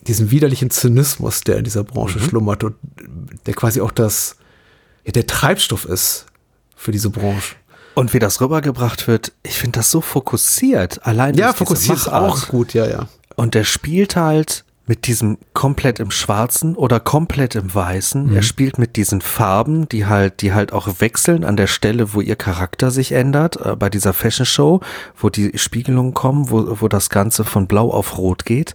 [0.06, 2.24] diesen widerlichen Zynismus, der in dieser Branche mhm.
[2.24, 2.76] schlummert und
[3.44, 4.36] der quasi auch das,
[5.04, 6.26] ja, der Treibstoff ist
[6.74, 7.56] für diese Branche.
[7.94, 11.06] Und wie das rübergebracht wird, ich finde das so fokussiert.
[11.06, 13.08] Allein ja, fokussiert ist auch gut, ja, ja.
[13.36, 18.26] Und der spielt halt mit diesem komplett im Schwarzen oder komplett im Weißen.
[18.28, 18.36] Mhm.
[18.36, 22.20] Er spielt mit diesen Farben, die halt, die halt auch wechseln an der Stelle, wo
[22.20, 24.80] ihr Charakter sich ändert, äh, bei dieser Fashion Show,
[25.16, 28.74] wo die Spiegelungen kommen, wo, wo das Ganze von blau auf rot geht.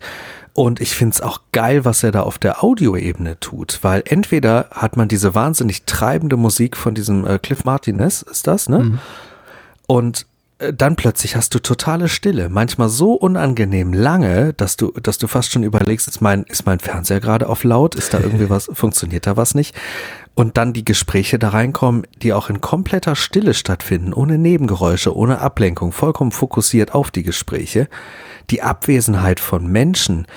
[0.54, 4.98] Und ich find's auch geil, was er da auf der Audioebene tut, weil entweder hat
[4.98, 8.80] man diese wahnsinnig treibende Musik von diesem äh, Cliff Martinez, ist das, ne?
[8.80, 9.00] Mhm.
[9.88, 10.26] Und
[10.60, 15.52] dann plötzlich hast du totale Stille, manchmal so unangenehm lange, dass du, dass du fast
[15.52, 19.26] schon überlegst, ist mein, ist mein Fernseher gerade auf laut, ist da irgendwie was, funktioniert
[19.26, 19.74] da was nicht?
[20.36, 25.40] Und dann die Gespräche da reinkommen, die auch in kompletter Stille stattfinden, ohne Nebengeräusche, ohne
[25.40, 27.88] Ablenkung, vollkommen fokussiert auf die Gespräche.
[28.50, 30.28] Die Abwesenheit von Menschen,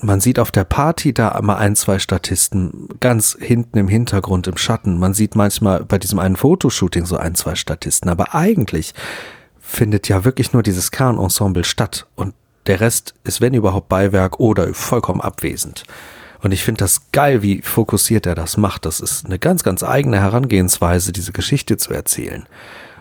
[0.00, 4.56] man sieht auf der Party da immer ein, zwei Statisten ganz hinten im Hintergrund im
[4.56, 4.98] Schatten.
[4.98, 8.10] Man sieht manchmal bei diesem einen Fotoshooting so ein, zwei Statisten.
[8.10, 8.94] Aber eigentlich
[9.60, 12.34] findet ja wirklich nur dieses Kernensemble statt und
[12.66, 15.84] der Rest ist, wenn überhaupt, Beiwerk oder vollkommen abwesend.
[16.42, 18.86] Und ich finde das geil, wie fokussiert er das macht.
[18.86, 22.46] Das ist eine ganz, ganz eigene Herangehensweise, diese Geschichte zu erzählen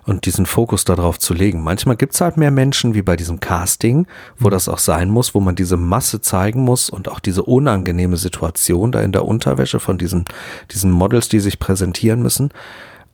[0.06, 1.64] und diesen Fokus darauf zu legen.
[1.64, 4.08] Manchmal gibt's halt mehr Menschen wie bei diesem Casting,
[4.38, 8.18] wo das auch sein muss, wo man diese Masse zeigen muss und auch diese unangenehme
[8.18, 10.26] Situation da in der Unterwäsche von diesen,
[10.72, 12.50] diesen Models, die sich präsentieren müssen.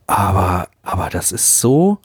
[0.06, 1.98] Aber, aber das ist so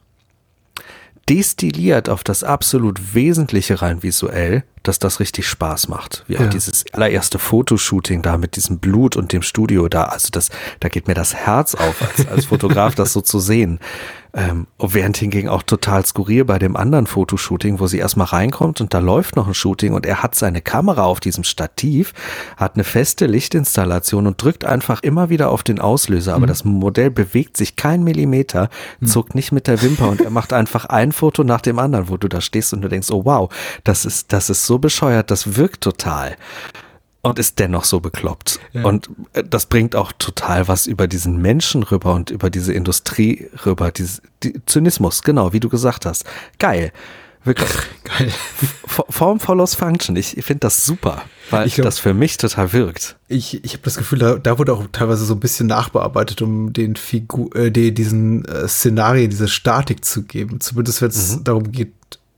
[1.27, 6.23] destilliert auf das absolut Wesentliche rein visuell, dass das richtig Spaß macht.
[6.27, 10.03] Wie auch dieses allererste Fotoshooting da mit diesem Blut und dem Studio da.
[10.03, 10.49] Also das,
[10.79, 13.79] da geht mir das Herz auf, als, als Fotograf das so zu sehen.
[14.37, 18.93] Ähm, während hingegen auch total skurril bei dem anderen Fotoshooting, wo sie erstmal reinkommt und
[18.93, 22.11] da läuft noch ein Shooting und er hat seine Kamera auf diesem Stativ,
[22.57, 26.49] hat eine feste Lichtinstallation und drückt einfach immer wieder auf den Auslöser, aber mhm.
[26.49, 29.05] das Modell bewegt sich kein Millimeter, mhm.
[29.05, 32.17] zuckt nicht mit der Wimper und er macht einfach ein Foto nach dem anderen, wo
[32.17, 33.49] du da stehst und du denkst, oh wow,
[33.85, 36.35] das ist, das ist so bescheuert, das wirkt total
[37.25, 38.59] und ist dennoch so bekloppt.
[38.73, 38.83] Ja.
[38.83, 43.47] Und äh, das bringt auch total was über diesen Menschen rüber und über diese Industrie
[43.65, 46.25] rüber, dieses die Zynismus, genau, wie du gesagt hast.
[46.59, 46.91] Geil.
[47.43, 47.69] Wirklich.
[48.03, 48.31] Geil.
[48.87, 50.15] Form follows Function.
[50.15, 53.17] Ich, ich finde das super, weil glaub, das für mich total wirkt.
[53.27, 56.73] Ich, ich habe das Gefühl, da, da wurde auch teilweise so ein bisschen nachbearbeitet, um
[56.73, 60.59] den Figur, äh, die, diesen äh, Szenarien, diese Statik zu geben.
[60.59, 61.43] Zumindest wenn es mhm.
[61.43, 61.93] darum geht,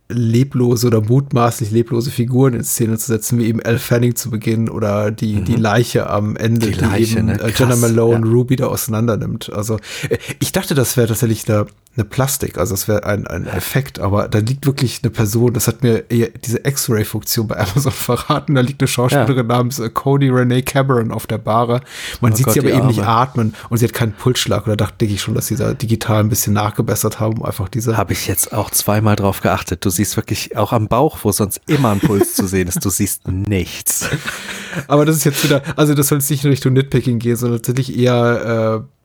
[0.10, 4.70] leblose oder mutmaßlich leblose Figuren in Szene zu setzen, wie eben Elle Fanning zu Beginn
[4.70, 5.46] oder die, mhm.
[5.46, 7.42] die Leiche am Ende, die, die Leiche, eben ne?
[7.42, 8.32] Äh, Jenna Malone ja.
[8.32, 9.52] Ruby da auseinander nimmt.
[9.52, 9.78] Also
[10.10, 11.66] äh, ich dachte, das wäre tatsächlich eine,
[11.98, 15.68] eine Plastik, also das wäre ein, ein Effekt, aber da liegt wirklich eine Person, das
[15.68, 19.56] hat mir diese X-Ray-Funktion bei Amazon verraten, da liegt eine Schauspielerin ja.
[19.56, 21.82] namens äh, Cody Renee Cameron auf der Bahre.
[22.22, 24.78] Man oh sieht Gott, sie aber eben nicht atmen und sie hat keinen Pulsschlag oder
[24.78, 27.98] dachte ich schon, dass sie da digital ein bisschen nachgebessert haben, um einfach diese.
[27.98, 29.84] Habe ich jetzt auch zweimal drauf geachtet.
[29.86, 32.90] Du siehst wirklich auch am Bauch, wo sonst immer ein Puls zu sehen ist, du
[32.90, 34.08] siehst nichts.
[34.88, 37.62] Aber das ist jetzt wieder, also das soll jetzt nicht in Richtung Nitpicking gehen, sondern
[37.62, 38.97] tatsächlich eher äh,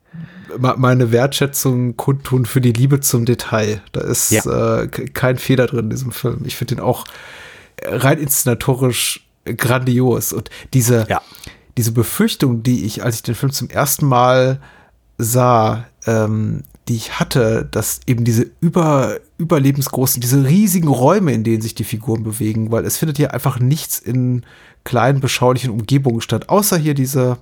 [0.57, 3.81] meine Wertschätzung kundtun für die Liebe zum Detail.
[3.91, 4.81] Da ist ja.
[4.81, 6.41] äh, kein Fehler drin in diesem Film.
[6.45, 7.05] Ich finde den auch
[7.83, 10.33] rein inszenatorisch grandios.
[10.33, 11.21] Und diese, ja.
[11.77, 14.59] diese Befürchtung, die ich, als ich den Film zum ersten Mal
[15.17, 21.61] sah, ähm, die ich hatte, dass eben diese über, überlebensgroßen, diese riesigen Räume, in denen
[21.61, 24.45] sich die Figuren bewegen, weil es findet ja einfach nichts in
[24.83, 27.37] kleinen, beschaulichen Umgebungen statt, außer hier diese,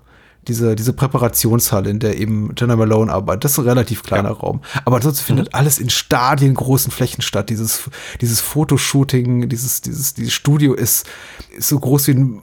[0.47, 3.45] diese, diese Präparationshalle, in der eben Jenna Malone arbeitet.
[3.45, 4.35] Das ist ein relativ kleiner ja.
[4.35, 4.61] Raum.
[4.85, 5.55] Aber ansonsten findet mhm.
[5.55, 7.49] alles in Stadien, großen Flächen statt.
[7.49, 7.89] Dieses,
[8.21, 11.05] dieses Fotoshooting, dieses, dieses, dieses Studio ist,
[11.55, 12.41] ist so groß wie ein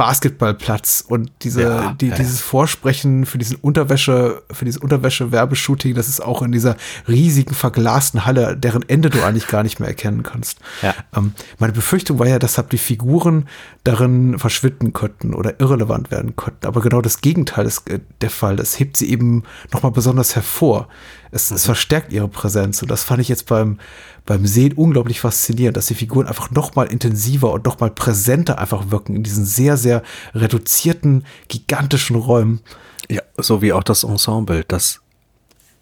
[0.00, 2.14] Basketballplatz und diese, ja, die, ja.
[2.14, 8.24] dieses Vorsprechen für diesen Unterwäsche, für dieses Unterwäsche-Werbeshooting, das ist auch in dieser riesigen verglasten
[8.24, 10.58] Halle, deren Ende du eigentlich gar nicht mehr erkennen kannst.
[10.80, 10.94] Ja.
[11.14, 13.46] Ähm, meine Befürchtung war ja, dass die Figuren
[13.84, 16.66] darin verschwinden könnten oder irrelevant werden könnten.
[16.66, 18.56] Aber genau das Gegenteil ist äh, der Fall.
[18.56, 20.88] Das hebt sie eben nochmal besonders hervor.
[21.32, 22.82] Es, es verstärkt ihre Präsenz.
[22.82, 23.78] Und das fand ich jetzt beim,
[24.26, 28.58] beim Sehen unglaublich faszinierend, dass die Figuren einfach noch mal intensiver und noch mal präsenter
[28.58, 30.02] einfach wirken in diesen sehr, sehr
[30.34, 32.60] reduzierten, gigantischen Räumen.
[33.08, 35.00] Ja, so wie auch das Ensemble, das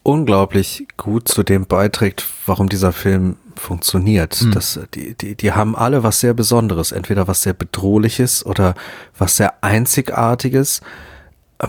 [0.02, 4.40] unglaublich gut zu dem beiträgt, warum dieser Film funktioniert.
[4.40, 4.52] Mhm.
[4.52, 8.74] Das, die, die, die haben alle was sehr Besonderes, entweder was sehr Bedrohliches oder
[9.18, 10.80] was sehr Einzigartiges.
[11.60, 11.68] Ähm,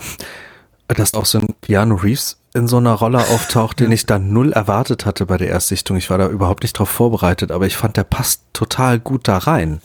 [0.88, 4.52] dass auch so ein Keanu Reeves in so einer Rolle auftaucht, den ich dann null
[4.52, 5.96] erwartet hatte bei der Erstsichtung.
[5.96, 9.38] Ich war da überhaupt nicht drauf vorbereitet, aber ich fand, der passt total gut da
[9.38, 9.80] rein.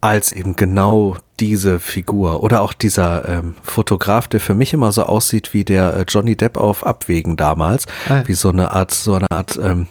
[0.00, 2.42] Als eben genau diese Figur.
[2.42, 6.36] Oder auch dieser ähm, Fotograf, der für mich immer so aussieht wie der äh, Johnny
[6.36, 7.86] Depp auf Abwägen damals.
[8.08, 8.22] Ah.
[8.24, 9.88] Wie so eine Art, so eine Art ähm,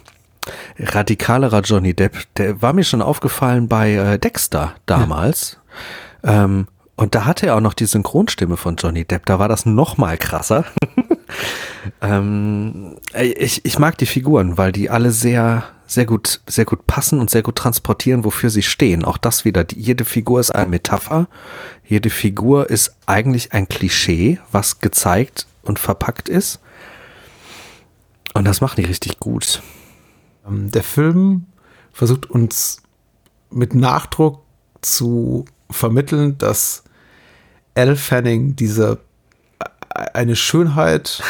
[0.78, 2.16] radikalerer Johnny Depp.
[2.36, 5.58] Der war mir schon aufgefallen bei äh, Dexter damals.
[6.24, 6.44] Ja.
[6.44, 6.66] Ähm,
[6.96, 9.26] und da hatte er auch noch die Synchronstimme von Johnny Depp.
[9.26, 10.64] Da war das noch mal krasser.
[12.00, 17.20] ähm, ich, ich mag die Figuren, weil die alle sehr, sehr gut, sehr gut passen
[17.20, 19.04] und sehr gut transportieren, wofür sie stehen.
[19.04, 19.64] Auch das wieder.
[19.64, 21.28] Die, jede Figur ist eine Metapher.
[21.84, 26.60] Jede Figur ist eigentlich ein Klischee, was gezeigt und verpackt ist.
[28.34, 29.62] Und das machen die richtig gut.
[30.46, 31.46] Ähm, der Film
[31.92, 32.82] versucht uns
[33.50, 34.42] mit Nachdruck
[34.80, 36.84] zu vermitteln, dass
[37.74, 38.96] Elle Fanning diese äh,
[39.94, 41.22] eine Schönheit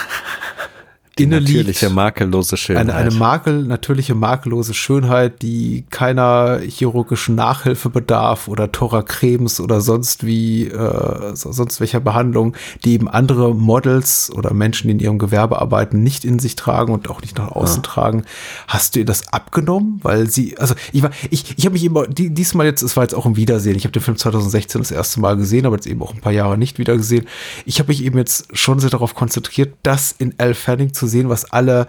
[1.18, 2.88] die natürliche makellose Schönheit.
[2.88, 10.24] Eine, eine makel, natürliche makellose Schönheit, die keiner chirurgischen Nachhilfe bedarf oder Tora-Cremes oder sonst
[10.24, 15.60] wie, äh, sonst welcher Behandlung, die eben andere Models oder Menschen, die in ihrem Gewerbe
[15.60, 17.82] arbeiten, nicht in sich tragen und auch nicht nach außen ja.
[17.82, 18.24] tragen.
[18.68, 20.00] Hast du ihr das abgenommen?
[20.02, 23.04] Weil sie, also ich war, ich, ich habe mich immer, die, diesmal jetzt, es war
[23.04, 23.76] jetzt auch ein Wiedersehen.
[23.76, 26.32] Ich habe den Film 2016 das erste Mal gesehen, aber jetzt eben auch ein paar
[26.32, 27.26] Jahre nicht wieder gesehen.
[27.66, 31.28] Ich habe mich eben jetzt schon sehr darauf konzentriert, das in Elle Fanning zu sehen,
[31.28, 31.86] was alle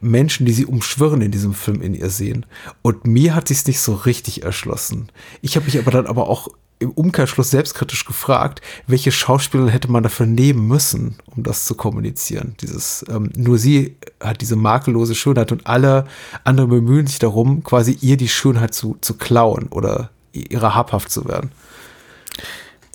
[0.00, 2.46] Menschen, die sie umschwirren in diesem Film in ihr sehen.
[2.82, 5.10] Und mir hat sich nicht so richtig erschlossen.
[5.42, 6.48] Ich habe mich aber dann aber auch
[6.78, 12.54] im Umkehrschluss selbstkritisch gefragt, welche Schauspieler hätte man dafür nehmen müssen, um das zu kommunizieren.
[12.60, 16.06] Dieses, ähm, nur sie hat diese makellose Schönheit und alle
[16.44, 21.26] anderen bemühen sich darum, quasi ihr die Schönheit zu, zu klauen oder ihrer habhaft zu
[21.26, 21.50] werden.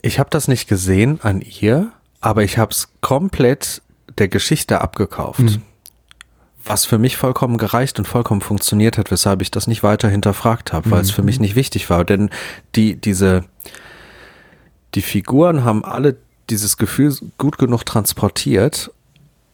[0.01, 3.81] Ich habe das nicht gesehen an ihr, aber ich habe es komplett
[4.18, 5.40] der Geschichte abgekauft.
[5.40, 5.61] Mhm.
[6.65, 10.72] Was für mich vollkommen gereicht und vollkommen funktioniert hat, weshalb ich das nicht weiter hinterfragt
[10.72, 11.06] habe, weil mhm.
[11.06, 12.06] es für mich nicht wichtig war.
[12.06, 12.30] Denn
[12.76, 13.44] die, diese,
[14.95, 16.15] die Figuren haben alle
[16.49, 18.91] dieses Gefühl gut genug transportiert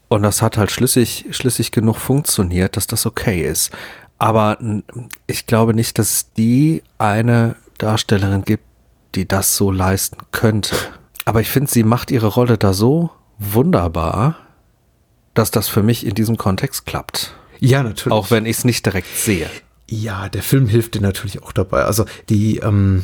[0.08, 3.72] und das hat halt schlüssig, schlüssig genug funktioniert, dass das okay ist.
[4.18, 4.58] Aber
[5.28, 8.66] ich glaube nicht, dass es die eine Darstellerin gibt,
[9.16, 10.76] die das so leisten könnte.
[11.26, 14.36] Aber ich finde, sie macht ihre Rolle da so wunderbar,
[15.40, 17.34] dass das für mich in diesem Kontext klappt.
[17.60, 18.12] Ja, natürlich.
[18.12, 19.50] Auch wenn ich es nicht direkt sehe.
[19.90, 21.84] Ja, der Film hilft dir natürlich auch dabei.
[21.84, 23.04] Also die, ähm,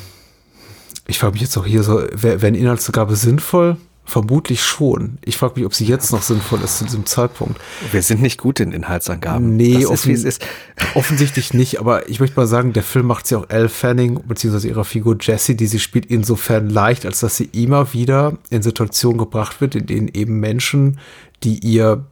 [1.08, 3.78] ich frage mich jetzt auch hier so, wäre eine Inhaltszugabe sinnvoll?
[4.04, 5.18] Vermutlich schon.
[5.24, 7.60] Ich frage mich, ob sie jetzt noch sinnvoll ist zu diesem Zeitpunkt.
[7.92, 9.56] Wir sind nicht gut in Inhaltsangaben.
[9.56, 10.46] Nee, das offen, ist, ist.
[10.94, 11.80] offensichtlich nicht.
[11.80, 15.16] Aber ich möchte mal sagen, der Film macht sie auch Elle Fanning, beziehungsweise ihrer Figur
[15.20, 19.74] Jessie, die sie spielt, insofern leicht, als dass sie immer wieder in Situationen gebracht wird,
[19.74, 21.00] in denen eben Menschen,
[21.44, 22.06] die ihr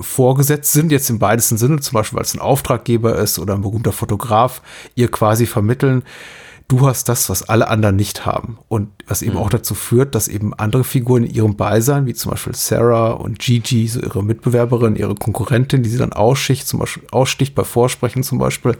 [0.00, 3.62] vorgesetzt sind, jetzt im weitesten Sinne, zum Beispiel weil es ein Auftraggeber ist oder ein
[3.62, 4.62] berühmter Fotograf,
[4.94, 6.02] ihr quasi vermitteln,
[6.68, 8.58] du hast das, was alle anderen nicht haben.
[8.68, 9.38] Und was eben mhm.
[9.38, 13.38] auch dazu führt, dass eben andere Figuren in ihrem Beisein, wie zum Beispiel Sarah und
[13.38, 18.22] Gigi, so ihre Mitbewerberin, ihre Konkurrentin, die sie dann aussticht, zum Beispiel aussticht bei Vorsprechen
[18.22, 18.76] zum Beispiel,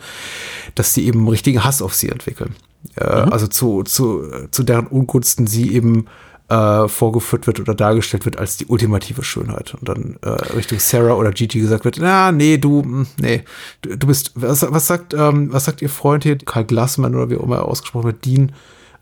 [0.75, 2.57] dass sie eben einen richtigen Hass auf sie entwickeln.
[2.97, 3.33] Äh, mhm.
[3.33, 6.07] Also zu, zu, zu deren Ungunsten sie eben
[6.49, 9.75] äh, vorgeführt wird oder dargestellt wird als die ultimative Schönheit.
[9.75, 13.45] Und dann äh, Richtung Sarah oder Gigi gesagt wird, na, nee, du, hm, nee,
[13.83, 17.31] du, du bist, was, was sagt, ähm, was sagt ihr Freund hier, Karl Glassman oder
[17.31, 18.53] wie auch immer ausgesprochen wird, Dean,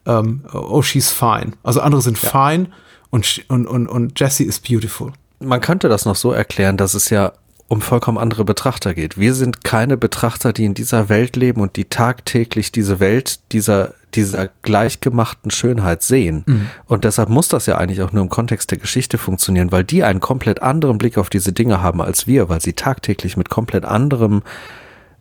[0.06, 1.52] ähm, oh, she's fine.
[1.62, 2.30] Also andere sind ja.
[2.30, 2.68] fine
[3.10, 5.12] und, und, und, und Jessie is beautiful.
[5.40, 7.32] Man könnte das noch so erklären, dass es ja
[7.74, 9.18] um vollkommen andere Betrachter geht.
[9.18, 13.94] Wir sind keine Betrachter, die in dieser Welt leben und die tagtäglich diese Welt dieser,
[14.14, 16.44] dieser gleichgemachten Schönheit sehen.
[16.46, 16.66] Mhm.
[16.86, 20.04] Und deshalb muss das ja eigentlich auch nur im Kontext der Geschichte funktionieren, weil die
[20.04, 23.84] einen komplett anderen Blick auf diese Dinge haben als wir, weil sie tagtäglich mit komplett
[23.84, 24.42] anderem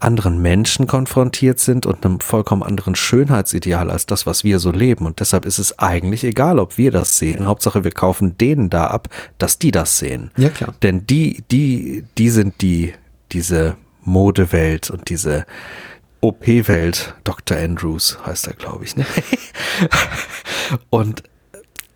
[0.03, 5.05] anderen Menschen konfrontiert sind und einem vollkommen anderen Schönheitsideal als das, was wir so leben.
[5.05, 7.45] Und deshalb ist es eigentlich egal, ob wir das sehen.
[7.45, 10.31] Hauptsache, wir kaufen denen da ab, dass die das sehen.
[10.38, 10.73] Ja, klar.
[10.84, 12.93] Denn die, die, die sind die,
[13.31, 15.45] diese Modewelt und diese
[16.21, 17.15] OP-Welt.
[17.23, 17.57] Dr.
[17.57, 18.95] Andrews heißt er, glaube ich.
[18.95, 19.05] Ne?
[20.89, 21.23] und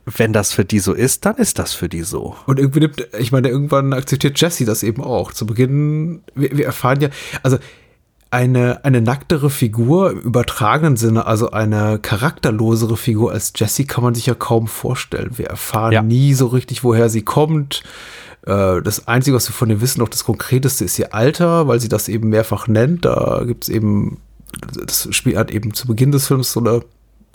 [0.06, 2.36] wenn das für die so ist, dann ist das für die so.
[2.46, 5.34] Und irgendwie nimmt, ich meine, irgendwann akzeptiert Jesse das eben auch.
[5.34, 7.10] Zu Beginn, wir, wir erfahren ja,
[7.44, 7.58] also
[8.32, 14.16] eine, eine nacktere Figur im übertragenen Sinne, also eine charakterlosere Figur als Jessie kann man
[14.16, 15.38] sich ja kaum vorstellen.
[15.38, 16.02] Wir erfahren ja.
[16.02, 17.84] nie so richtig, woher sie kommt.
[18.46, 21.80] Äh, das Einzige, was wir von ihr wissen, auch das Konkreteste, ist ihr Alter, weil
[21.80, 23.06] sie das eben mehrfach nennt.
[23.06, 24.18] Da gibt es eben,
[24.86, 26.82] das Spiel hat eben zu Beginn des Films so eine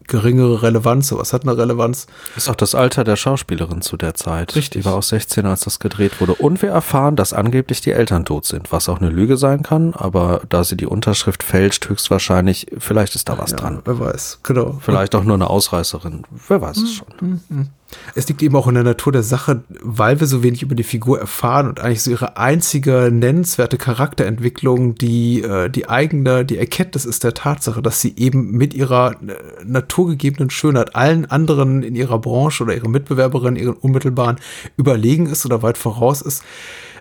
[0.07, 1.09] geringere Relevanz.
[1.09, 2.07] Sowas hat eine Relevanz.
[2.37, 4.55] Ist auch das Alter der Schauspielerin zu der Zeit.
[4.57, 4.83] Richtig.
[4.83, 6.35] Die war auch 16, als das gedreht wurde.
[6.35, 9.95] Und wir erfahren, dass angeblich die Eltern tot sind, was auch eine Lüge sein kann,
[9.95, 13.81] aber da sie die Unterschrift fälscht, höchstwahrscheinlich, vielleicht ist da was ja, dran.
[13.85, 14.79] Wer weiß, genau.
[14.81, 16.24] Vielleicht auch nur eine Ausreißerin.
[16.49, 17.41] Wer weiß es schon.
[17.49, 17.69] Mhm.
[18.14, 20.82] Es liegt eben auch in der Natur der Sache, weil wir so wenig über die
[20.82, 27.05] Figur erfahren und eigentlich so ihre einzige nennenswerte Charakterentwicklung, die äh, die eigene, die Erkenntnis
[27.05, 32.19] ist der Tatsache, dass sie eben mit ihrer äh, naturgegebenen Schönheit allen anderen in ihrer
[32.19, 34.36] Branche oder ihren Mitbewerberinnen, ihren unmittelbaren
[34.77, 36.43] überlegen ist oder weit voraus ist.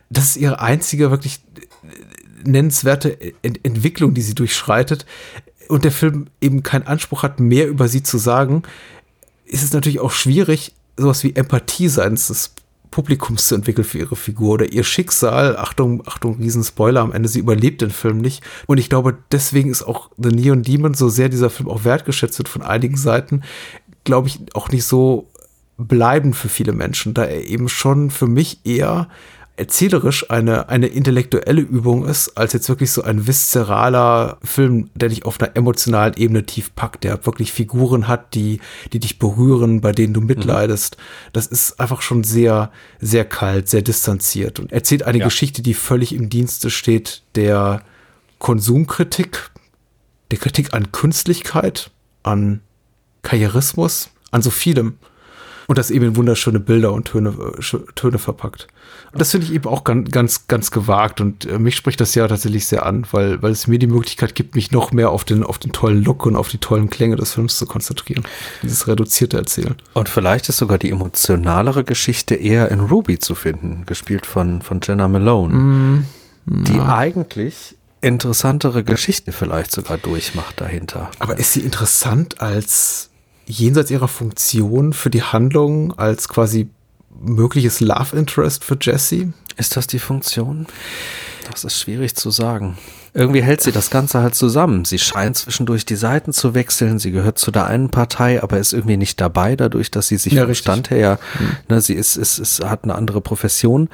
[0.10, 5.06] Das ist ihre einzige wirklich äh, nennenswerte Ent Entwicklung, die sie durchschreitet
[5.72, 8.64] und der Film eben keinen Anspruch hat, mehr über sie zu sagen,
[9.46, 12.54] ist es natürlich auch schwierig, sowas wie Empathie seitens des
[12.92, 15.56] Publikums zu entwickeln für ihre Figur oder ihr Schicksal.
[15.56, 18.44] Achtung, Achtung, riesen Spoiler am Ende, sie überlebt den Film nicht.
[18.68, 22.38] Und ich glaube, deswegen ist auch The Neon Demon, so sehr dieser Film auch wertgeschätzt
[22.38, 23.44] wird von einigen Seiten,
[24.04, 25.30] glaube ich, auch nicht so
[25.78, 29.08] bleibend für viele Menschen, da er eben schon für mich eher
[29.58, 35.26] erzählerisch eine, eine intellektuelle Übung ist, als jetzt wirklich so ein viszeraler Film, der dich
[35.26, 38.60] auf einer emotionalen Ebene tief packt, der wirklich Figuren hat, die,
[38.94, 40.98] die dich berühren, bei denen du mitleidest.
[40.98, 41.30] Mhm.
[41.34, 45.26] Das ist einfach schon sehr, sehr kalt, sehr distanziert und erzählt eine ja.
[45.26, 47.84] Geschichte, die völlig im Dienste steht der
[48.40, 49.52] Konsumkritik,
[50.32, 51.92] der Kritik an Künstlichkeit,
[52.24, 52.62] an
[53.22, 54.98] Karrierismus, an so vielem.
[55.68, 58.68] Und das eben in wunderschöne Bilder und Töne, äh, Töne verpackt.
[59.14, 61.20] Und das finde ich eben auch ganz, ganz, ganz gewagt.
[61.20, 64.36] Und äh, mich spricht das ja tatsächlich sehr an, weil, weil es mir die Möglichkeit
[64.36, 67.18] gibt, mich noch mehr auf den, auf den tollen Look und auf die tollen Klänge
[67.18, 68.24] des Films zu konzentrieren.
[68.64, 69.76] Dieses reduzierte Erzählen.
[69.94, 74.80] Und vielleicht ist sogar die emotionalere Geschichte eher in Ruby zu finden, gespielt von, von
[74.82, 75.54] Jenna Malone.
[75.54, 76.06] Mm,
[76.46, 81.12] die eigentlich interessantere Geschichte vielleicht sogar durchmacht dahinter.
[81.20, 83.10] Aber ist sie interessant als
[83.46, 86.70] jenseits ihrer Funktion für die Handlung als quasi
[87.22, 89.34] mögliches Love Interest für Jesse?
[89.58, 90.66] Ist das die Funktion?
[91.50, 92.78] Das ist schwierig zu sagen.
[93.14, 94.86] Irgendwie hält sie das Ganze halt zusammen.
[94.86, 96.98] Sie scheint zwischendurch die Seiten zu wechseln.
[96.98, 100.34] Sie gehört zu der einen Partei, aber ist irgendwie nicht dabei, dadurch, dass sie sich
[100.34, 101.58] ja, vom Stand her, hm.
[101.68, 103.90] ne, sie ist, ist, ist, hat eine andere Profession.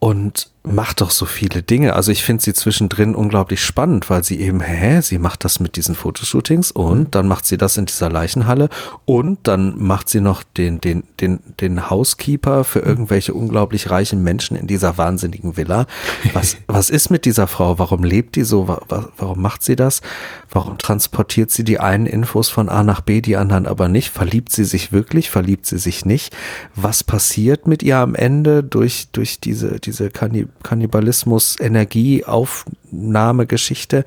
[0.00, 1.94] Und macht doch so viele Dinge.
[1.94, 5.76] Also ich finde sie zwischendrin unglaublich spannend, weil sie eben, hä, sie macht das mit
[5.76, 8.68] diesen Fotoshootings und dann macht sie das in dieser Leichenhalle
[9.06, 14.54] und dann macht sie noch den, den, den, den Housekeeper für irgendwelche unglaublich reichen Menschen
[14.54, 15.86] in dieser wahnsinnigen Villa.
[16.34, 17.78] Was, was ist mit dieser Frau?
[17.78, 18.68] Warum lebt die so?
[18.68, 20.02] Warum macht sie das?
[20.50, 24.10] Warum transportiert sie die einen Infos von A nach B, die anderen aber nicht?
[24.10, 25.30] Verliebt sie sich wirklich?
[25.30, 26.36] Verliebt sie sich nicht?
[26.74, 30.49] Was passiert mit ihr am Ende durch, durch diese, diese Kannibalen?
[30.62, 34.04] Kannibalismus, Energie, Aufnahmegeschichte.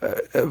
[0.00, 0.46] Äh, äh,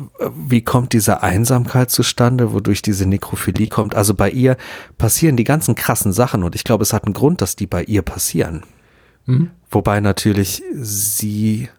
[0.48, 3.96] wie kommt diese Einsamkeit zustande, wodurch diese Nekrophilie kommt?
[3.96, 4.58] Also bei ihr
[4.98, 7.84] passieren die ganzen krassen Sachen und ich glaube, es hat einen Grund, dass die bei
[7.84, 8.64] ihr passieren.
[9.26, 9.52] Mhm.
[9.70, 11.70] Wobei natürlich sie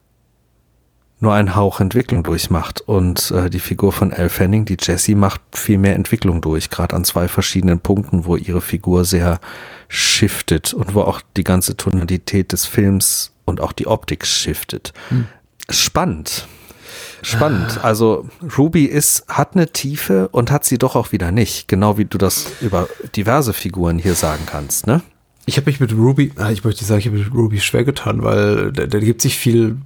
[1.22, 5.40] nur einen Hauch Entwicklung durchmacht und äh, die Figur von Elle Fanning, die Jessie, macht
[5.52, 9.40] viel mehr Entwicklung durch, gerade an zwei verschiedenen Punkten, wo ihre Figur sehr
[9.88, 14.92] shiftet und wo auch die ganze Tonalität des Films und auch die Optik shiftet.
[15.08, 15.26] Hm.
[15.70, 16.46] Spannend.
[17.22, 17.84] Spannend.
[17.84, 18.28] Also
[18.58, 21.68] Ruby ist, hat eine Tiefe und hat sie doch auch wieder nicht.
[21.68, 25.02] Genau wie du das über diverse Figuren hier sagen kannst, ne?
[25.44, 28.22] Ich habe mich mit Ruby, ah, ich möchte sagen, ich habe mit Ruby schwer getan,
[28.22, 29.76] weil da, da gibt sich viel,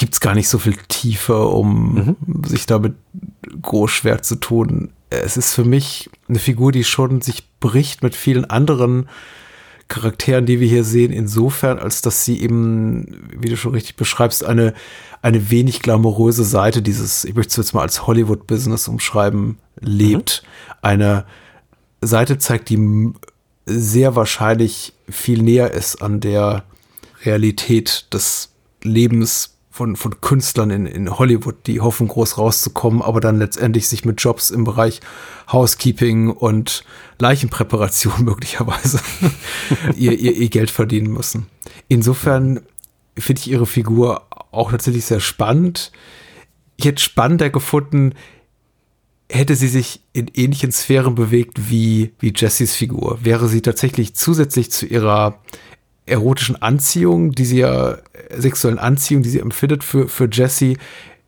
[0.00, 2.44] gibt es gar nicht so viel Tiefe, um mhm.
[2.44, 2.94] sich damit
[3.60, 4.92] groß schwer zu tun.
[5.10, 9.10] Es ist für mich eine Figur, die schon sich bricht mit vielen anderen
[9.88, 14.42] Charakteren, die wir hier sehen, insofern, als dass sie eben, wie du schon richtig beschreibst,
[14.42, 14.72] eine,
[15.20, 20.42] eine wenig glamouröse Seite dieses, ich möchte es jetzt mal als Hollywood-Business umschreiben, lebt.
[20.42, 20.74] Mhm.
[20.80, 21.26] Eine
[22.00, 23.12] Seite zeigt, die
[23.66, 26.64] sehr wahrscheinlich viel näher ist an der
[27.22, 33.38] Realität des Lebens von, von Künstlern in, in Hollywood, die hoffen, groß rauszukommen, aber dann
[33.38, 35.00] letztendlich sich mit Jobs im Bereich
[35.50, 36.84] Housekeeping und
[37.18, 39.00] Leichenpräparation möglicherweise
[39.96, 41.46] ihr, ihr, ihr Geld verdienen müssen.
[41.88, 42.60] Insofern
[43.18, 45.92] finde ich ihre Figur auch tatsächlich sehr spannend.
[46.76, 48.12] Ich hätte spannender gefunden,
[49.30, 53.20] hätte sie sich in ähnlichen Sphären bewegt wie, wie Jessys Figur.
[53.22, 55.40] Wäre sie tatsächlich zusätzlich zu ihrer
[56.10, 57.98] erotischen Anziehung, die sie ja,
[58.36, 60.78] sexuellen Anziehung, die sie empfindet für, für Jessie,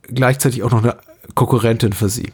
[0.02, 0.96] gleichzeitig auch noch eine
[1.34, 2.32] Konkurrentin für sie.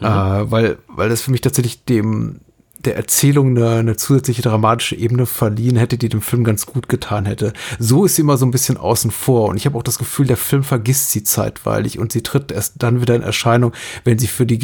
[0.00, 0.06] Mhm.
[0.06, 2.40] Äh, weil, weil das für mich tatsächlich dem,
[2.84, 7.26] der Erzählung eine, eine zusätzliche dramatische Ebene verliehen hätte, die dem Film ganz gut getan
[7.26, 7.52] hätte.
[7.78, 10.26] So ist sie immer so ein bisschen außen vor und ich habe auch das Gefühl,
[10.26, 13.72] der Film vergisst sie zeitweilig und sie tritt erst dann wieder in Erscheinung,
[14.04, 14.62] wenn sie für die,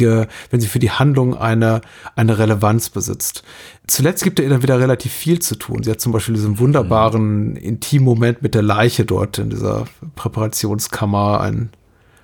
[0.49, 1.81] wenn sie für die Handlung eine,
[2.15, 3.43] eine Relevanz besitzt.
[3.87, 5.83] Zuletzt gibt er ihr dann wieder relativ viel zu tun.
[5.83, 9.85] Sie hat zum Beispiel diesen wunderbaren, intimen Moment mit der Leiche dort in dieser
[10.15, 11.69] Präparationskammer, ein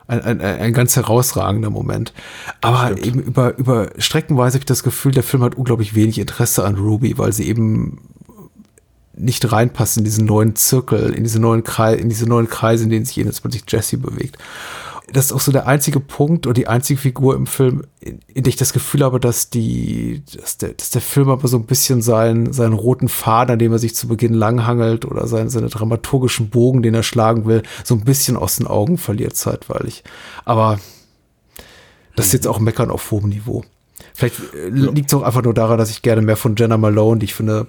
[0.07, 2.13] ein, ein, ein ganz herausragender Moment.
[2.61, 3.05] Aber Stimmt.
[3.05, 6.75] eben über, über Streckenweise habe ich das Gefühl, der Film hat unglaublich wenig Interesse an
[6.75, 7.99] Ruby, weil sie eben
[9.17, 12.89] nicht reinpasst in diesen neuen Zirkel, in diese neuen Kreise, in diese neuen Kreise, in
[12.89, 14.37] denen sich jetzt plötzlich Jesse bewegt
[15.15, 18.43] das ist auch so der einzige Punkt oder die einzige Figur im Film, in, in
[18.43, 21.65] der ich das Gefühl habe, dass die, dass der, dass der Film aber so ein
[21.65, 25.69] bisschen seinen, seinen roten Faden, an dem er sich zu Beginn langhangelt oder seinen, seine
[25.69, 30.03] dramaturgischen Bogen, den er schlagen will, so ein bisschen aus den Augen verliert zeitweilig.
[30.43, 30.79] Aber
[32.17, 33.63] das ist jetzt auch Meckern auf hohem Niveau.
[34.13, 37.19] Vielleicht äh, liegt es auch einfach nur daran, dass ich gerne mehr von Jenna Malone,
[37.19, 37.67] die ich finde,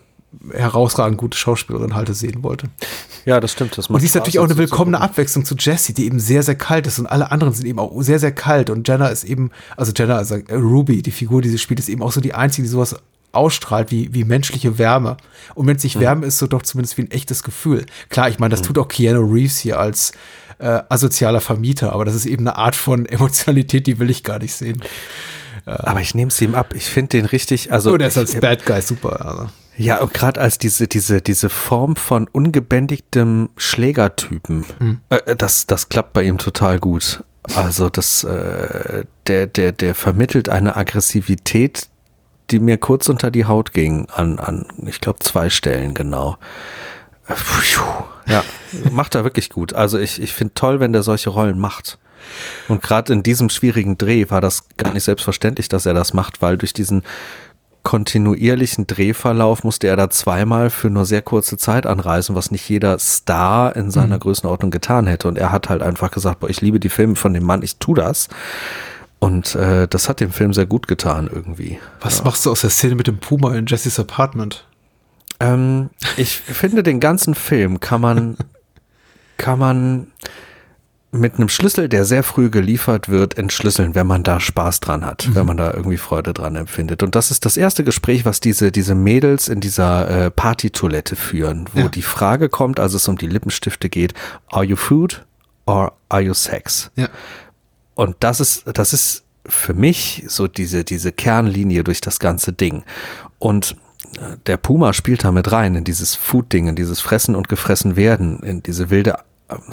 [0.53, 2.69] herausragend gute Schauspielerin halte, sehen wollte.
[3.25, 3.77] Ja, das stimmt.
[3.79, 6.57] Das und sie ist natürlich auch eine willkommene Abwechslung zu Jessie, die eben sehr, sehr
[6.57, 9.51] kalt ist und alle anderen sind eben auch sehr, sehr kalt und Jenna ist eben,
[9.77, 12.65] also Jenna, also Ruby, die Figur, die sie spielt, ist eben auch so die einzige,
[12.65, 12.97] die sowas
[13.33, 15.17] ausstrahlt wie, wie menschliche Wärme.
[15.55, 16.01] Und wenn es nicht mhm.
[16.01, 17.85] Wärme ist, so doch zumindest wie ein echtes Gefühl.
[18.09, 18.67] Klar, ich meine, das mhm.
[18.67, 20.13] tut auch Keanu Reeves hier als
[20.59, 24.39] äh, asozialer Vermieter, aber das ist eben eine Art von Emotionalität, die will ich gar
[24.39, 24.83] nicht sehen.
[25.67, 26.75] Aber ich nehme es ihm ab.
[26.77, 27.93] Ich finde den richtig, also.
[27.93, 29.27] Oh, der ist als Bad Guy super.
[29.27, 29.49] Also.
[29.77, 35.01] Ja, und gerade als diese, diese, diese Form von ungebändigtem Schlägertypen, mhm.
[35.11, 37.23] äh, das, das klappt bei ihm total gut.
[37.55, 41.89] Also das, äh, der, der, der vermittelt eine Aggressivität,
[42.51, 46.39] die mir kurz unter die Haut ging, an, an ich glaube, zwei Stellen genau.
[48.27, 48.45] Ja,
[48.91, 49.73] macht er wirklich gut.
[49.73, 51.99] Also ich, ich finde toll, wenn der solche Rollen macht.
[52.69, 56.43] Und gerade in diesem schwierigen Dreh war das gar nicht selbstverständlich, dass er das macht,
[56.43, 57.03] weil durch diesen
[57.87, 62.99] kontinuierlichen Drehverlauf musste er da zweimal für nur sehr kurze Zeit anreisen, was nicht jeder
[62.99, 64.21] Star in seiner mhm.
[64.21, 65.29] Größenordnung getan hätte.
[65.29, 67.77] Und er hat halt einfach gesagt, boah, ich liebe die Filme von dem Mann, ich
[67.77, 68.29] tu das.
[69.21, 71.79] Und äh, das hat dem Film sehr gut getan irgendwie.
[72.01, 72.25] Was ja.
[72.25, 74.67] machst du aus der Szene mit dem Puma in Jessys Apartment?
[75.39, 78.37] Ähm, ich finde, den ganzen Film kann man,
[79.37, 80.09] kann man
[81.13, 85.29] mit einem Schlüssel, der sehr früh geliefert wird, entschlüsseln, wenn man da Spaß dran hat,
[85.29, 85.35] mhm.
[85.35, 87.03] wenn man da irgendwie Freude dran empfindet.
[87.03, 91.67] Und das ist das erste Gespräch, was diese, diese Mädels in dieser äh, Partytoilette führen,
[91.73, 91.89] wo ja.
[91.89, 94.15] die Frage kommt, als es um die Lippenstifte geht,
[94.51, 95.25] are you food
[95.67, 96.91] or are you sex?
[96.97, 97.09] Ja.
[97.95, 102.85] Und das ist, das ist für mich so diese, diese Kernlinie durch das ganze Ding.
[103.39, 103.77] Und
[104.17, 107.97] äh, der Puma spielt da mit rein in dieses Food-Ding, in dieses Fressen und gefressen
[107.97, 109.19] werden, in diese wilde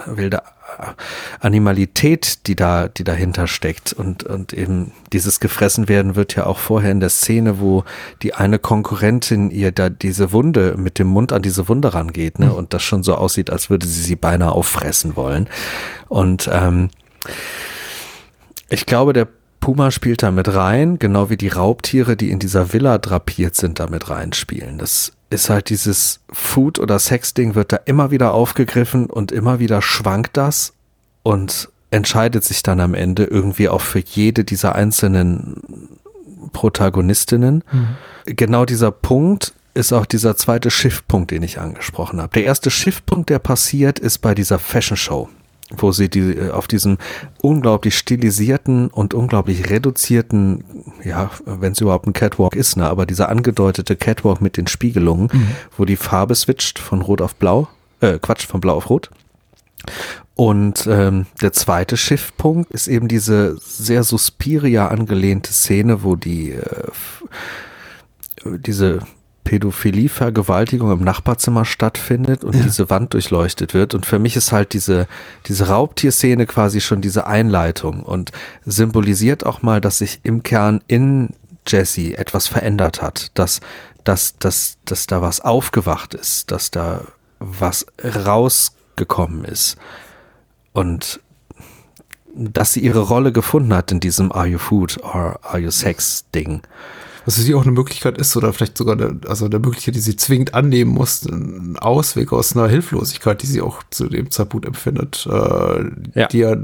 [0.05, 0.43] wilde
[1.39, 3.93] Animalität, die da, die dahinter steckt.
[3.93, 7.83] Und, und eben dieses gefressen werden wird ja auch vorher in der Szene, wo
[8.21, 12.47] die eine Konkurrentin ihr da diese Wunde mit dem Mund an diese Wunde rangeht, ne?
[12.47, 12.53] Mhm.
[12.53, 15.49] Und das schon so aussieht, als würde sie sie beinahe auffressen wollen.
[16.07, 16.89] Und ähm,
[18.69, 19.27] ich glaube, der
[19.63, 23.79] Puma spielt da mit rein, genau wie die Raubtiere, die in dieser Villa drapiert sind,
[23.79, 24.77] da mit reinspielen.
[24.77, 29.81] Das ist halt dieses Food- oder Sex-Ding wird da immer wieder aufgegriffen und immer wieder
[29.81, 30.73] schwankt das
[31.23, 35.61] und entscheidet sich dann am Ende irgendwie auch für jede dieser einzelnen
[36.51, 37.63] Protagonistinnen.
[37.71, 37.87] Mhm.
[38.25, 42.33] Genau dieser Punkt ist auch dieser zweite Schiffpunkt, den ich angesprochen habe.
[42.33, 45.29] Der erste Schiffpunkt, der passiert, ist bei dieser Fashion Show.
[45.71, 46.97] Wo sie die äh, auf diesem
[47.41, 50.63] unglaublich stilisierten und unglaublich reduzierten,
[51.03, 55.29] ja, wenn es überhaupt ein Catwalk ist, ne, aber dieser angedeutete Catwalk mit den Spiegelungen,
[55.31, 55.47] mhm.
[55.77, 57.67] wo die Farbe switcht von Rot auf Blau,
[58.01, 59.09] äh, Quatsch, von Blau auf Rot.
[60.35, 66.91] Und ähm, der zweite Schiffpunkt ist eben diese sehr Suspiria angelehnte Szene, wo die äh,
[68.45, 68.99] diese
[69.43, 72.63] Pädophilie-Vergewaltigung im Nachbarzimmer stattfindet und ja.
[72.63, 73.93] diese Wand durchleuchtet wird.
[73.93, 75.07] Und für mich ist halt diese,
[75.47, 78.31] diese Raubtierszene quasi schon diese Einleitung und
[78.65, 81.29] symbolisiert auch mal, dass sich im Kern in
[81.67, 83.61] Jesse etwas verändert hat, dass,
[84.03, 87.01] dass, dass, dass da was aufgewacht ist, dass da
[87.39, 89.77] was rausgekommen ist.
[90.73, 91.19] Und
[92.35, 96.25] dass sie ihre Rolle gefunden hat in diesem Are You Food or Are You Sex
[96.33, 96.61] Ding
[97.25, 99.99] was für sie auch eine Möglichkeit ist oder vielleicht sogar eine, also eine Möglichkeit, die
[99.99, 104.65] sie zwingend annehmen muss, ein Ausweg aus einer Hilflosigkeit, die sie auch zu dem Zeitpunkt
[104.65, 105.83] empfindet, äh,
[106.15, 106.27] ja.
[106.27, 106.55] die ja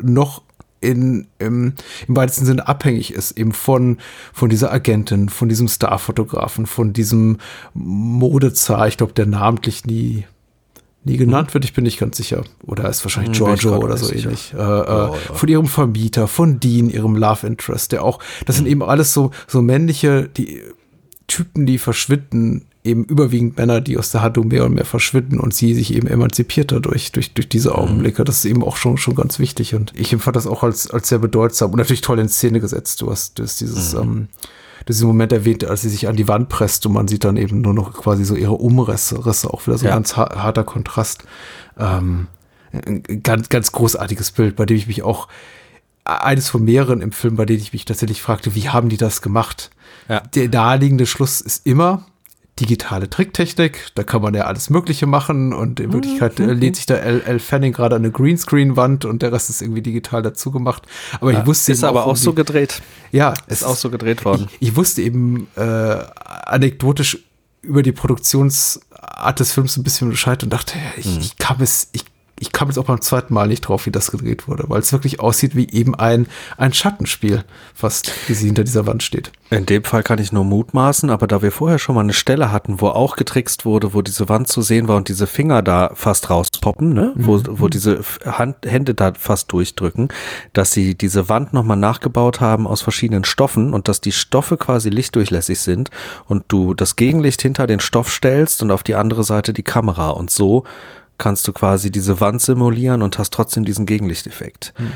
[0.00, 0.42] noch
[0.80, 1.72] in, im,
[2.06, 3.98] im weitesten Sinne abhängig ist, eben von,
[4.32, 7.38] von dieser Agentin, von diesem Starfotografen, von diesem
[7.72, 10.26] Modezar, ich glaube, der namentlich nie
[11.04, 12.44] nie genannt wird, ich bin nicht ganz sicher.
[12.66, 14.52] Oder ist wahrscheinlich hm, Giorgio oder so ähnlich.
[14.54, 15.12] Äh, äh, ja.
[15.12, 18.72] Von ihrem Vermieter, von Dean, ihrem Love Interest, der auch, das sind hm.
[18.72, 20.62] eben alles so, so männliche, die
[21.26, 25.54] Typen, die verschwinden, eben überwiegend Männer, die aus der Handlung mehr und mehr verschwinden und
[25.54, 27.76] sie sich eben emanzipiert dadurch, durch, durch diese hm.
[27.76, 28.24] Augenblicke.
[28.24, 31.08] Das ist eben auch schon, schon ganz wichtig und ich empfand das auch als, als
[31.08, 33.00] sehr bedeutsam und natürlich toll in Szene gesetzt.
[33.00, 34.00] Du hast, du hast dieses, mhm.
[34.00, 34.28] ähm,
[34.88, 37.60] diesen Moment erwähnt, als sie sich an die Wand presst und man sieht dann eben
[37.60, 39.92] nur noch quasi so ihre Umrisse, Risse, auch wieder so ja.
[39.92, 41.24] ein ganz harter Kontrast.
[41.78, 42.28] Ähm,
[42.72, 45.28] ein ganz, ganz großartiges Bild, bei dem ich mich auch
[46.04, 49.22] eines von mehreren im Film, bei denen ich mich tatsächlich fragte, wie haben die das
[49.22, 49.70] gemacht?
[50.08, 50.20] Ja.
[50.20, 52.04] Der naheliegende Schluss ist immer,
[52.60, 56.86] digitale Tricktechnik, da kann man ja alles Mögliche machen und in Wirklichkeit äh, lädt sich
[56.86, 57.20] da L.
[57.22, 57.40] L.
[57.40, 60.84] Fanning gerade an eine Greenscreen-Wand und der Rest ist irgendwie digital dazu gemacht.
[61.20, 62.80] Aber ja, ich wusste ist aber auch, auch so gedreht.
[63.10, 64.48] Ja, ist auch so gedreht worden.
[64.60, 67.18] Ich, ich wusste eben äh, anekdotisch
[67.62, 71.18] über die Produktionsart des Films ein bisschen Bescheid und dachte, ich, hm.
[71.18, 72.04] ich kam es, ich
[72.40, 74.92] ich kam jetzt auch beim zweiten Mal nicht drauf, wie das gedreht wurde, weil es
[74.92, 77.44] wirklich aussieht wie eben ein, ein Schattenspiel,
[77.74, 79.30] fast, wie sie hinter dieser Wand steht.
[79.50, 82.50] In dem Fall kann ich nur mutmaßen, aber da wir vorher schon mal eine Stelle
[82.50, 85.92] hatten, wo auch getrickst wurde, wo diese Wand zu sehen war und diese Finger da
[85.94, 87.12] fast rauspoppen, ne?
[87.14, 87.26] Mhm.
[87.26, 90.08] wo, wo diese Hand, Hände da fast durchdrücken,
[90.52, 94.90] dass sie diese Wand nochmal nachgebaut haben aus verschiedenen Stoffen und dass die Stoffe quasi
[94.90, 95.90] lichtdurchlässig sind
[96.26, 100.10] und du das Gegenlicht hinter den Stoff stellst und auf die andere Seite die Kamera
[100.10, 100.64] und so
[101.18, 104.72] kannst du quasi diese Wand simulieren und hast trotzdem diesen Gegenlichteffekt.
[104.76, 104.92] Hm.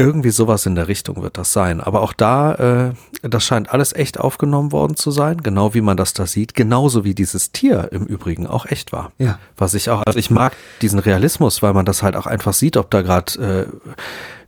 [0.00, 1.80] Irgendwie sowas in der Richtung wird das sein.
[1.80, 2.92] Aber auch da,
[3.22, 6.54] äh, das scheint alles echt aufgenommen worden zu sein, genau wie man das da sieht.
[6.54, 9.10] Genauso wie dieses Tier im Übrigen auch echt war.
[9.18, 9.40] Ja.
[9.56, 12.76] Was ich auch, also ich mag diesen Realismus, weil man das halt auch einfach sieht,
[12.76, 13.96] ob da gerade äh,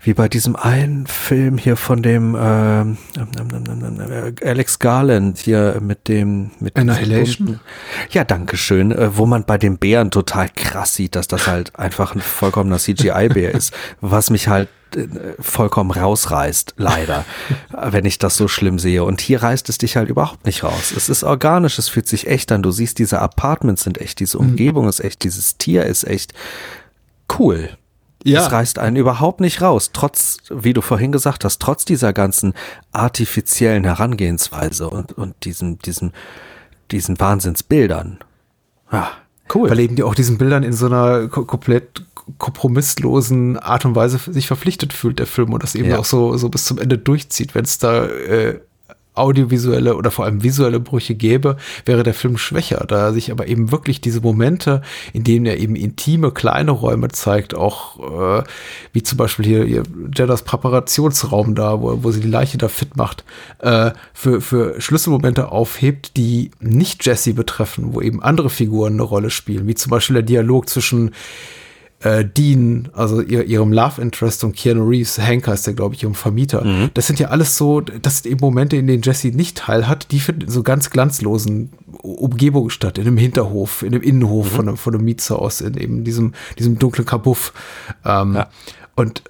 [0.02, 6.77] wie bei diesem einen Film hier von dem äh, Alex Garland hier mit dem mit
[6.77, 7.60] Annihilation.
[8.10, 11.78] Ja, danke schön, äh, wo man bei den Bären total krass sieht, dass das halt
[11.78, 15.06] einfach ein vollkommener CGI-Bär ist, was mich halt äh,
[15.39, 17.27] vollkommen rausreißt, leider,
[17.70, 19.05] wenn ich das so schlimm sehe.
[19.05, 20.94] Und hier reißt es dich halt überhaupt nicht raus.
[20.97, 22.62] Es ist organisch, es fühlt sich echt an.
[22.62, 24.51] Du siehst, diese Apartments sind echt, diese mhm.
[24.51, 26.32] Umgebung ist echt, dieses Tier ist echt
[27.39, 27.68] cool.
[28.22, 28.40] Ja.
[28.40, 32.52] Es reißt einen überhaupt nicht raus, trotz, wie du vorhin gesagt hast, trotz dieser ganzen
[32.92, 36.12] artifiziellen Herangehensweise und, und diesen, diesen,
[36.90, 38.18] diesen Wahnsinnsbildern.
[38.92, 39.10] Ja,
[39.55, 39.70] cool.
[39.70, 42.05] Weil eben die auch diesen Bildern in so einer komplett
[42.38, 45.98] kompromisslosen Art und Weise sich verpflichtet fühlt, der Film, und das eben ja.
[45.98, 48.60] auch so, so bis zum Ende durchzieht, wenn es da äh,
[49.20, 53.70] audiovisuelle oder vor allem visuelle Brüche gäbe, wäre der Film schwächer, da sich aber eben
[53.70, 54.82] wirklich diese Momente,
[55.12, 58.44] in denen er eben intime, kleine Räume zeigt, auch äh,
[58.92, 59.82] wie zum Beispiel hier, hier
[60.14, 63.24] Jeddas Präparationsraum da, wo, wo sie die Leiche da fit macht,
[63.59, 69.30] äh, für, für Schlüsselmomente aufhebt, die nicht Jesse betreffen, wo eben andere Figuren eine Rolle
[69.30, 71.12] spielen, wie zum Beispiel der Dialog zwischen
[72.01, 76.02] äh, Dean, also ihr, ihrem Love Interest und Keanu Reeves, Hank heißt der, glaube ich,
[76.02, 76.64] ihrem Vermieter.
[76.64, 76.90] Mhm.
[76.94, 80.10] Das sind ja alles so, das sind eben Momente, in denen Jesse nicht teil hat,
[80.10, 81.70] die finden in so ganz glanzlosen
[82.02, 84.56] Umgebungen statt, in einem Hinterhof, in einem Innenhof mhm.
[84.56, 87.52] von, einem, von einem Mietshaus, in eben diesem, diesem dunklen Kabuff.
[88.05, 88.48] Ähm, ja.
[88.97, 89.22] Und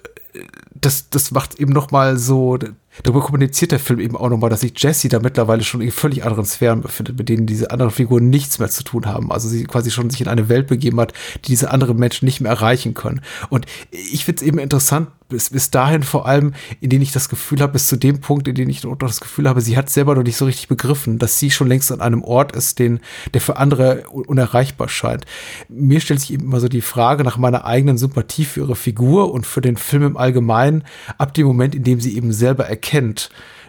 [0.73, 2.57] das, das macht eben noch mal so,
[3.03, 6.25] Darüber kommuniziert der Film eben auch nochmal, dass sich Jessie da mittlerweile schon in völlig
[6.25, 9.31] anderen Sphären befindet, mit denen diese anderen Figuren nichts mehr zu tun haben.
[9.31, 11.13] Also sie quasi schon sich in eine Welt begeben hat,
[11.45, 13.21] die diese anderen Menschen nicht mehr erreichen können.
[13.49, 17.29] Und ich finde es eben interessant, bis, bis dahin vor allem, in dem ich das
[17.29, 19.89] Gefühl habe, bis zu dem Punkt, in dem ich noch das Gefühl habe, sie hat
[19.89, 22.99] selber noch nicht so richtig begriffen, dass sie schon längst an einem Ort ist, den,
[23.33, 25.25] der für andere unerreichbar scheint.
[25.69, 29.33] Mir stellt sich eben immer so die Frage nach meiner eigenen Sympathie für ihre Figur
[29.33, 30.83] und für den Film im Allgemeinen,
[31.17, 32.80] ab dem Moment, in dem sie eben selber erkennt,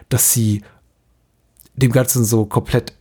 [0.09, 0.63] dass sie
[1.75, 2.93] dem Ganzen so komplett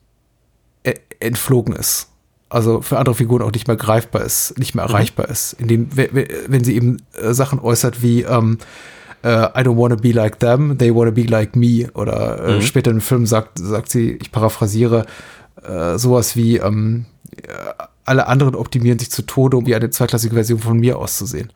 [0.84, 2.08] e-, entflogen ist
[2.52, 4.90] also für andere Figuren auch nicht mehr greifbar ist, nicht mehr mhm.
[4.90, 5.32] erreichbar mhm.
[5.32, 5.54] ist.
[5.54, 8.58] Indem, wenn sie eben äh, Sachen äußert wie ähm,
[9.22, 11.90] äh, I don't wanna be like them, they wanna be like me.
[11.94, 12.62] Oder äh, mhm.
[12.62, 15.06] später im Film sagt, sagt sie, ich paraphrasiere,
[15.62, 17.06] äh, sowas wie ähm,
[17.36, 17.48] äh,
[18.04, 21.52] alle anderen optimieren sich zu Tode, um wie eine zweiklassige Version von mir auszusehen.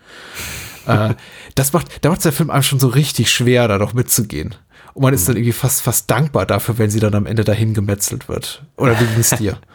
[0.86, 1.14] Äh,
[1.54, 4.54] das macht, da macht der Film einem schon so richtig schwer, da doch mitzugehen.
[4.94, 7.74] Und man ist dann irgendwie fast, fast dankbar dafür, wenn sie dann am Ende dahin
[7.74, 8.64] gemetzelt wird.
[8.76, 9.58] Oder wie ging es dir?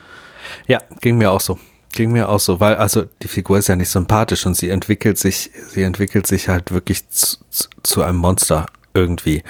[0.67, 1.57] Ja, ging mir auch so.
[1.93, 5.17] Ging mir auch so, weil also die Figur ist ja nicht sympathisch und sie entwickelt
[5.17, 7.37] sich, sie entwickelt sich halt wirklich zu,
[7.83, 9.43] zu einem Monster irgendwie.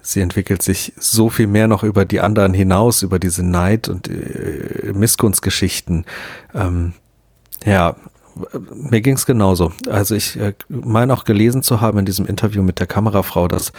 [0.00, 4.08] Sie entwickelt sich so viel mehr noch über die anderen hinaus, über diese Neid und
[4.08, 6.06] äh, Missgunstgeschichten.
[6.54, 6.94] Ähm,
[7.64, 7.94] ja,
[8.74, 9.72] mir ging es genauso.
[9.88, 13.72] Also ich äh, meine auch gelesen zu haben in diesem Interview mit der Kamerafrau, dass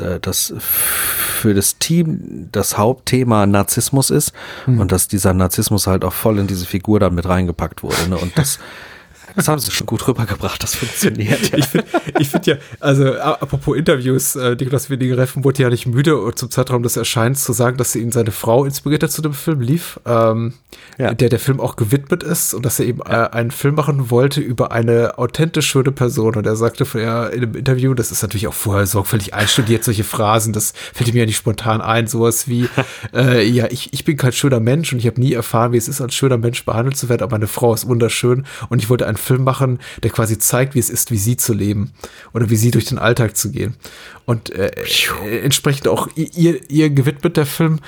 [0.00, 4.32] äh, das für das Team das Hauptthema Narzissmus ist
[4.66, 4.80] mhm.
[4.80, 8.08] und dass dieser Narzissmus halt auch voll in diese Figur dann mit reingepackt wurde.
[8.08, 8.16] Ne?
[8.16, 8.58] Und das
[9.36, 11.50] Das haben sie schon gut rübergebracht, das funktioniert.
[11.50, 11.58] Ja.
[11.58, 11.86] Ich finde
[12.18, 16.82] ich find ja, also apropos Interviews, äh, Niklas Winnigereffen wurde ja nicht müde, zum Zeitraum
[16.82, 20.00] des Erscheins zu sagen, dass sie ihn seine Frau inspiriert hat zu dem Film lief,
[20.06, 20.54] ähm,
[20.98, 21.14] ja.
[21.14, 24.40] der der Film auch gewidmet ist und dass er eben äh, einen Film machen wollte
[24.40, 26.36] über eine authentisch schöne Person.
[26.36, 30.04] Und er sagte vorher in einem Interview, das ist natürlich auch vorher sorgfältig einstudiert, solche
[30.04, 32.68] Phrasen, das fällt mir ja nicht spontan ein, sowas wie,
[33.14, 35.88] äh, ja, ich, ich bin kein schöner Mensch und ich habe nie erfahren, wie es
[35.88, 39.06] ist, als schöner Mensch behandelt zu werden, aber meine Frau ist wunderschön und ich wollte
[39.06, 41.92] einen Film machen, der quasi zeigt, wie es ist, wie sie zu leben
[42.32, 43.76] oder wie sie durch den Alltag zu gehen.
[44.24, 47.80] Und äh, äh, entsprechend auch ihr, ihr gewidmet der Film.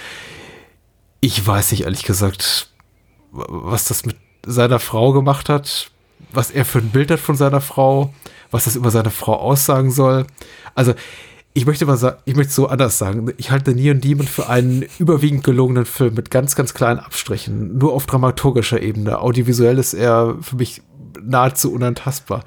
[1.20, 2.70] Ich weiß nicht, ehrlich gesagt,
[3.32, 4.16] was das mit
[4.46, 5.90] seiner Frau gemacht hat,
[6.32, 8.12] was er für ein Bild hat von seiner Frau,
[8.50, 10.26] was das über seine Frau aussagen soll.
[10.74, 10.94] Also,
[11.54, 13.32] ich möchte mal sagen, ich möchte so anders sagen.
[13.36, 17.78] Ich halte Neon Demon für einen überwiegend gelungenen Film mit ganz, ganz kleinen Abstrichen.
[17.78, 19.20] Nur auf dramaturgischer Ebene.
[19.20, 20.82] Audiovisuell ist er für mich
[21.22, 22.44] nahezu unantastbar.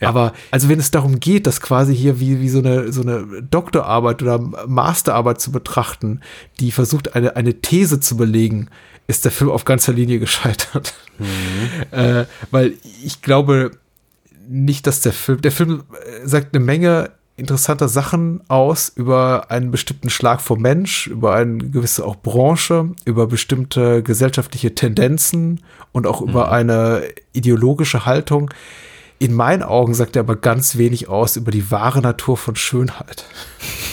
[0.00, 0.08] Ja.
[0.08, 3.42] Aber also wenn es darum geht, das quasi hier wie, wie so eine, so eine
[3.42, 6.20] Doktorarbeit oder Masterarbeit zu betrachten,
[6.60, 8.68] die versucht, eine, eine These zu belegen,
[9.06, 10.94] ist der Film auf ganzer Linie gescheitert.
[11.18, 11.26] Mhm.
[11.90, 12.74] Äh, weil
[13.04, 13.72] ich glaube
[14.48, 15.82] nicht, dass der Film, der Film
[16.24, 22.04] sagt eine Menge interessanter Sachen aus über einen bestimmten Schlag vom Mensch, über eine gewisse
[22.04, 25.60] auch Branche, über bestimmte gesellschaftliche Tendenzen
[25.92, 26.28] und auch mhm.
[26.28, 28.50] über eine ideologische Haltung.
[29.18, 33.24] In meinen Augen sagt er aber ganz wenig aus über die wahre Natur von Schönheit.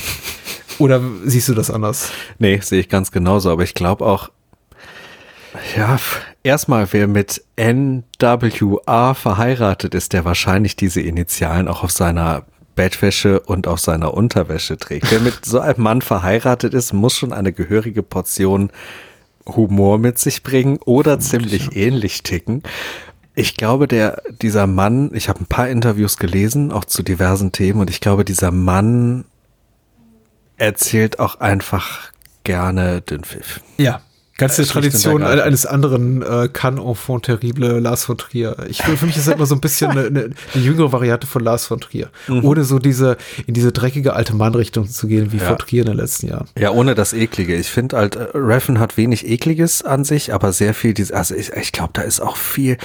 [0.79, 2.11] Oder siehst du das anders?
[2.39, 4.29] Nee, sehe ich ganz genauso, aber ich glaube auch,
[5.75, 5.97] ja,
[6.43, 13.67] erstmal, wer mit NWA verheiratet ist, der wahrscheinlich diese Initialen auch auf seiner Bettwäsche und
[13.67, 15.11] auf seiner Unterwäsche trägt.
[15.11, 18.71] Wer mit so einem Mann verheiratet ist, muss schon eine gehörige Portion
[19.45, 22.63] Humor mit sich bringen oder ziemlich ähnlich ticken.
[23.35, 27.79] Ich glaube, der, dieser Mann, ich habe ein paar Interviews gelesen, auch zu diversen Themen,
[27.79, 29.25] und ich glaube, dieser Mann
[30.57, 32.11] erzählt auch einfach
[32.43, 33.61] gerne den Pfiff.
[33.77, 34.01] Ja,
[34.39, 38.55] Ganze Tradition eines anderen äh, Can Enfant Terrible Lars von Trier.
[38.69, 41.43] Ich für mich ist das immer so ein bisschen eine, eine, eine jüngere Variante von
[41.43, 42.09] Lars von Trier.
[42.27, 42.43] Mhm.
[42.43, 45.43] Ohne so diese, in diese dreckige alte Mann-Richtung zu gehen wie ja.
[45.43, 46.47] von Trier in den letzten Jahren.
[46.57, 47.55] Ja, ohne das Eklige.
[47.55, 51.35] Ich finde halt, äh, Reffen hat wenig Ekliges an sich, aber sehr viel, diese, also
[51.35, 52.77] ich, ich glaube, da ist auch viel,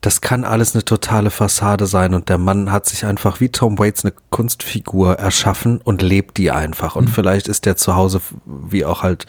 [0.00, 3.78] das kann alles eine totale Fassade sein und der Mann hat sich einfach wie Tom
[3.78, 7.12] Waits eine Kunstfigur erschaffen und lebt die einfach und mhm.
[7.12, 9.26] vielleicht ist der zu Hause wie auch halt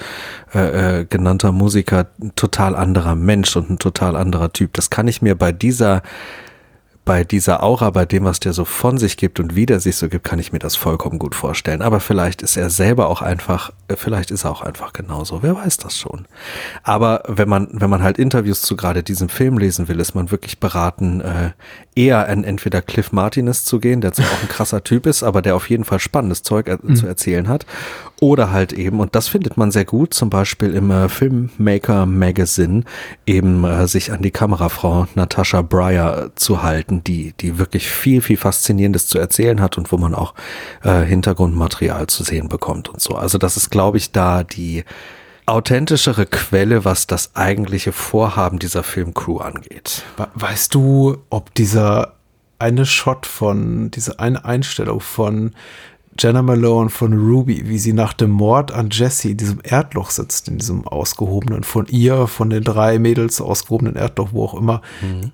[0.54, 4.74] äh, äh, genannter Musiker ein total anderer Mensch und ein total anderer Typ.
[4.74, 6.04] Das kann ich mir bei dieser
[7.06, 9.96] bei dieser Aura, bei dem, was der so von sich gibt und wie der sich
[9.96, 11.82] so gibt, kann ich mir das vollkommen gut vorstellen.
[11.82, 15.44] Aber vielleicht ist er selber auch einfach vielleicht ist er auch einfach genauso.
[15.44, 16.26] Wer weiß das schon.
[16.84, 20.32] Aber wenn man, wenn man halt Interviews zu gerade diesem Film lesen will, ist man
[20.32, 21.52] wirklich beraten, äh,
[21.96, 25.42] eher an entweder Cliff Martinez zu gehen, der zwar auch ein krasser Typ ist, aber
[25.42, 26.96] der auf jeden Fall spannendes Zeug er mhm.
[26.96, 27.66] zu erzählen hat.
[28.22, 32.84] Oder halt eben, und das findet man sehr gut, zum Beispiel im äh, Filmmaker Magazine,
[33.26, 38.38] eben äh, sich an die Kamerafrau Natasha Breyer zu halten, die, die wirklich viel, viel
[38.38, 40.34] Faszinierendes zu erzählen hat und wo man auch
[40.84, 43.16] äh, Hintergrundmaterial zu sehen bekommt und so.
[43.16, 44.84] Also das ist, glaube ich, da die
[45.46, 50.04] authentischere Quelle, was das eigentliche Vorhaben dieser Filmcrew angeht.
[50.36, 52.16] Weißt du, ob dieser
[52.60, 55.54] eine Shot von, diese eine Einstellung von
[56.20, 60.50] Jenna Malone von Ruby, wie sie nach dem Mord an Jesse in diesem Erdloch sitzt,
[60.50, 65.32] in diesem ausgehobenen, von ihr, von den drei Mädels ausgehobenen Erdloch, wo auch immer, mhm.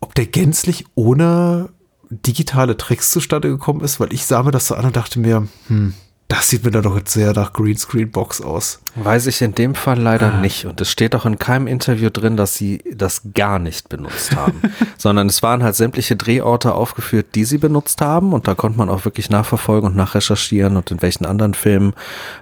[0.00, 1.68] ob der gänzlich ohne
[2.10, 5.46] digitale Tricks zustande gekommen ist, weil ich sah mir das so an und dachte mir,
[5.68, 5.94] hm,
[6.28, 8.80] das sieht mir dann doch jetzt sehr nach Greenscreen-Box aus.
[8.96, 10.40] Weiß ich in dem Fall leider ah.
[10.40, 10.66] nicht.
[10.66, 14.60] Und es steht auch in keinem Interview drin, dass sie das gar nicht benutzt haben.
[14.98, 18.34] Sondern es waren halt sämtliche Drehorte aufgeführt, die sie benutzt haben.
[18.34, 20.76] Und da konnte man auch wirklich nachverfolgen und nachrecherchieren.
[20.76, 21.94] Und in welchen anderen Filmen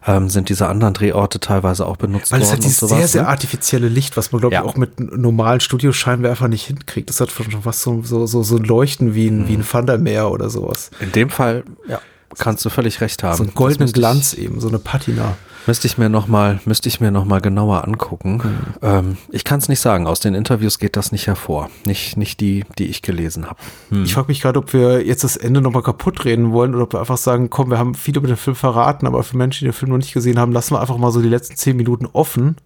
[0.05, 2.49] ähm, sind diese anderen Drehorte teilweise auch benutzt Weil worden.
[2.49, 4.99] Weil es hat dieses sowas, sehr, sehr artifizielle Licht, was man, glaube ich, auch mit
[4.99, 7.09] normalen Studioscheinwerfern nicht hinkriegt.
[7.09, 9.49] Das hat schon was so, so, so, so ein Leuchten wie ein, mhm.
[9.49, 10.91] wie ein Thundermeer oder sowas.
[10.99, 12.01] In dem Fall, ja.
[12.39, 13.37] Kannst du völlig recht haben.
[13.37, 15.37] So einen goldenen Glanz ich, eben, so eine Patina.
[15.67, 18.35] Müsste ich mir noch mal, müsste ich mir noch mal genauer angucken.
[18.37, 18.53] Mhm.
[18.83, 20.07] Ähm, ich kann es nicht sagen.
[20.07, 21.71] Aus den Interviews geht das nicht hervor.
[21.85, 23.59] Nicht, nicht die, die ich gelesen habe.
[23.91, 24.05] Hm.
[24.05, 26.85] Ich frage mich gerade, ob wir jetzt das Ende noch mal kaputt reden wollen oder
[26.85, 29.61] ob wir einfach sagen, komm, wir haben viel über den Film verraten, aber für Menschen,
[29.61, 31.77] die den Film noch nicht gesehen haben, lassen wir einfach mal so die letzten zehn
[31.77, 32.57] Minuten offen.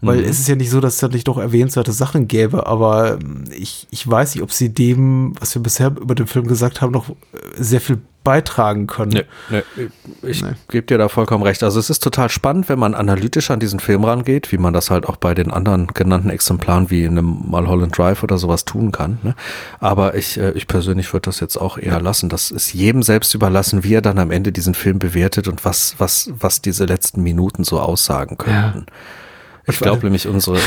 [0.00, 0.24] Weil mhm.
[0.24, 3.44] es ist ja nicht so, dass es da nicht doch erwähnenswerte Sachen gäbe, aber ähm,
[3.50, 6.92] ich, ich weiß nicht, ob sie dem, was wir bisher über den Film gesagt haben,
[6.92, 7.14] noch äh,
[7.56, 7.98] sehr viel
[8.28, 9.24] beitragen können.
[9.48, 9.88] Nee, nee,
[10.20, 10.50] ich nee.
[10.68, 11.62] gebe dir da vollkommen recht.
[11.62, 14.90] Also es ist total spannend, wenn man analytisch an diesen Film rangeht, wie man das
[14.90, 18.92] halt auch bei den anderen genannten Exemplaren wie in einem Mulholland Drive oder sowas tun
[18.92, 19.16] kann.
[19.22, 19.34] Ne?
[19.80, 21.98] Aber ich, äh, ich persönlich würde das jetzt auch eher ja.
[22.00, 22.28] lassen.
[22.28, 25.94] Das ist jedem selbst überlassen, wie er dann am Ende diesen Film bewertet und was,
[25.96, 28.84] was, was diese letzten Minuten so aussagen könnten.
[28.86, 28.92] Ja.
[29.68, 30.58] Ich glaube nämlich, unsere,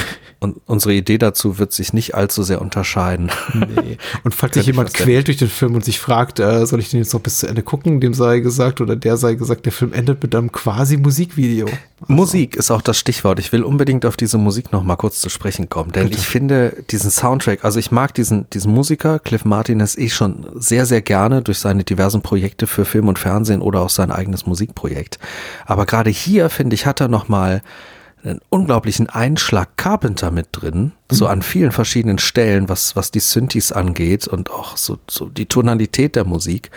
[0.66, 3.32] unsere Idee dazu wird sich nicht allzu sehr unterscheiden.
[3.54, 3.98] Nee.
[4.24, 7.00] Und falls sich jemand quält durch den Film und sich fragt, äh, soll ich den
[7.00, 9.94] jetzt noch bis zu Ende gucken, dem sei gesagt oder der sei gesagt, der Film
[9.94, 11.66] endet mit einem quasi Musikvideo.
[11.66, 11.78] Also.
[12.08, 13.40] Musik ist auch das Stichwort.
[13.40, 16.20] Ich will unbedingt auf diese Musik noch mal kurz zu sprechen kommen, denn Bitte.
[16.20, 20.86] ich finde diesen Soundtrack, also ich mag diesen, diesen Musiker, Cliff Martinez, eh schon sehr,
[20.86, 25.20] sehr gerne durch seine diversen Projekte für Film und Fernsehen oder auch sein eigenes Musikprojekt.
[25.66, 27.62] Aber gerade hier, finde ich, hat er noch mal
[28.24, 30.92] einen unglaublichen Einschlag Carpenter mit drin, mhm.
[31.16, 35.48] so an vielen verschiedenen Stellen, was, was die Synthes angeht und auch so, so die
[35.48, 36.72] Tonalität der Musik.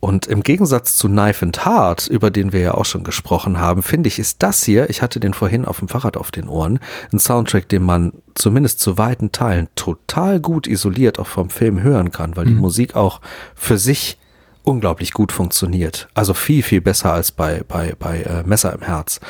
[0.00, 3.82] Und im Gegensatz zu Knife and Heart, über den wir ja auch schon gesprochen haben,
[3.82, 6.80] finde ich, ist das hier, ich hatte den vorhin auf dem Fahrrad auf den Ohren,
[7.12, 12.12] ein Soundtrack, den man zumindest zu weiten Teilen total gut isoliert auch vom Film hören
[12.12, 12.48] kann, weil mhm.
[12.48, 13.20] die Musik auch
[13.54, 14.16] für sich
[14.62, 16.08] unglaublich gut funktioniert.
[16.14, 19.20] Also viel, viel besser als bei, bei, bei äh, Messer im Herz.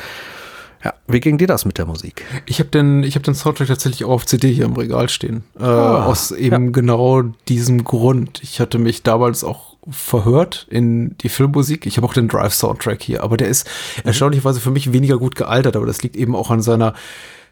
[0.84, 2.24] Ja, wie ging dir das mit der Musik?
[2.46, 5.44] Ich habe den, ich habe den Soundtrack tatsächlich auch auf CD hier im Regal stehen.
[5.58, 6.70] Äh, ah, aus eben ja.
[6.70, 8.42] genau diesem Grund.
[8.42, 11.86] Ich hatte mich damals auch verhört in die Filmmusik.
[11.86, 13.66] Ich habe auch den Drive-Soundtrack hier, aber der ist
[13.98, 14.08] mhm.
[14.08, 16.94] erstaunlicherweise für mich weniger gut gealtert, aber das liegt eben auch an seiner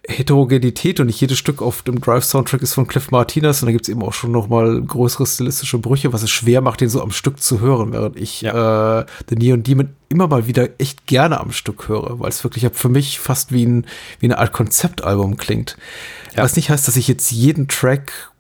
[0.09, 3.85] Heterogenität und nicht jedes Stück auf dem Drive-Soundtrack ist von Cliff Martinez und da gibt
[3.85, 7.03] es eben auch schon noch mal größere stilistische Brüche, was es schwer macht, den so
[7.03, 9.01] am Stück zu hören, während ich ja.
[9.01, 12.67] äh, The Neon Demon immer mal wieder echt gerne am Stück höre, weil es wirklich
[12.73, 13.87] für mich fast wie, ein,
[14.19, 15.77] wie eine Art Konzeptalbum klingt.
[16.35, 16.43] Ja.
[16.43, 18.33] Was nicht heißt, dass ich jetzt jeden Track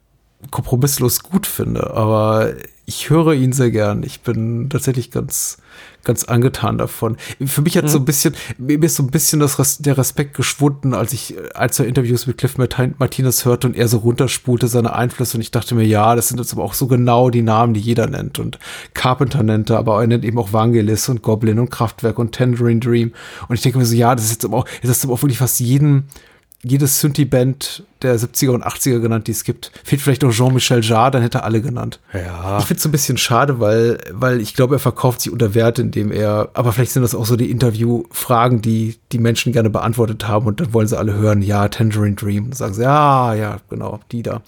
[0.50, 2.54] kompromisslos gut finde, aber
[2.86, 4.02] ich höre ihn sehr gern.
[4.02, 5.58] Ich bin tatsächlich ganz
[6.04, 7.16] ganz angetan davon.
[7.44, 7.88] Für mich hat mhm.
[7.88, 11.78] so ein bisschen, mir ist so ein bisschen das, der Respekt geschwunden, als ich, als
[11.78, 15.74] er Interviews mit Cliff Martinez hörte und er so runterspulte seine Einflüsse und ich dachte
[15.74, 18.58] mir, ja, das sind jetzt aber auch so genau die Namen, die jeder nennt und
[18.94, 22.80] Carpenter nennt er, aber er nennt eben auch Vangelis und Goblin und Kraftwerk und Tangerine
[22.80, 23.12] Dream
[23.48, 25.22] und ich denke mir so, ja, das ist jetzt aber auch, das ist aber auch
[25.22, 26.04] wirklich fast jeden,
[26.62, 29.70] jedes Synthie-Band der 70er und 80er genannt, die es gibt.
[29.85, 32.01] Fehlt vielleicht noch Jean-Michel Jarre, dann hätte er alle genannt.
[32.12, 32.59] Ja.
[32.59, 35.55] Ich finde es so ein bisschen schade, weil, weil ich glaube, er verkauft sich unter
[35.55, 39.70] Wert, indem er, aber vielleicht sind das auch so die Interviewfragen, die die Menschen gerne
[39.70, 42.47] beantwortet haben und dann wollen sie alle hören, ja, Tangerine Dream.
[42.47, 44.43] Und sagen sie, ja, ja, genau, die da.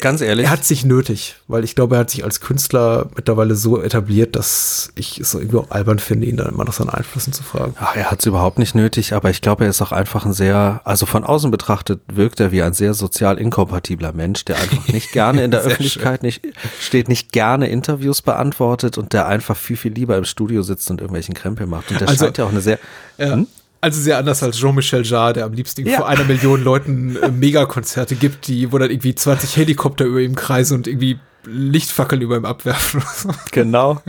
[0.00, 0.46] Ganz ehrlich.
[0.46, 4.36] Er hat sich nötig, weil ich glaube, er hat sich als Künstler mittlerweile so etabliert,
[4.36, 7.42] dass ich es so irgendwie auch albern finde, ihn dann immer nach seinen Einflüssen zu
[7.42, 7.74] fragen.
[7.80, 10.32] Ach, er hat es überhaupt nicht nötig, aber ich glaube, er ist auch einfach ein
[10.32, 14.88] sehr, also von außen betrachtet wirkt er wie ein sehr sozial inkompatibler Mensch, der einfach
[14.88, 16.42] nicht gerne in der Öffentlichkeit nicht
[16.80, 21.00] steht, nicht gerne Interviews beantwortet und der einfach viel, viel lieber im Studio sitzt und
[21.00, 21.90] irgendwelchen Krempel macht.
[21.90, 22.78] Und der Also- scheint ja auch eine sehr,
[23.18, 23.32] Ja.
[23.34, 23.46] Hm?
[23.84, 25.98] Also sehr anders als Jean-Michel Jarre, der am liebsten Ja.
[25.98, 30.34] vor einer Million Leuten äh, Megakonzerte gibt, die, wo dann irgendwie 20 Helikopter über ihm
[30.34, 33.02] kreisen und irgendwie Lichtfackeln über ihm abwerfen.
[33.02, 33.28] oder so.
[33.50, 34.00] Genau.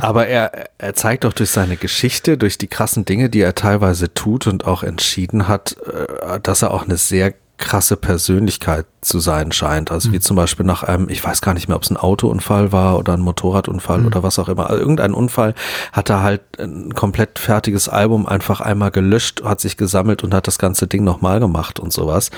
[0.00, 4.12] Aber er, er zeigt doch durch seine Geschichte, durch die krassen Dinge, die er teilweise
[4.12, 9.52] tut und auch entschieden hat, äh, dass er auch eine sehr krasse Persönlichkeit zu sein
[9.52, 9.92] scheint.
[9.92, 12.72] Also wie zum Beispiel nach einem, ich weiß gar nicht mehr, ob es ein Autounfall
[12.72, 14.68] war oder ein Motorradunfall oder was auch immer.
[14.68, 15.54] Also irgendein Unfall
[15.92, 20.48] hat er halt ein komplett fertiges Album einfach einmal gelöscht, hat sich gesammelt und hat
[20.48, 22.30] das ganze Ding nochmal gemacht und sowas.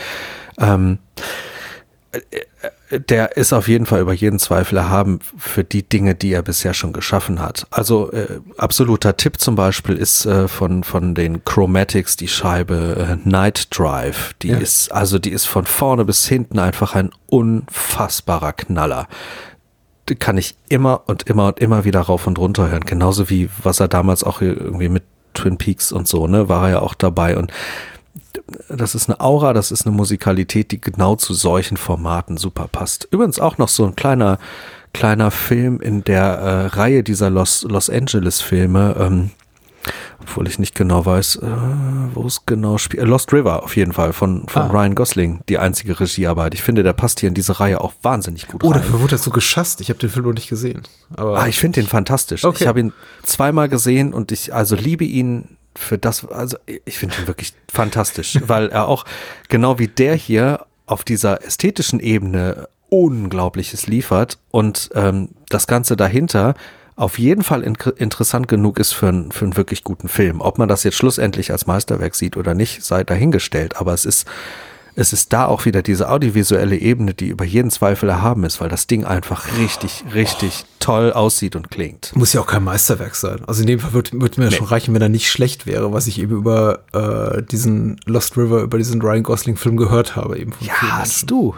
[0.59, 0.99] Ähm,
[2.99, 6.75] der ist auf jeden Fall über jeden Zweifel erhaben für die Dinge, die er bisher
[6.75, 7.67] schon geschaffen hat.
[7.71, 13.29] Also äh, absoluter Tipp zum Beispiel ist äh, von von den Chromatics die Scheibe äh,
[13.29, 14.35] Night Drive.
[14.43, 14.59] Die Ja.
[14.59, 19.09] ist also die ist von vorne bis hinten einfach ein unfassbarer Knaller.
[20.09, 22.85] Die kann ich immer und immer und immer wieder rauf und runter hören.
[22.85, 25.05] Genauso wie was er damals auch irgendwie mit
[25.35, 27.51] Twin Peaks und so ne war er ja auch dabei und
[28.69, 33.09] das ist eine Aura, das ist eine Musikalität, die genau zu solchen Formaten super passt.
[33.11, 34.39] Übrigens auch noch so ein kleiner,
[34.93, 39.31] kleiner Film in der äh, Reihe dieser Los, Los Angeles Filme, ähm,
[40.21, 41.47] obwohl ich nicht genau weiß, äh,
[42.15, 43.03] wo es genau spielt.
[43.03, 44.67] Äh, Lost River auf jeden Fall von, von Ah.
[44.67, 46.55] Ryan Gosling, die einzige Regiearbeit.
[46.55, 48.81] Ich finde, der passt hier in diese Reihe auch wahnsinnig gut Oh, rein.
[48.83, 49.81] dafür wurde das so geschasst.
[49.81, 50.83] Ich habe den Film noch nicht gesehen.
[51.17, 52.45] Aber Ah, ich finde den fantastisch.
[52.45, 52.59] Okay.
[52.63, 52.93] Ich habe ihn
[53.25, 58.39] zweimal gesehen und ich also liebe ihn für das, also ich finde ihn wirklich fantastisch,
[58.47, 59.05] weil er auch
[59.49, 66.55] genau wie der hier auf dieser ästhetischen Ebene Unglaubliches liefert und ähm, das Ganze dahinter
[66.95, 70.43] auf jeden Fall in interessant genug ist für, einen- für einen wirklich guten Film.
[70.43, 73.77] Ob man das jetzt schlussendlich als Meisterwerk sieht oder nicht, sei dahingestellt.
[73.79, 74.27] Aber es ist,
[74.95, 78.69] es ist da auch wieder diese audiovisuelle Ebene, die über jeden Zweifel erhaben ist, weil
[78.69, 82.15] das Ding einfach richtig, richtig toll aussieht und klingt.
[82.15, 83.43] muss ja auch kein Meisterwerk sein.
[83.47, 85.93] Also in dem Fall würde würd mir ja schon reichen, wenn er nicht schlecht wäre,
[85.93, 90.39] was ich eben über äh, diesen Lost River, über diesen Ryan Gosling-Film gehört habe.
[90.39, 91.55] Eben von Ja, hast du.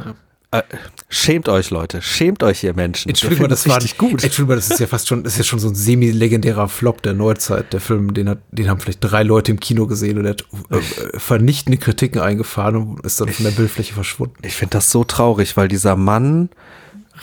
[0.54, 0.62] Äh,
[1.08, 2.00] schämt euch, Leute.
[2.00, 3.08] Schämt euch, ihr Menschen.
[3.08, 4.22] Entschuldigung, Der das war richtig gut.
[4.22, 7.12] Entschuldigung, das ist ja fast schon, das ist ja schon so ein semi-legendärer Flop der
[7.12, 7.72] Neuzeit.
[7.72, 10.44] Der Film, den hat, den haben vielleicht drei Leute im Kino gesehen und er hat
[10.70, 14.36] äh, vernichtende Kritiken eingefahren und ist dann von der Bildfläche verschwunden.
[14.42, 16.50] Ich finde das so traurig, weil dieser Mann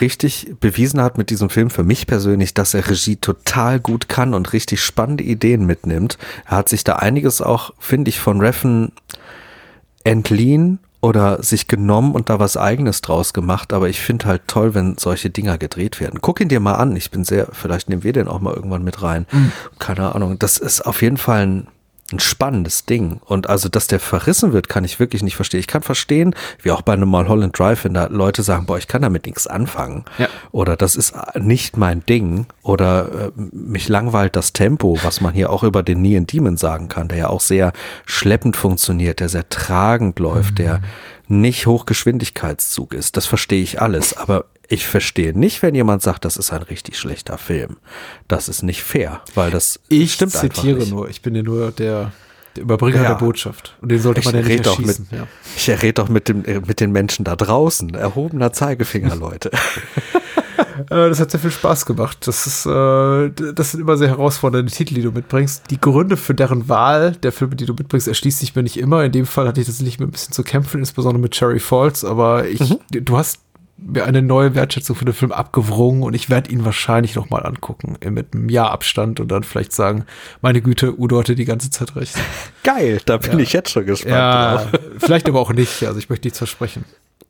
[0.02, 4.34] richtig bewiesen hat mit diesem Film für mich persönlich, dass er Regie total gut kann
[4.34, 6.18] und richtig spannende Ideen mitnimmt.
[6.46, 8.92] Er hat sich da einiges auch, finde ich, von Reffen
[10.04, 14.76] entliehen oder sich genommen und da was eigenes draus gemacht, aber ich finde halt toll,
[14.76, 16.20] wenn solche Dinger gedreht werden.
[16.22, 18.84] Guck ihn dir mal an, ich bin sehr, vielleicht nehmen wir den auch mal irgendwann
[18.84, 19.26] mit rein.
[19.80, 21.68] Keine Ahnung, das ist auf jeden Fall ein,
[22.12, 23.20] ein spannendes Ding.
[23.26, 25.60] Und also, dass der verrissen wird, kann ich wirklich nicht verstehen.
[25.60, 28.88] Ich kann verstehen, wie auch bei einem Mulholland Drive, wenn da Leute sagen, boah, ich
[28.88, 30.06] kann damit nichts anfangen.
[30.18, 30.28] Ja.
[30.52, 32.48] Oder das ist nicht mein Ding.
[32.64, 36.88] Oder äh, mich langweilt das Tempo, was man hier auch über den Neon Demon sagen
[36.88, 37.74] kann, der ja auch sehr
[38.06, 40.82] schleppend funktioniert, der sehr tragend läuft, der
[41.32, 43.18] nicht Hochgeschwindigkeitszug ist.
[43.18, 44.16] Das verstehe ich alles.
[44.16, 47.78] Aber ich verstehe nicht, wenn jemand sagt, das ist ein richtig schlechter Film.
[48.28, 50.92] Das ist nicht fair, weil das Ich stimmt zitiere nicht.
[50.92, 52.12] nur, ich bin ja nur der,
[52.56, 53.08] der Überbringer Ja.
[53.10, 53.76] der Botschaft.
[53.82, 55.08] Und den sollte Ich man ja nicht doch mit, erschießen.
[55.12, 55.28] Ja.
[55.56, 57.94] ich rede doch mit, dem, äh, mit den Menschen da draußen.
[57.96, 59.52] Erhobener Zeigefinger, Leute.
[60.90, 62.26] Äh, das hat sehr viel Spaß gemacht.
[62.28, 65.64] Das ist, äh, das sind immer sehr herausfordernde Titel, die du mitbringst.
[65.70, 69.04] Die Gründe für deren Wahl der Filme, die du mitbringst, erschließt sich mir nicht immer.
[69.04, 72.04] In dem Fall hatte ich tatsächlich mit ein bisschen zu kämpfen, insbesondere mit Cherry Falls.
[72.06, 72.78] Aber ich, Mhm.
[72.92, 73.40] du hast
[73.84, 77.40] mir eine neue Wertschätzung für den Film abgewrungen und ich werde ihn wahrscheinlich noch mal
[77.44, 80.06] angucken mit einem Jahr Abstand und dann vielleicht sagen,
[80.42, 82.16] meine Güte, Udo hatte die ganze Zeit recht.
[82.64, 84.68] Geil, da bin ich jetzt schon gespannt Ja,
[85.00, 85.84] vielleicht aber auch nicht.
[85.84, 86.86] Also ich möchte nichts versprechen.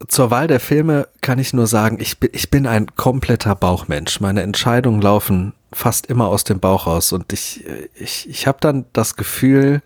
[0.07, 4.19] Zur Wahl der Filme kann ich nur sagen, ich bin, ich bin ein kompletter Bauchmensch.
[4.19, 8.57] Meine Entscheidungen laufen fast immer aus dem Bauch raus und ich, äh, ich, ich habe
[8.61, 9.81] dann das Gefühl,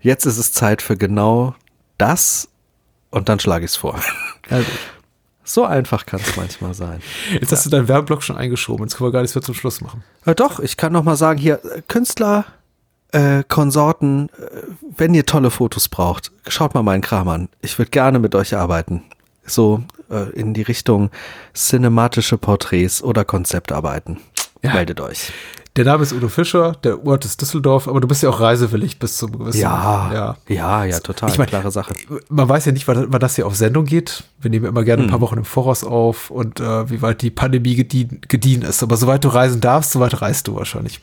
[0.00, 1.54] jetzt ist es Zeit für genau
[1.98, 2.48] das
[3.10, 3.98] und dann schlage ich es vor.
[4.48, 4.68] Also,
[5.50, 7.00] So einfach kann es manchmal sein.
[7.32, 8.86] jetzt hast du deinen Werbeblock schon eingeschoben.
[8.86, 10.04] Jetzt können wir gar nichts mehr zum Schluss machen.
[10.24, 12.44] Ja, doch, ich kann noch mal sagen, hier, äh, Künstler,
[13.10, 14.62] äh, Konsorten, äh,
[14.96, 17.48] wenn ihr tolle Fotos braucht, schaut mal meinen Kram an.
[17.62, 19.02] Ich würde gerne mit euch arbeiten.
[19.44, 21.10] So äh, in die Richtung
[21.54, 24.18] cinematische Porträts oder Konzeptarbeiten.
[24.62, 24.74] Ja.
[24.74, 25.32] meldet euch.
[25.76, 28.98] Der Name ist Udo Fischer, der Ort ist Düsseldorf, aber du bist ja auch reisewillig
[28.98, 29.60] bis zum gewissen.
[29.60, 31.30] Ja, ja, ja, total.
[31.30, 31.94] Ich meine, klare Sache.
[32.28, 34.24] Man weiß ja nicht, wann, wann das hier auf Sendung geht.
[34.40, 35.10] Wir nehmen immer gerne ein Hm.
[35.12, 38.82] paar Wochen im Voraus auf und äh, wie weit die Pandemie gedien, gediehen ist.
[38.82, 41.00] Aber soweit du reisen darfst, soweit reist du wahrscheinlich.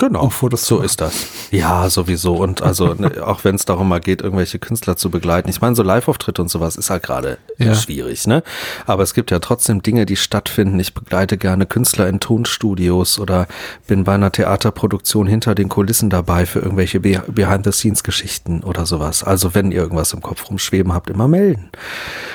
[0.00, 0.22] Genau.
[0.24, 1.26] Um Fotos so ist das.
[1.50, 2.34] Ja, sowieso.
[2.34, 5.50] Und also, ne, auch wenn es darum mal geht, irgendwelche Künstler zu begleiten.
[5.50, 7.74] Ich meine, so Live-Auftritte und sowas ist halt gerade Ja.
[7.74, 8.42] schwierig, ne?
[8.86, 10.80] Aber es gibt ja trotzdem Dinge, die stattfinden.
[10.80, 13.46] Ich begleite gerne Künstler in Tonstudios oder
[13.86, 19.22] bin bei einer Theaterproduktion hinter den Kulissen dabei für irgendwelche Be Behind-the-Scenes-Geschichten oder sowas.
[19.22, 21.68] Also, wenn ihr irgendwas im Kopf rumschweben habt, immer melden.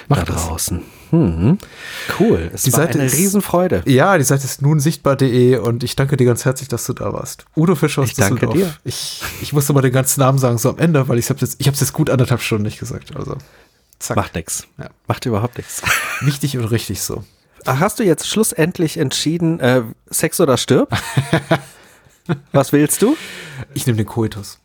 [0.07, 0.45] Macht da das.
[0.47, 0.81] draußen.
[1.11, 1.57] Hm.
[2.19, 2.49] Cool.
[2.53, 3.83] Es Die war Seite eine ist- Riesenfreude.
[3.85, 7.13] Ja, die Seite ist nun sichtbar.de und ich danke dir ganz herzlich, dass du da
[7.13, 7.45] warst.
[7.55, 8.57] Udo Fischer aus Ich danke Düsseldorf.
[8.57, 8.73] dir.
[8.83, 11.55] Ich, ich musste mal den ganzen Namen sagen, so am Ende, weil ich habe jetzt,
[11.59, 13.15] ich jetzt gut anderthalb Stunden nicht gesagt.
[13.15, 13.37] Also,
[13.99, 14.15] zack.
[14.17, 14.67] Macht nix.
[14.77, 14.89] Ja.
[15.07, 15.81] Macht überhaupt nichts.
[16.21, 17.23] Wichtig und richtig so.
[17.65, 20.95] Ach, hast du jetzt schlussendlich entschieden, äh, Sex oder stirb?
[22.51, 23.15] Was willst du?
[23.73, 24.59] Ich nehme den Koitus.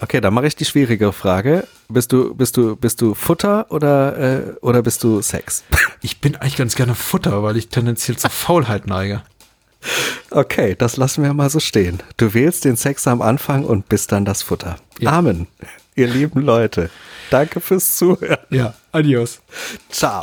[0.00, 1.66] Okay, dann mache ich die schwierige Frage.
[1.88, 5.64] Bist du, bist du, bist du Futter oder, äh, oder bist du Sex?
[6.02, 9.22] Ich bin eigentlich ganz gerne Futter, weil ich tendenziell zur Faulheit neige.
[10.30, 12.02] Okay, das lassen wir mal so stehen.
[12.16, 14.76] Du wählst den Sex am Anfang und bist dann das Futter.
[14.98, 15.12] Ja.
[15.12, 15.46] Amen.
[15.94, 16.88] Ihr lieben Leute.
[17.28, 18.38] Danke fürs Zuhören.
[18.48, 19.42] Ja, adios.
[19.90, 20.22] Ciao.